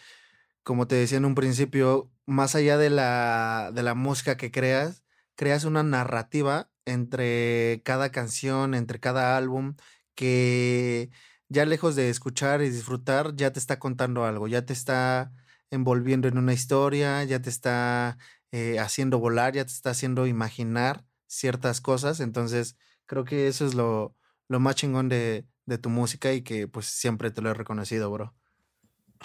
como 0.62 0.86
te 0.88 0.96
decía 0.96 1.18
en 1.18 1.24
un 1.24 1.34
principio, 1.34 2.10
más 2.26 2.54
allá 2.56 2.78
de 2.78 2.90
la, 2.90 3.70
de 3.74 3.82
la 3.82 3.94
música 3.94 4.36
que 4.36 4.50
creas, 4.50 5.04
creas 5.36 5.64
una 5.64 5.82
narrativa 5.82 6.70
entre 6.86 7.82
cada 7.84 8.10
canción, 8.10 8.74
entre 8.74 9.00
cada 9.00 9.36
álbum, 9.36 9.76
que 10.14 11.10
ya 11.48 11.64
lejos 11.66 11.96
de 11.96 12.10
escuchar 12.10 12.62
y 12.62 12.70
disfrutar, 12.70 13.36
ya 13.36 13.52
te 13.52 13.60
está 13.60 13.78
contando 13.78 14.24
algo, 14.24 14.48
ya 14.48 14.64
te 14.66 14.72
está 14.72 15.32
envolviendo 15.70 16.28
en 16.28 16.38
una 16.38 16.52
historia, 16.52 17.22
ya 17.24 17.40
te 17.40 17.50
está 17.50 18.18
eh, 18.52 18.78
haciendo 18.80 19.18
volar, 19.18 19.54
ya 19.54 19.64
te 19.64 19.72
está 19.72 19.90
haciendo 19.90 20.26
imaginar 20.26 21.04
ciertas 21.26 21.80
cosas. 21.80 22.20
Entonces, 22.20 22.76
creo 23.06 23.24
que 23.24 23.48
eso 23.48 23.66
es 23.66 23.74
lo, 23.74 24.16
lo 24.48 24.60
más 24.60 24.76
chingón 24.76 25.08
de, 25.08 25.46
de 25.66 25.78
tu 25.78 25.90
música 25.90 26.32
y 26.32 26.42
que 26.42 26.68
pues 26.68 26.86
siempre 26.86 27.30
te 27.30 27.42
lo 27.42 27.50
he 27.50 27.54
reconocido, 27.54 28.10
bro. 28.10 28.34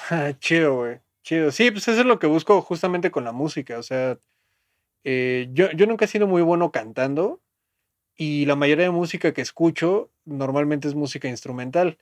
Ah, 0.10 0.34
Chido, 0.40 0.76
güey. 0.76 1.00
Chido. 1.24 1.52
Sí, 1.52 1.72
pues 1.72 1.88
eso 1.88 2.00
es 2.00 2.06
lo 2.06 2.20
que 2.20 2.28
busco 2.28 2.62
justamente 2.62 3.12
con 3.12 3.24
la 3.24 3.32
música. 3.32 3.78
O 3.78 3.84
sea, 3.84 4.20
eh, 5.04 5.50
yo, 5.54 5.72
yo 5.72 5.86
nunca 5.86 6.06
he 6.06 6.08
sido 6.08 6.28
muy 6.28 6.42
bueno 6.42 6.72
cantando 6.72 7.42
y 8.16 8.46
la 8.46 8.56
mayoría 8.56 8.86
de 8.86 8.92
música 8.92 9.34
que 9.34 9.42
escucho 9.42 10.12
normalmente 10.26 10.88
es 10.88 10.96
música 10.96 11.28
instrumental. 11.28 11.98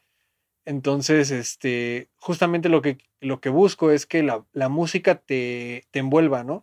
Entonces, 0.65 1.31
este, 1.31 2.09
justamente 2.17 2.69
lo 2.69 2.81
que, 2.81 2.97
lo 3.21 3.41
que 3.41 3.49
busco 3.49 3.91
es 3.91 4.05
que 4.05 4.23
la, 4.23 4.45
la 4.53 4.69
música 4.69 5.15
te, 5.15 5.85
te 5.91 5.99
envuelva, 5.99 6.43
¿no? 6.43 6.59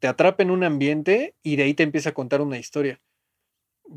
Te 0.00 0.08
atrape 0.08 0.42
en 0.42 0.50
un 0.50 0.64
ambiente 0.64 1.34
y 1.42 1.56
de 1.56 1.64
ahí 1.64 1.74
te 1.74 1.82
empieza 1.82 2.10
a 2.10 2.14
contar 2.14 2.40
una 2.40 2.58
historia. 2.58 3.00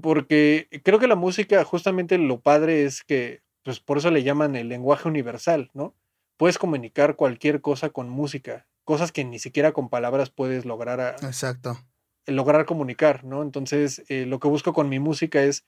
Porque 0.02 0.68
creo 0.84 1.00
que 1.00 1.08
la 1.08 1.16
música, 1.16 1.64
justamente 1.66 2.18
lo 2.18 2.40
padre 2.40 2.86
es 2.86 3.04
que, 3.04 3.42
pues 3.64 3.80
por 3.80 3.98
eso 3.98 4.10
le 4.12 4.24
llaman 4.24 4.56
el 4.56 4.70
lenguaje 4.70 5.08
universal, 5.08 5.70
¿no? 5.74 5.96
Puedes 6.38 6.58
comunicar 6.58 7.16
cualquier 7.16 7.62
cosa 7.62 7.90
con 7.90 8.10
música, 8.10 8.68
cosas 8.84 9.12
que 9.12 9.26
ni 9.26 9.38
siquiera 9.40 9.74
con 9.74 9.90
palabras 9.90 10.30
puedes 10.30 10.66
lograr, 10.66 11.02
a- 11.02 11.16
Exacto. 11.22 11.78
lograr 12.28 12.66
comunicar, 12.66 13.24
¿no? 13.24 13.42
Entonces, 13.42 14.04
eh, 14.10 14.26
lo 14.26 14.40
que 14.40 14.48
busco 14.48 14.74
con 14.74 14.90
mi 14.90 15.00
música 15.00 15.44
es 15.44 15.66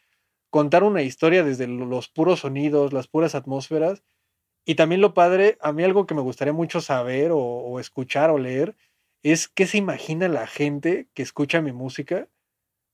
contar 0.49 0.83
una 0.83 1.01
historia 1.01 1.43
desde 1.43 1.67
lo- 1.67 1.85
los 1.85 2.09
puros 2.09 2.41
sonidos, 2.41 2.93
las 2.93 3.07
puras 3.07 3.35
atmósferas. 3.35 4.03
Y 4.65 4.75
también 4.75 5.01
lo 5.01 5.13
padre, 5.13 5.57
a 5.61 5.73
mí 5.73 5.83
algo 5.83 6.05
que 6.05 6.15
me 6.15 6.21
gustaría 6.21 6.53
mucho 6.53 6.81
saber 6.81 7.31
o, 7.31 7.39
o 7.39 7.79
escuchar 7.79 8.29
o 8.31 8.37
leer 8.39 8.75
es 9.23 9.47
qué 9.49 9.67
se 9.67 9.77
imagina 9.79 10.27
la 10.29 10.47
gente 10.47 11.09
que 11.13 11.23
escucha 11.23 11.61
mi 11.61 11.71
música 11.73 12.29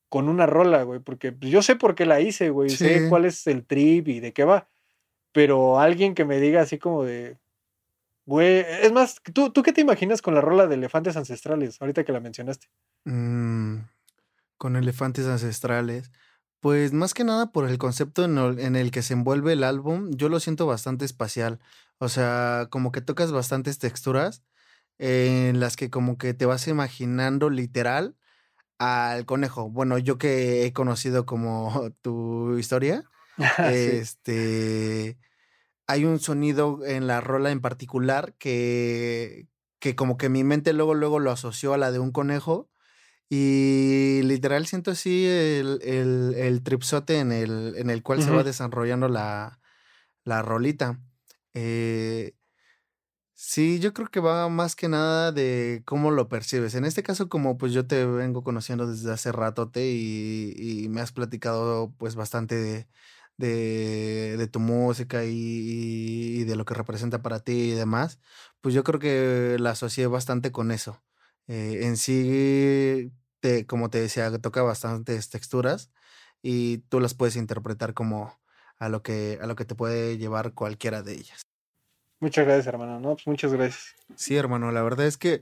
con 0.09 0.27
una 0.27 0.45
rola, 0.45 0.83
güey, 0.83 0.99
porque 0.99 1.31
pues, 1.31 1.51
yo 1.51 1.61
sé 1.61 1.75
por 1.75 1.95
qué 1.95 2.05
la 2.05 2.19
hice, 2.19 2.49
güey, 2.49 2.69
sé 2.69 3.07
cuál 3.09 3.25
es 3.25 3.45
el 3.47 3.65
trip 3.65 4.07
y 4.07 4.19
de 4.19 4.33
qué 4.33 4.43
va, 4.43 4.67
pero 5.31 5.79
alguien 5.79 6.15
que 6.15 6.25
me 6.25 6.39
diga 6.39 6.61
así 6.61 6.79
como 6.79 7.03
de, 7.03 7.37
güey, 8.25 8.65
es 8.81 8.91
más, 8.91 9.21
¿tú, 9.33 9.51
¿tú 9.51 9.63
qué 9.63 9.71
te 9.71 9.81
imaginas 9.81 10.21
con 10.21 10.33
la 10.33 10.41
rola 10.41 10.67
de 10.67 10.75
Elefantes 10.75 11.15
Ancestrales, 11.15 11.79
ahorita 11.79 12.03
que 12.03 12.11
la 12.11 12.19
mencionaste? 12.19 12.67
Mm, 13.05 13.77
con 14.57 14.75
elefantes 14.75 15.25
ancestrales. 15.25 16.11
Pues 16.59 16.91
más 16.91 17.13
que 17.13 17.23
nada 17.23 17.51
por 17.51 17.69
el 17.69 17.77
concepto 17.77 18.25
en 18.25 18.37
el, 18.37 18.59
en 18.59 18.75
el 18.75 18.91
que 18.91 19.01
se 19.01 19.13
envuelve 19.13 19.53
el 19.53 19.63
álbum, 19.63 20.11
yo 20.11 20.27
lo 20.27 20.41
siento 20.41 20.67
bastante 20.67 21.05
espacial. 21.05 21.59
O 21.99 22.09
sea, 22.09 22.67
como 22.69 22.91
que 22.91 23.01
tocas 23.01 23.31
bastantes 23.31 23.79
texturas 23.79 24.43
en 24.97 25.61
las 25.61 25.77
que 25.77 25.89
como 25.89 26.17
que 26.17 26.33
te 26.33 26.45
vas 26.45 26.67
imaginando 26.67 27.49
literal 27.49 28.17
al 28.79 29.25
conejo. 29.25 29.69
Bueno, 29.69 29.97
yo 29.97 30.17
que 30.17 30.65
he 30.65 30.73
conocido 30.73 31.25
como 31.25 31.91
tu 32.01 32.57
historia, 32.57 33.03
Sí. 33.37 33.63
este, 33.67 35.17
hay 35.87 36.05
un 36.05 36.19
sonido 36.19 36.79
en 36.85 37.07
la 37.07 37.21
rola 37.21 37.51
en 37.51 37.61
particular 37.61 38.33
que, 38.37 39.47
que 39.79 39.95
como 39.95 40.17
que 40.17 40.29
mi 40.29 40.43
mente 40.43 40.73
luego, 40.73 40.93
luego 40.93 41.19
lo 41.19 41.31
asoció 41.31 41.73
a 41.73 41.77
la 41.77 41.91
de 41.91 41.99
un 41.99 42.11
conejo 42.11 42.69
y 43.29 44.21
literal 44.23 44.65
siento 44.65 44.91
así 44.91 45.25
el, 45.25 45.79
el, 45.83 46.33
el 46.35 46.63
tripsote 46.63 47.19
en 47.19 47.31
el, 47.31 47.75
en 47.77 47.89
el 47.89 48.01
cual 48.01 48.23
se 48.23 48.31
va 48.31 48.43
desarrollando 48.43 49.07
la, 49.07 49.59
la 50.25 50.41
rolita. 50.41 50.99
Eh, 51.53 52.33
sí, 53.41 53.79
yo 53.79 53.93
creo 53.93 54.07
que 54.09 54.19
va 54.19 54.49
más 54.49 54.75
que 54.75 54.87
nada 54.89 55.31
de 55.31 55.81
cómo 55.85 56.11
lo 56.11 56.27
percibes. 56.29 56.75
En 56.75 56.85
este 56.85 57.03
caso, 57.03 57.29
como 57.29 57.57
pues 57.57 57.73
yo 57.73 57.87
te 57.87 58.05
vengo 58.05 58.43
conociendo 58.43 58.85
desde 58.87 59.11
hace 59.13 59.31
ratote 59.31 59.87
y, 59.91 60.53
y 60.57 60.89
me 60.89 61.01
has 61.01 61.11
platicado 61.11 61.93
pues 61.97 62.15
bastante 62.15 62.55
de, 62.55 62.87
de, 64.37 64.47
tu 64.47 64.59
música 64.59 65.23
y, 65.25 65.31
y 66.41 66.43
de 66.43 66.55
lo 66.55 66.65
que 66.65 66.73
representa 66.73 67.21
para 67.21 67.39
ti 67.39 67.53
y 67.53 67.71
demás, 67.71 68.19
pues 68.61 68.75
yo 68.75 68.83
creo 68.83 68.99
que 68.99 69.57
la 69.59 69.71
asocié 69.71 70.07
bastante 70.07 70.51
con 70.51 70.71
eso. 70.71 71.01
Eh, 71.47 71.79
en 71.83 71.97
sí, 71.97 73.11
te, 73.39 73.65
como 73.65 73.89
te 73.89 73.99
decía, 74.01 74.31
toca 74.39 74.61
bastantes 74.63 75.29
texturas 75.29 75.91
y 76.41 76.79
tú 76.89 76.99
las 76.99 77.13
puedes 77.15 77.35
interpretar 77.37 77.93
como 77.93 78.39
a 78.77 78.89
lo 78.89 79.01
que, 79.03 79.39
a 79.41 79.47
lo 79.47 79.55
que 79.55 79.65
te 79.65 79.75
puede 79.75 80.17
llevar 80.17 80.53
cualquiera 80.53 81.01
de 81.03 81.13
ellas. 81.13 81.48
Muchas 82.19 82.45
gracias, 82.45 82.67
hermano, 82.67 82.99
no, 82.99 83.15
pues 83.15 83.27
muchas 83.27 83.53
gracias. 83.53 83.95
Sí, 84.15 84.35
hermano, 84.35 84.71
la 84.71 84.81
verdad 84.81 85.05
es 85.05 85.17
que, 85.17 85.39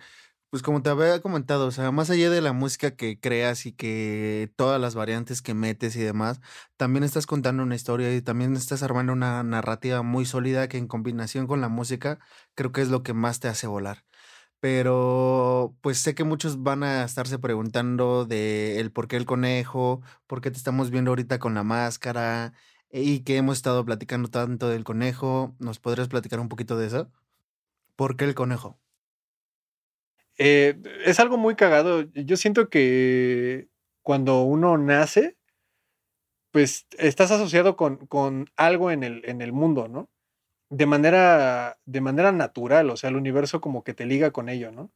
pues 0.51 0.61
como 0.61 0.83
te 0.83 0.89
había 0.91 1.21
comentado, 1.21 1.65
o 1.67 1.71
sea, 1.71 1.91
más 1.91 2.09
allá 2.11 2.29
de 2.29 2.41
la 2.41 2.53
música 2.53 2.95
que 2.95 3.19
creas 3.19 3.65
y 3.65 3.71
que 3.73 4.51
todas 4.55 4.79
las 4.79 4.93
variantes 4.93 5.41
que 5.41 5.55
metes 5.55 5.95
y 5.95 6.01
demás, 6.01 6.39
también 6.77 7.03
estás 7.03 7.25
contando 7.25 7.63
una 7.63 7.75
historia 7.75 8.13
y 8.15 8.21
también 8.21 8.55
estás 8.55 8.83
armando 8.83 9.13
una 9.13 9.41
narrativa 9.43 10.03
muy 10.03 10.25
sólida 10.25 10.67
que 10.67 10.77
en 10.77 10.87
combinación 10.87 11.47
con 11.47 11.61
la 11.61 11.69
música 11.69 12.19
creo 12.55 12.71
que 12.71 12.81
es 12.81 12.89
lo 12.89 13.01
que 13.03 13.13
más 13.13 13.39
te 13.39 13.47
hace 13.47 13.65
volar. 13.67 14.05
Pero 14.59 15.75
pues 15.81 15.99
sé 15.99 16.15
que 16.15 16.23
muchos 16.23 16.63
van 16.63 16.83
a 16.83 17.03
estarse 17.03 17.39
preguntando 17.39 18.25
de 18.25 18.79
el 18.79 18.91
por 18.91 19.07
qué 19.07 19.17
el 19.17 19.25
conejo, 19.25 20.01
por 20.27 20.41
qué 20.41 20.51
te 20.51 20.57
estamos 20.57 20.89
viendo 20.91 21.11
ahorita 21.11 21.39
con 21.39 21.53
la 21.53 21.63
máscara 21.63 22.53
y 22.91 23.23
que 23.23 23.37
hemos 23.37 23.57
estado 23.57 23.83
platicando 23.85 24.29
tanto 24.29 24.69
del 24.69 24.83
conejo. 24.83 25.55
¿Nos 25.59 25.79
podrías 25.79 26.07
platicar 26.07 26.39
un 26.39 26.49
poquito 26.49 26.77
de 26.77 26.87
eso? 26.87 27.11
¿Por 27.95 28.15
qué 28.17 28.25
el 28.25 28.35
conejo? 28.35 28.79
Eh, 30.37 30.79
es 31.05 31.19
algo 31.19 31.37
muy 31.37 31.55
cagado. 31.55 32.01
Yo 32.13 32.37
siento 32.37 32.69
que 32.69 33.69
cuando 34.03 34.43
uno 34.43 34.77
nace, 34.77 35.37
pues 36.51 36.87
estás 36.97 37.31
asociado 37.31 37.75
con, 37.75 38.07
con 38.07 38.49
algo 38.55 38.91
en 38.91 39.03
el, 39.03 39.21
en 39.25 39.41
el 39.41 39.51
mundo, 39.53 39.87
¿no? 39.87 40.09
De 40.69 40.85
manera, 40.85 41.77
de 41.85 42.01
manera 42.01 42.31
natural, 42.31 42.89
o 42.89 42.97
sea, 42.97 43.09
el 43.09 43.15
universo 43.15 43.61
como 43.61 43.83
que 43.83 43.93
te 43.93 44.05
liga 44.05 44.31
con 44.31 44.49
ello, 44.49 44.71
¿no? 44.71 44.91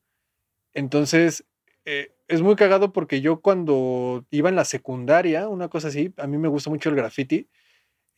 Entonces, 0.74 1.46
eh, 1.86 2.16
es 2.28 2.42
muy 2.42 2.56
cagado 2.56 2.94
porque 2.94 3.22
yo 3.22 3.42
cuando 3.42 4.26
iba 4.32 4.50
en 4.50 4.56
la 4.56 4.66
secundaria, 4.66 5.48
una 5.50 5.70
cosa 5.70 5.90
así, 5.90 6.14
a 6.18 6.28
mí 6.28 6.38
me 6.38 6.48
gusta 6.48 6.70
mucho 6.70 6.90
el 6.90 6.96
graffiti, 6.96 7.50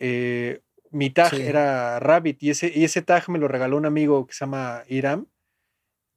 eh, 0.05 0.61
mi 0.91 1.11
tag 1.11 1.33
era 1.35 1.97
Rabbit 2.01 2.43
y 2.43 2.49
ese, 2.49 2.69
y 2.75 2.83
ese 2.83 3.01
tag 3.01 3.29
me 3.29 3.39
lo 3.39 3.47
regaló 3.47 3.77
un 3.77 3.85
amigo 3.85 4.27
que 4.27 4.33
se 4.33 4.41
llama 4.41 4.83
Iram, 4.89 5.27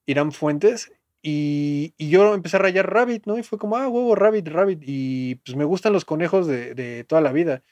Iram 0.07 0.32
Fuentes, 0.32 0.91
y, 1.22 1.95
yo 1.99 2.34
empecé 2.34 2.57
a 2.57 2.61
rayar 2.61 2.93
Rabbit, 2.93 3.26
¿no? 3.26 3.39
Y 3.39 3.45
fue 3.45 3.59
como, 3.59 3.76
ah, 3.76 3.89
huevo, 3.89 4.14
Rabbit, 4.16 4.49
Rabbit. 4.49 4.80
Y 4.84 5.37
pues 5.37 5.57
me 5.57 5.64
gustan 5.64 5.93
los 5.93 6.05
conejos 6.05 6.47
de, 6.47 7.05
toda 7.09 7.20
la 7.20 7.32
vida. 7.32 7.62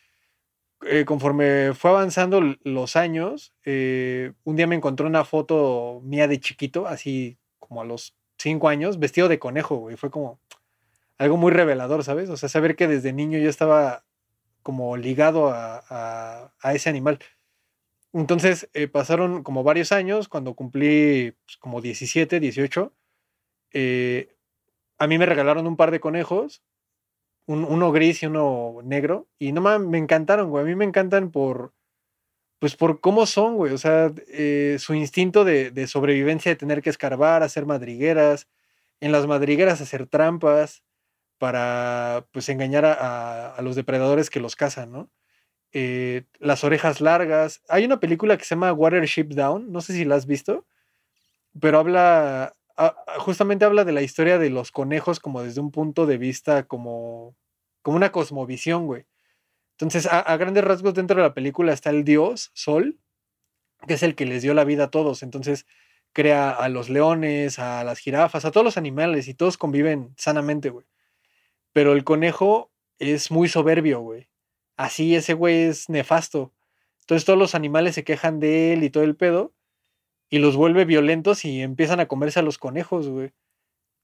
Eh, 0.87 1.05
conforme 1.05 1.73
fue 1.75 1.91
avanzando 1.91 2.41
los 2.63 2.97
años, 2.97 3.53
eh, 3.65 4.33
un 4.45 4.57
día 4.57 4.67
me 4.67 4.77
encontré 4.77 5.07
una 5.07 5.25
foto 5.25 6.01
mía 6.05 6.29
de 6.29 6.41
chiquito, 6.41 6.87
así 6.87 7.39
como 7.59 7.83
a 7.83 7.85
los 7.85 8.17
cinco 8.39 8.69
años, 8.69 8.99
vestido 8.99 9.29
de 9.29 9.39
conejo, 9.39 9.77
güey. 9.77 9.97
Fue 9.97 10.11
como 10.11 10.41
algo 11.19 11.37
muy 11.37 11.53
revelador, 11.53 12.05
¿sabes? 12.05 12.31
O 12.31 12.37
sea, 12.37 12.49
saber 12.49 12.77
que 12.77 12.89
desde 12.89 13.13
niño 13.13 13.39
yo 13.39 13.51
estaba 13.51 14.05
como 14.65 14.97
ligado 14.97 15.53
a, 15.55 16.53
ese 16.75 16.91
animal. 16.91 17.21
Entonces 18.13 18.69
eh, 18.75 18.89
pasaron 18.89 19.45
como 19.45 19.63
varios 19.63 19.93
años, 19.93 20.29
cuando 20.29 20.55
cumplí 20.55 21.33
pues, 21.47 21.57
como 21.59 21.81
17, 21.81 22.41
18 22.41 22.93
eh, 23.75 24.29
a 24.99 25.07
mí 25.07 25.19
me 25.19 25.27
regalaron 25.27 25.67
un 25.67 25.77
par 25.77 25.91
de 25.91 26.01
conejos, 26.01 26.63
uno 27.47 27.93
gris 27.93 28.23
y 28.23 28.27
uno 28.27 28.79
negro, 28.85 29.29
y 29.39 29.53
no 29.53 29.61
mames, 29.61 29.89
me 29.89 29.99
encantaron, 29.99 30.49
güey. 30.49 30.65
A 30.65 30.67
mí 30.67 30.75
me 30.77 30.87
encantan 30.87 31.31
por, 31.31 31.75
pues 32.59 32.77
por 32.77 33.01
cómo 33.01 33.27
son, 33.27 33.57
güey. 33.57 33.75
O 33.75 33.79
sea, 33.79 34.13
eh, 34.29 34.77
su 34.79 34.95
instinto 34.95 35.45
de, 35.45 35.87
sobrevivencia, 35.87 36.53
de 36.53 36.57
tener 36.57 36.81
que 36.81 36.91
escarbar, 36.91 37.43
hacer 37.43 37.67
madrigueras, 37.67 38.49
en 39.01 39.13
las 39.13 39.27
madrigueras 39.27 39.83
hacer 39.83 40.07
trampas 40.07 40.83
para, 41.39 42.27
pues, 42.33 42.49
engañar 42.49 42.85
a, 42.87 43.61
los 43.63 43.77
depredadores 43.77 44.31
que 44.31 44.41
los 44.41 44.57
cazan, 44.57 44.93
¿no? 44.93 45.11
Eh, 45.73 46.25
las 46.39 46.65
orejas 46.65 47.01
largas. 47.01 47.63
Hay 47.69 47.85
una 47.85 48.01
película 48.01 48.37
que 48.37 48.45
se 48.45 48.55
llama 48.55 48.73
Watership 48.73 49.29
Down, 49.35 49.73
no 49.73 49.81
sé 49.81 49.93
si 49.95 50.05
la 50.05 50.17
has 50.17 50.27
visto, 50.27 50.67
pero 51.61 51.79
habla, 51.79 52.55
justamente 53.19 53.65
habla 53.65 53.85
de 53.85 53.93
la 53.93 54.03
historia 54.03 54.39
de 54.39 54.51
los 54.51 54.71
conejos 54.73 55.21
como 55.21 55.43
desde 55.43 55.61
un 55.61 55.71
punto 55.71 56.07
de 56.07 56.19
vista 56.19 56.65
como, 56.65 57.37
como 57.83 57.97
una 57.97 58.13
cosmovisión, 58.13 58.87
güey. 58.87 59.07
Entonces, 59.73 60.09
a, 60.11 60.37
grandes 60.37 60.65
rasgos 60.65 60.95
dentro 60.95 61.17
de 61.17 61.23
la 61.23 61.35
película 61.35 61.73
está 61.73 61.91
el 61.91 62.05
dios, 62.05 62.51
Sol, 62.55 62.99
que 63.89 63.95
es 63.95 64.03
el 64.05 64.15
que 64.15 64.27
les 64.27 64.43
dio 64.43 64.55
la 64.55 64.65
vida 64.65 64.85
a 64.85 64.91
todos. 64.91 65.23
Entonces, 65.23 65.67
crea 66.13 66.51
a 66.51 66.69
los 66.69 66.91
leones, 66.91 67.59
a 67.59 67.85
las 67.85 67.99
jirafas, 67.99 68.45
a 68.45 68.53
todos 68.53 68.65
los 68.65 68.77
animales 68.77 69.29
y 69.29 69.35
todos 69.35 69.59
conviven 69.59 70.15
sanamente, 70.17 70.71
güey. 70.71 70.87
Pero 71.75 71.93
el 71.93 72.05
conejo 72.05 72.71
es 72.99 73.31
muy 73.31 73.49
soberbio, 73.49 74.01
güey. 74.01 74.29
Así 74.79 75.15
ese 75.15 75.35
güey 75.35 75.65
es 75.65 75.91
nefasto. 75.91 76.55
Entonces 77.01 77.27
todos 77.27 77.39
los 77.39 77.55
animales 77.55 77.95
se 77.97 78.05
quejan 78.05 78.41
de 78.41 78.73
él 78.73 78.85
y 78.85 78.91
todo 78.91 79.05
el 79.05 79.17
pedo 79.17 79.53
y 80.31 80.39
los 80.39 80.57
vuelve 80.57 80.85
violentos 80.85 81.45
y 81.45 81.61
empiezan 81.61 82.01
a 82.01 82.09
comerse 82.09 82.41
a 82.41 82.43
los 82.43 82.59
conejos, 82.59 83.09
güey. 83.09 83.33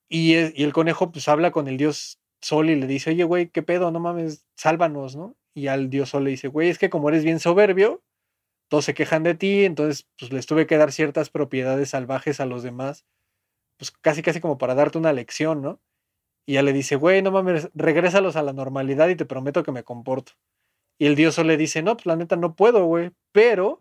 Y, 0.08 0.34
el 0.34 0.72
conejo 0.72 1.12
pues 1.12 1.28
habla 1.28 1.52
con 1.52 1.68
el 1.68 1.76
dios 1.76 2.20
Sol 2.42 2.70
y 2.70 2.76
le 2.76 2.86
dice, 2.86 3.10
oye, 3.10 3.24
güey, 3.24 3.48
¿qué 3.50 3.62
pedo? 3.62 3.90
No 3.90 4.00
mames, 4.00 4.46
sálvanos, 4.56 5.14
¿no? 5.14 5.36
Y 5.54 5.68
al 5.68 5.90
dios 5.90 6.10
Sol 6.10 6.24
le 6.24 6.30
dice, 6.30 6.48
güey, 6.48 6.70
es 6.70 6.78
que 6.78 6.90
como 6.90 7.08
eres 7.08 7.24
bien 7.24 7.38
soberbio, 7.38 8.02
todos 8.68 8.84
se 8.84 8.94
quejan 8.94 9.22
de 9.22 9.34
ti, 9.34 9.64
entonces 9.64 10.08
pues 10.18 10.32
les 10.32 10.46
tuve 10.46 10.66
que 10.66 10.76
dar 10.76 10.92
ciertas 10.92 11.30
propiedades 11.30 11.90
salvajes 11.90 12.40
a 12.40 12.46
los 12.46 12.62
demás, 12.62 13.06
pues 13.76 13.90
casi 13.90 14.22
casi 14.22 14.40
como 14.40 14.58
para 14.58 14.74
darte 14.74 14.98
una 14.98 15.12
lección, 15.12 15.62
¿no? 15.62 15.80
Y 16.50 16.54
ya 16.54 16.64
le 16.64 16.72
dice, 16.72 16.96
güey, 16.96 17.22
no 17.22 17.30
mames, 17.30 17.70
regrésalos 17.74 18.34
a 18.34 18.42
la 18.42 18.52
normalidad 18.52 19.08
y 19.08 19.14
te 19.14 19.24
prometo 19.24 19.62
que 19.62 19.70
me 19.70 19.84
comporto. 19.84 20.32
Y 20.98 21.06
el 21.06 21.14
dios 21.14 21.36
Sol 21.36 21.46
le 21.46 21.56
dice, 21.56 21.80
no, 21.80 21.96
pues 21.96 22.06
la 22.06 22.16
neta 22.16 22.34
no 22.34 22.56
puedo, 22.56 22.86
güey, 22.86 23.12
pero 23.30 23.78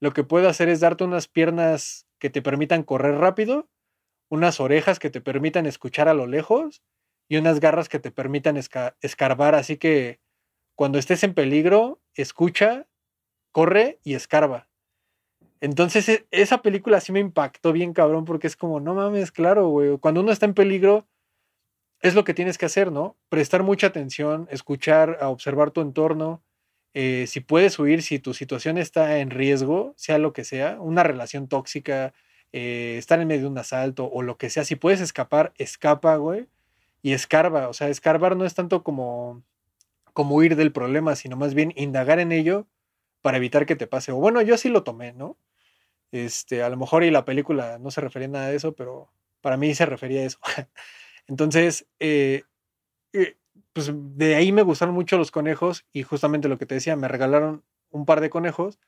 lo 0.00 0.12
que 0.12 0.22
puedo 0.22 0.46
hacer 0.46 0.68
es 0.68 0.80
darte 0.80 1.02
unas 1.02 1.28
piernas 1.28 2.06
que 2.18 2.28
te 2.28 2.42
permitan 2.42 2.82
correr 2.82 3.14
rápido, 3.14 3.70
unas 4.28 4.60
orejas 4.60 4.98
que 4.98 5.08
te 5.08 5.22
permitan 5.22 5.64
escuchar 5.64 6.08
a 6.08 6.12
lo 6.12 6.26
lejos 6.26 6.82
y 7.26 7.38
unas 7.38 7.58
garras 7.58 7.88
que 7.88 8.00
te 8.00 8.10
permitan 8.10 8.58
escarbar. 8.58 9.54
Así 9.54 9.78
que 9.78 10.20
cuando 10.74 10.98
estés 10.98 11.24
en 11.24 11.32
peligro, 11.32 12.02
escucha, 12.12 12.86
corre 13.50 13.98
y 14.04 14.12
escarba. 14.12 14.68
Entonces 15.62 16.06
e, 16.10 16.26
esa 16.32 16.60
película 16.60 17.00
sí 17.00 17.12
me 17.12 17.20
impactó 17.20 17.72
bien 17.72 17.94
cabrón 17.94 18.26
porque 18.26 18.46
es 18.46 18.56
como, 18.56 18.78
no 18.78 18.92
mames, 18.92 19.32
claro, 19.32 19.68
güey, 19.68 19.96
cuando 19.96 20.20
uno 20.20 20.32
está 20.32 20.44
en 20.44 20.52
peligro 20.52 21.06
es 22.00 22.14
lo 22.14 22.24
que 22.24 22.34
tienes 22.34 22.58
que 22.58 22.66
hacer, 22.66 22.92
¿no? 22.92 23.16
Prestar 23.28 23.62
mucha 23.62 23.88
atención, 23.88 24.48
escuchar, 24.50 25.18
observar 25.22 25.70
tu 25.70 25.80
entorno, 25.80 26.42
eh, 26.94 27.26
si 27.28 27.40
puedes 27.40 27.78
huir, 27.78 28.02
si 28.02 28.18
tu 28.18 28.34
situación 28.34 28.78
está 28.78 29.18
en 29.18 29.30
riesgo, 29.30 29.94
sea 29.96 30.18
lo 30.18 30.32
que 30.32 30.44
sea, 30.44 30.80
una 30.80 31.02
relación 31.02 31.48
tóxica, 31.48 32.12
eh, 32.52 32.96
estar 32.98 33.20
en 33.20 33.28
medio 33.28 33.42
de 33.42 33.48
un 33.48 33.58
asalto 33.58 34.10
o 34.10 34.22
lo 34.22 34.36
que 34.38 34.50
sea, 34.50 34.64
si 34.64 34.76
puedes 34.76 35.00
escapar, 35.00 35.52
escapa, 35.56 36.16
güey, 36.16 36.48
y 37.02 37.12
escarba. 37.12 37.68
O 37.68 37.72
sea, 37.74 37.88
escarbar 37.88 38.36
no 38.36 38.44
es 38.44 38.54
tanto 38.54 38.82
como, 38.82 39.42
como 40.14 40.36
huir 40.36 40.56
del 40.56 40.72
problema, 40.72 41.16
sino 41.16 41.36
más 41.36 41.54
bien 41.54 41.72
indagar 41.76 42.20
en 42.20 42.32
ello 42.32 42.66
para 43.22 43.38
evitar 43.38 43.66
que 43.66 43.76
te 43.76 43.86
pase. 43.86 44.12
O 44.12 44.16
bueno, 44.16 44.42
yo 44.42 44.54
así 44.54 44.68
lo 44.68 44.84
tomé, 44.84 45.12
¿no? 45.12 45.36
Este, 46.12 46.62
a 46.62 46.70
lo 46.70 46.76
mejor 46.76 47.04
y 47.04 47.10
la 47.10 47.24
película 47.24 47.78
no 47.78 47.90
se 47.90 48.00
refería 48.00 48.28
a 48.28 48.30
nada 48.32 48.48
de 48.48 48.56
eso, 48.56 48.74
pero 48.74 49.10
para 49.40 49.56
mí 49.56 49.74
se 49.74 49.86
refería 49.86 50.22
a 50.22 50.24
eso. 50.24 50.38
Entonces, 51.30 51.86
eh, 52.00 52.42
pues 53.72 53.92
de 53.94 54.34
ahí 54.34 54.50
me 54.50 54.62
gustaron 54.62 54.94
mucho 54.94 55.16
los 55.16 55.30
conejos 55.30 55.86
y 55.92 56.02
justamente 56.02 56.48
lo 56.48 56.58
que 56.58 56.66
te 56.66 56.74
decía, 56.74 56.96
me 56.96 57.08
regalaron 57.08 57.62
un 57.90 58.04
par 58.04 58.20
de 58.20 58.30
conejos 58.30 58.80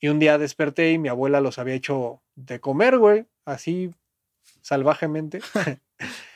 y 0.00 0.08
un 0.08 0.20
día 0.20 0.38
desperté 0.38 0.92
y 0.92 0.98
mi 0.98 1.08
abuela 1.08 1.40
los 1.40 1.58
había 1.58 1.74
hecho 1.74 2.22
de 2.36 2.60
comer, 2.60 2.98
güey, 2.98 3.26
así 3.44 3.90
salvajemente. 4.60 5.40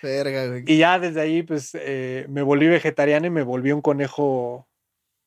Verga, 0.02 0.48
güey. 0.48 0.64
Y 0.66 0.78
ya 0.78 0.98
desde 0.98 1.20
ahí, 1.20 1.42
pues, 1.44 1.72
eh, 1.74 2.26
me 2.28 2.42
volví 2.42 2.66
vegetariano 2.66 3.26
y 3.26 3.30
me 3.30 3.42
volví 3.42 3.70
un 3.70 3.82
conejo, 3.82 4.68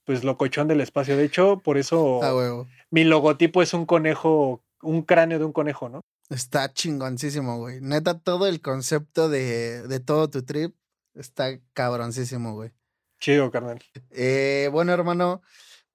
pues, 0.06 0.26
locochón 0.26 0.68
del 0.68 0.82
espacio. 0.82 1.16
De 1.16 1.24
hecho, 1.24 1.60
por 1.60 1.78
eso 1.78 2.22
ah, 2.24 2.66
mi 2.92 3.06
logotipo 3.06 3.62
es 3.62 3.74
un 3.74 3.86
conejo, 3.86 4.62
un 4.82 5.04
cráneo 5.04 5.40
de 5.40 5.46
un 5.46 5.54
conejo, 5.54 5.90
¿no? 5.90 6.02
Está 6.30 6.72
chingoncísimo, 6.74 7.58
güey. 7.58 7.82
Neta, 7.82 8.20
todo 8.20 8.48
el 8.48 8.62
concepto 8.62 9.30
de, 9.30 9.88
de 9.88 10.00
todo 10.00 10.30
tu 10.30 10.44
trip 10.44 10.76
Está 11.20 11.60
cabroncísimo, 11.74 12.54
güey. 12.54 12.72
Chido, 13.20 13.52
carnal. 13.52 13.80
Eh, 14.12 14.70
bueno, 14.72 14.94
hermano, 14.94 15.42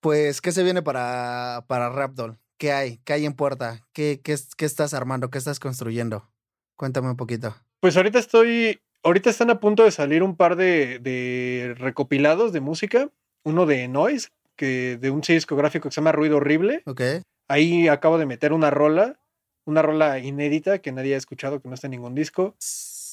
pues, 0.00 0.40
¿qué 0.40 0.52
se 0.52 0.62
viene 0.62 0.82
para, 0.82 1.64
para 1.66 1.88
Rapdoll? 1.88 2.38
¿Qué 2.58 2.72
hay? 2.72 2.98
¿Qué 3.04 3.14
hay 3.14 3.24
en 3.24 3.32
puerta? 3.32 3.80
¿Qué, 3.92 4.20
qué, 4.22 4.36
qué 4.56 4.64
estás 4.66 4.92
armando? 4.92 5.30
¿Qué 5.30 5.38
estás 5.38 5.60
construyendo? 5.60 6.30
Cuéntame 6.76 7.08
un 7.08 7.16
poquito. 7.16 7.56
Pues 7.80 7.96
ahorita 7.96 8.18
estoy. 8.18 8.80
Ahorita 9.02 9.30
están 9.30 9.50
a 9.50 9.60
punto 9.60 9.84
de 9.84 9.90
salir 9.90 10.22
un 10.22 10.36
par 10.36 10.56
de, 10.56 10.98
de 10.98 11.74
recopilados 11.78 12.52
de 12.52 12.60
música. 12.60 13.10
Uno 13.44 13.66
de 13.66 13.88
Noise, 13.88 14.28
que 14.56 14.96
de 14.98 15.10
un 15.10 15.20
discográfico 15.20 15.88
que 15.88 15.94
se 15.94 16.00
llama 16.00 16.12
Ruido 16.12 16.36
Horrible. 16.36 16.82
Ok. 16.86 17.00
Ahí 17.48 17.88
acabo 17.88 18.18
de 18.18 18.26
meter 18.26 18.52
una 18.52 18.70
rola, 18.70 19.18
una 19.64 19.82
rola 19.82 20.18
inédita 20.18 20.78
que 20.80 20.92
nadie 20.92 21.14
ha 21.14 21.18
escuchado, 21.18 21.60
que 21.60 21.68
no 21.68 21.74
está 21.74 21.86
en 21.86 21.92
ningún 21.92 22.14
disco. 22.14 22.56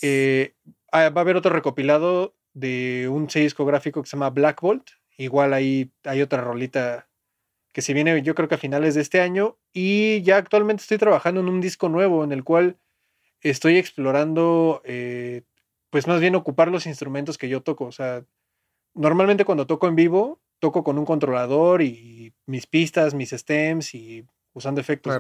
Eh, 0.01 0.53
Ah, 0.91 1.09
va 1.09 1.21
a 1.21 1.23
haber 1.23 1.37
otro 1.37 1.51
recopilado 1.53 2.35
de 2.53 3.07
un 3.09 3.29
sello 3.29 3.45
discográfico 3.45 4.01
que 4.01 4.09
se 4.09 4.17
llama 4.17 4.29
Black 4.29 4.59
Bolt. 4.61 4.89
Igual 5.17 5.53
ahí 5.53 5.91
hay 6.03 6.21
otra 6.21 6.41
rolita 6.41 7.07
que 7.73 7.81
se 7.81 7.93
viene 7.93 8.21
yo 8.23 8.35
creo 8.35 8.49
que 8.49 8.55
a 8.55 8.59
finales 8.59 8.95
de 8.95 9.01
este 9.01 9.21
año. 9.21 9.57
Y 9.73 10.21
ya 10.23 10.37
actualmente 10.37 10.81
estoy 10.81 10.97
trabajando 10.97 11.41
en 11.41 11.49
un 11.49 11.61
disco 11.61 11.89
nuevo 11.89 12.23
en 12.23 12.33
el 12.33 12.43
cual 12.43 12.77
estoy 13.41 13.77
explorando, 13.77 14.81
eh, 14.85 15.43
pues 15.91 16.07
más 16.07 16.21
bien 16.21 16.35
ocupar 16.35 16.69
los 16.69 16.87
instrumentos 16.87 17.37
que 17.37 17.49
yo 17.49 17.61
toco. 17.63 17.85
O 17.85 17.93
sea, 17.93 18.25
normalmente 18.95 19.45
cuando 19.45 19.67
toco 19.67 19.87
en 19.87 19.95
vivo, 19.97 20.40
toco 20.61 20.85
con 20.85 20.97
un 20.97 21.05
controlador 21.05 21.81
y 21.81 22.33
mis 22.45 22.67
pistas, 22.67 23.13
mis 23.13 23.31
stems 23.31 23.93
y 23.95 24.23
usando 24.53 24.79
efectos. 24.79 25.13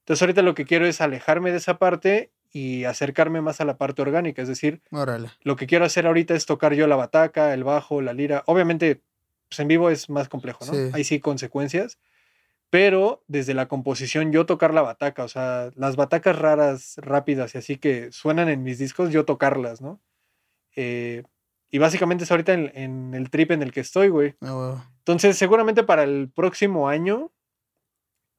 Entonces 0.00 0.22
ahorita 0.22 0.42
lo 0.42 0.54
que 0.54 0.64
quiero 0.64 0.86
es 0.86 1.00
alejarme 1.00 1.52
de 1.52 1.58
esa 1.58 1.78
parte 1.78 2.32
y 2.50 2.84
acercarme 2.84 3.42
más 3.42 3.60
a 3.60 3.64
la 3.64 3.76
parte 3.76 4.02
orgánica. 4.02 4.42
Es 4.42 4.48
decir, 4.48 4.80
lo 5.42 5.54
que 5.54 5.66
quiero 5.66 5.84
hacer 5.84 6.06
ahorita 6.06 6.34
es 6.34 6.46
tocar 6.46 6.74
yo 6.74 6.88
la 6.88 6.96
bataca, 6.96 7.54
el 7.54 7.62
bajo, 7.62 8.00
la 8.00 8.12
lira. 8.14 8.42
Obviamente, 8.46 9.02
pues 9.48 9.60
en 9.60 9.68
vivo 9.68 9.90
es 9.90 10.08
más 10.08 10.28
complejo, 10.28 10.64
¿no? 10.64 10.72
Hay 10.94 11.04
sí 11.04 11.20
consecuencias. 11.20 11.98
pero 12.70 13.22
desde 13.26 13.52
la 13.52 13.66
composición 13.66 14.30
yo 14.32 14.46
tocar 14.46 14.72
la 14.72 14.82
bataca, 14.82 15.24
o 15.24 15.28
sea, 15.28 15.70
las 15.74 15.96
batacas 15.96 16.38
raras, 16.38 16.94
rápidas 16.98 17.54
y 17.54 17.58
así 17.58 17.76
que 17.76 18.12
suenan 18.12 18.48
en 18.48 18.62
mis 18.62 18.78
discos, 18.78 19.10
yo 19.10 19.24
tocarlas, 19.24 19.80
¿no? 19.80 20.00
Eh, 20.76 21.24
y 21.70 21.78
básicamente 21.78 22.24
es 22.24 22.30
ahorita 22.30 22.52
en, 22.52 22.72
en, 22.74 23.14
el 23.14 23.30
trip 23.30 23.52
en 23.52 23.62
el 23.62 23.72
que 23.72 23.80
estoy, 23.80 24.08
güey. 24.08 24.34
Oh, 24.40 24.80
Entonces, 24.98 25.36
seguramente 25.38 25.82
para 25.82 26.02
el 26.02 26.30
próximo 26.30 26.88
año 26.88 27.30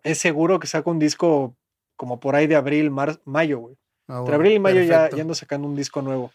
es 0.03 0.17
seguro 0.17 0.59
que 0.59 0.67
saco 0.67 0.91
un 0.91 0.99
disco 0.99 1.55
como 1.95 2.19
por 2.19 2.35
ahí 2.35 2.47
de 2.47 2.55
abril, 2.55 2.91
mar, 2.91 3.21
mayo, 3.25 3.59
güey. 3.59 3.77
oh, 4.07 4.19
Entre 4.19 4.35
abril 4.35 4.53
y 4.53 4.59
mayo 4.59 4.81
ya, 4.81 5.09
ya, 5.09 5.21
ando 5.21 5.35
sacando 5.35 5.67
un 5.67 5.75
disco 5.75 6.01
nuevo. 6.01 6.31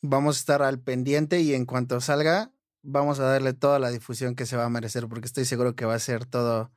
Vamos 0.00 0.36
a 0.36 0.40
estar 0.40 0.62
al 0.62 0.80
pendiente 0.80 1.40
y 1.40 1.54
en 1.54 1.66
cuanto 1.66 2.00
salga, 2.00 2.50
vamos 2.82 3.20
a 3.20 3.24
darle 3.24 3.52
toda 3.52 3.78
la 3.78 3.90
difusión 3.90 4.34
que 4.34 4.46
se 4.46 4.56
va 4.56 4.64
a 4.64 4.70
merecer, 4.70 5.06
porque 5.08 5.26
estoy 5.26 5.44
seguro 5.44 5.74
que 5.74 5.84
va 5.84 5.94
a 5.94 5.98
ser 5.98 6.26
todo 6.26 6.72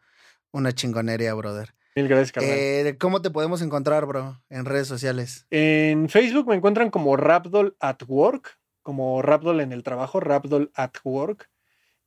una 0.51 0.72
chingonería, 0.72 1.34
brother. 1.34 1.74
Mil 1.95 2.08
gracias, 2.08 2.32
carnal. 2.32 2.53
Eh, 2.53 2.95
¿Cómo 2.99 3.22
te 3.22 3.32
podemos 3.32 3.62
encontrar, 3.62 4.05
bro? 4.05 4.41
En 4.49 4.66
redes 4.66 4.88
sociales. 4.88 5.47
En 5.49 6.10
Facebook 6.10 6.47
me 6.47 6.55
encuentran 6.55 6.91
como 6.91 7.18
Rapdol 7.18 7.76
at 7.80 8.03
Work, 8.08 8.57
como 8.88 9.22
Rapdol 9.22 9.60
en 9.60 9.74
el 9.74 9.84
trabajo, 9.84 10.22
Rapdol 10.22 10.72
at 10.74 10.94
Work. 11.04 11.50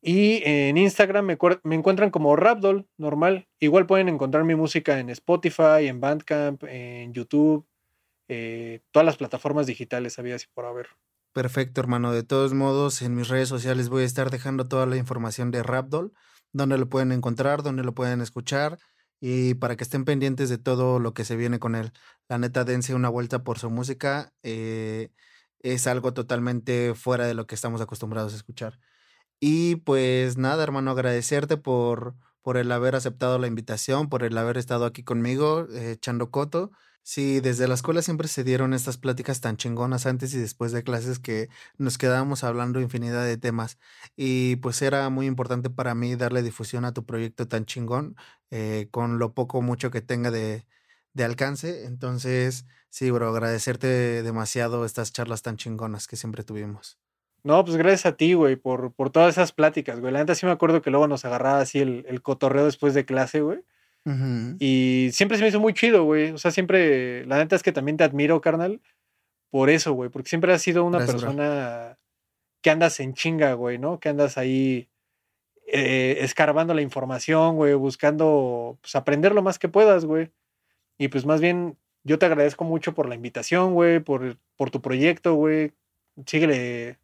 Y 0.01 0.41
en 0.47 0.79
Instagram 0.79 1.27
me, 1.27 1.37
encuentran 1.77 2.09
como 2.09 2.35
Rapdol, 2.37 2.89
normal. 2.97 3.49
Igual 3.59 3.85
pueden 3.85 4.09
encontrar 4.09 4.45
mi 4.45 4.55
música 4.55 4.99
en 4.99 5.11
Spotify, 5.11 5.89
en 5.89 6.01
Bandcamp, 6.01 6.65
en 6.65 7.13
YouTube, 7.13 7.67
eh, 8.29 8.81
todas 8.93 9.05
las 9.05 9.19
plataformas 9.19 9.67
digitales, 9.67 10.19
había 10.19 10.37
así 10.37 10.47
por 10.55 10.65
haber. 10.65 10.89
Perfecto, 11.35 11.83
hermano. 11.83 12.13
De 12.13 12.23
todos 12.23 12.55
modos, 12.55 13.03
en 13.03 13.15
mis 13.15 13.29
redes 13.29 13.51
sociales 13.51 13.91
voy 13.91 14.05
a 14.05 14.07
estar 14.07 14.31
dejando 14.31 14.67
toda 14.67 14.87
la 14.87 14.97
información 14.97 15.51
de 15.51 15.63
Rapdol, 15.63 16.15
donde 16.55 16.79
lo 16.79 16.89
pueden 16.89 17.13
encontrar, 17.13 17.63
donde 17.63 17.83
lo 17.85 17.95
pueden 17.95 18.23
escuchar 18.23 18.79
y 19.21 19.53
para 19.53 19.77
que 19.77 19.85
estén 19.85 20.07
pendientes 20.07 20.49
de 20.49 20.57
todo 20.57 20.99
lo 20.99 21.13
que 21.13 21.27
se 21.27 21.37
viene 21.37 21.59
con 21.59 21.75
él. 21.75 21.93
La 22.27 22.39
neta, 22.39 22.65
dense 22.65 22.95
una 22.95 23.11
vuelta 23.11 23.45
por 23.45 23.59
su 23.59 23.69
música. 23.69 24.33
Eh, 24.43 25.11
es 25.61 25.87
algo 25.87 26.13
totalmente 26.15 26.95
fuera 26.95 27.27
de 27.27 27.35
lo 27.35 27.47
que 27.47 27.55
estamos 27.55 27.81
acostumbrados 27.81 28.33
a 28.33 28.37
escuchar. 28.37 28.79
Y 29.41 29.77
pues 29.77 30.37
nada, 30.39 30.63
hermano, 30.63 30.91
agradecerte 30.93 31.57
por, 31.57 32.15
por 32.43 32.57
el 32.59 32.71
haber 32.73 32.95
aceptado 32.97 33.39
la 33.39 33.47
invitación, 33.47 34.09
por 34.09 34.23
el 34.25 34.37
haber 34.39 34.59
estado 34.59 34.85
aquí 34.87 35.03
conmigo, 35.05 35.67
eh, 35.73 35.93
echando 35.93 36.31
coto. 36.31 36.73
Sí, 37.03 37.41
desde 37.41 37.67
la 37.67 37.75
escuela 37.75 38.03
siempre 38.03 38.29
se 38.29 38.45
dieron 38.45 38.75
estas 38.75 38.99
pláticas 38.99 39.41
tan 39.41 39.57
chingonas 39.57 40.05
antes 40.07 40.35
y 40.35 40.39
después 40.39 40.71
de 40.73 40.83
clases 40.85 41.19
que 41.19 41.49
nos 41.79 41.97
quedábamos 41.99 42.45
hablando 42.45 42.81
infinidad 42.81 43.25
de 43.25 43.39
temas. 43.39 43.79
Y 44.17 44.57
pues 44.57 44.83
era 44.83 45.09
muy 45.09 45.27
importante 45.27 45.71
para 45.71 45.95
mí 45.95 46.15
darle 46.17 46.43
difusión 46.43 46.85
a 46.85 46.93
tu 46.93 47.07
proyecto 47.07 47.49
tan 47.49 47.65
chingón, 47.65 48.17
eh, 48.51 48.89
con 48.91 49.19
lo 49.19 49.33
poco 49.35 49.59
o 49.59 49.63
mucho 49.63 49.91
que 49.91 50.03
tenga 50.03 50.31
de, 50.31 50.67
de 51.15 51.25
alcance. 51.25 51.85
Entonces, 51.87 52.67
sí, 52.89 53.11
bro, 53.11 53.29
agradecerte 53.31 54.23
demasiado 54.23 54.85
estas 54.85 55.13
charlas 55.13 55.43
tan 55.43 55.57
chingonas 55.57 56.07
que 56.07 56.17
siempre 56.17 56.45
tuvimos. 56.45 56.99
No, 57.43 57.65
pues 57.65 57.77
gracias 57.77 58.05
a 58.07 58.17
ti, 58.17 58.35
güey, 58.35 58.57
por, 58.57 58.93
por 58.93 59.11
todas 59.11 59.35
esas 59.35 59.53
pláticas, 59.53 59.99
güey. 60.01 60.13
La 60.13 60.19
neta 60.19 60.35
sí 60.35 60.45
me 60.45 60.53
acuerdo 60.53 60.83
que 60.83 60.91
luego 60.91 61.09
nos 61.09 61.25
agarraba 61.25 61.61
así 61.61 61.79
el, 61.79 62.05
el 62.07 62.21
cotorreo 62.21 62.67
después 62.67 62.93
de 62.93 63.07
clase, 63.07 63.41
güey. 63.41 63.61
Uh 64.05 64.11
-huh. 64.11 64.57
Y 64.61 65.11
siempre 65.13 65.39
se 65.39 65.43
me 65.43 65.49
hizo 65.49 65.61
muy 65.61 65.73
chido, 65.73 66.05
güey. 66.05 66.33
O 66.33 66.39
sea, 66.39 66.51
siempre, 66.51 67.25
la 67.27 67.39
neta 67.39 67.57
es 67.57 67.63
que 67.63 67.73
también 67.73 67.97
te 67.97 68.05
admiro, 68.05 68.41
carnal, 68.43 68.81
por 69.51 69.71
eso, 69.71 69.93
güey. 69.95 70.11
Porque 70.11 70.29
siempre 70.29 70.53
has 70.53 70.61
sido 70.63 70.85
una 70.85 70.99
Gracias, 70.99 71.17
persona 71.23 71.87
bro. 71.89 71.99
que 72.63 72.71
andas 72.71 73.01
en 73.01 73.15
chinga, 73.15 73.55
güey, 73.55 73.79
¿no? 73.79 74.01
Que 74.01 74.11
andas 74.11 74.37
ahí 74.37 74.91
eh, 75.67 76.19
escarbando 76.21 76.75
la 76.75 76.83
información, 76.83 77.57
güey, 77.57 77.75
buscando, 77.75 78.79
pues, 78.83 78.95
aprender 78.97 79.35
lo 79.35 79.43
más 79.43 79.59
que 79.59 79.69
puedas, 79.69 80.05
güey. 80.05 80.31
Y 81.01 81.09
pues 81.09 81.25
más 81.25 81.41
bien, 81.41 81.79
yo 82.05 82.19
te 82.19 82.27
agradezco 82.27 82.63
mucho 82.65 82.93
por 82.93 83.09
la 83.09 83.15
invitación, 83.15 83.73
güey, 83.73 84.01
por, 84.01 84.37
por 84.55 84.71
tu 84.71 84.83
proyecto, 84.83 85.33
güey. 85.33 85.73
Síguele, 86.27 86.99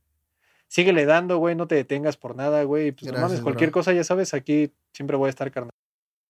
síguele 0.68 1.07
dando, 1.07 1.38
güey, 1.38 1.55
no 1.55 1.66
te 1.66 1.76
detengas 1.76 2.18
por 2.18 2.36
nada, 2.36 2.62
güey. 2.64 2.92
Pues 2.92 3.07
Gracias, 3.07 3.22
no 3.22 3.28
mames, 3.28 3.40
cualquier 3.40 3.70
bro. 3.70 3.80
cosa, 3.80 3.94
ya 3.94 4.05
sabes, 4.05 4.34
aquí 4.34 4.70
siempre 4.92 5.16
voy 5.16 5.28
a 5.28 5.30
estar, 5.30 5.51
carnal. 5.51 5.70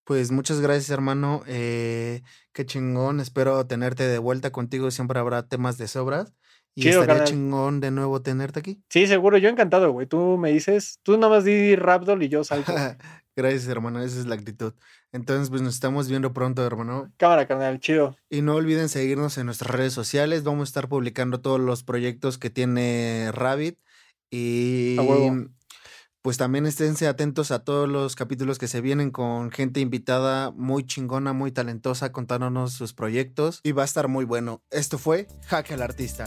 Pues 0.05 0.31
muchas 0.31 0.61
gracias, 0.61 0.91
hermano. 0.91 1.43
Eh, 1.49 2.23
qué 2.53 2.65
chingón. 2.65 3.19
Espero 3.19 3.67
tenerte 3.67 4.07
de 4.07 4.19
vuelta 4.19 4.53
contigo. 4.53 4.93
Siempre 4.93 5.19
habrá 5.19 5.49
temas 5.49 5.77
de 5.77 5.89
sobras. 5.89 6.33
Y 6.77 6.83
Chido, 6.83 7.01
estaría 7.01 7.25
chingón 7.25 7.81
de 7.81 7.91
nuevo 7.91 8.23
tenerte 8.23 8.61
aquí. 8.61 8.81
Sí, 8.89 9.09
seguro, 9.09 9.39
yo 9.39 9.49
encantado, 9.49 9.91
güey. 9.91 10.07
Tú 10.07 10.39
me 10.39 10.53
dices, 10.53 11.01
tú 11.03 11.19
nada 11.19 11.35
más 11.35 11.45
di 11.45 11.75
Rapdol 11.75 12.23
y 12.23 12.29
yo 12.29 12.45
salto. 12.45 12.73
gracias, 13.37 13.69
hermano. 13.69 14.03
Esa 14.03 14.19
es 14.19 14.27
la 14.27 14.35
actitud. 14.35 14.73
Entonces, 15.13 15.51
pues 15.51 15.63
nos 15.63 15.75
estamos 15.75 16.09
viendo 16.09 16.33
pronto, 16.33 16.65
hermano. 16.65 17.13
Cámara, 17.17 17.47
carnal, 17.47 17.79
chido. 17.79 18.17
Y 18.29 18.43
no 18.43 18.55
olviden 18.55 18.89
seguirnos 18.89 19.39
en 19.39 19.47
nuestras 19.47 19.71
redes 19.71 19.93
sociales. 19.93 20.43
Vamos 20.43 20.69
a 20.69 20.71
estar 20.71 20.89
publicando 20.89 21.41
todos 21.41 21.61
los 21.61 21.83
proyectos 21.85 22.39
que 22.39 22.51
tiene 22.51 23.31
Rabbit. 23.33 23.79
Y 24.31 24.97
pues 26.27 26.39
también 26.39 26.67
esténse 26.67 27.07
atentos 27.07 27.53
a 27.53 27.63
todos 27.63 27.89
los 27.89 28.17
capítulos 28.17 28.59
que 28.59 28.67
se 28.67 28.81
vienen 28.81 29.13
con 29.13 29.53
gente 29.53 29.79
invitada 29.79 30.51
muy 30.51 30.85
chingona, 30.85 31.33
muy 31.33 31.53
talentosa, 31.53 32.11
contándonos 32.11 32.73
sus 32.73 32.93
proyectos. 32.95 33.61
Y 33.63 33.71
va 33.71 33.83
a 33.83 33.85
estar 33.85 34.09
muy 34.09 34.25
bueno. 34.25 34.61
Esto 34.73 34.99
fue 34.99 35.29
Hack 35.47 35.71
al 35.71 35.83
Artista. 35.83 36.27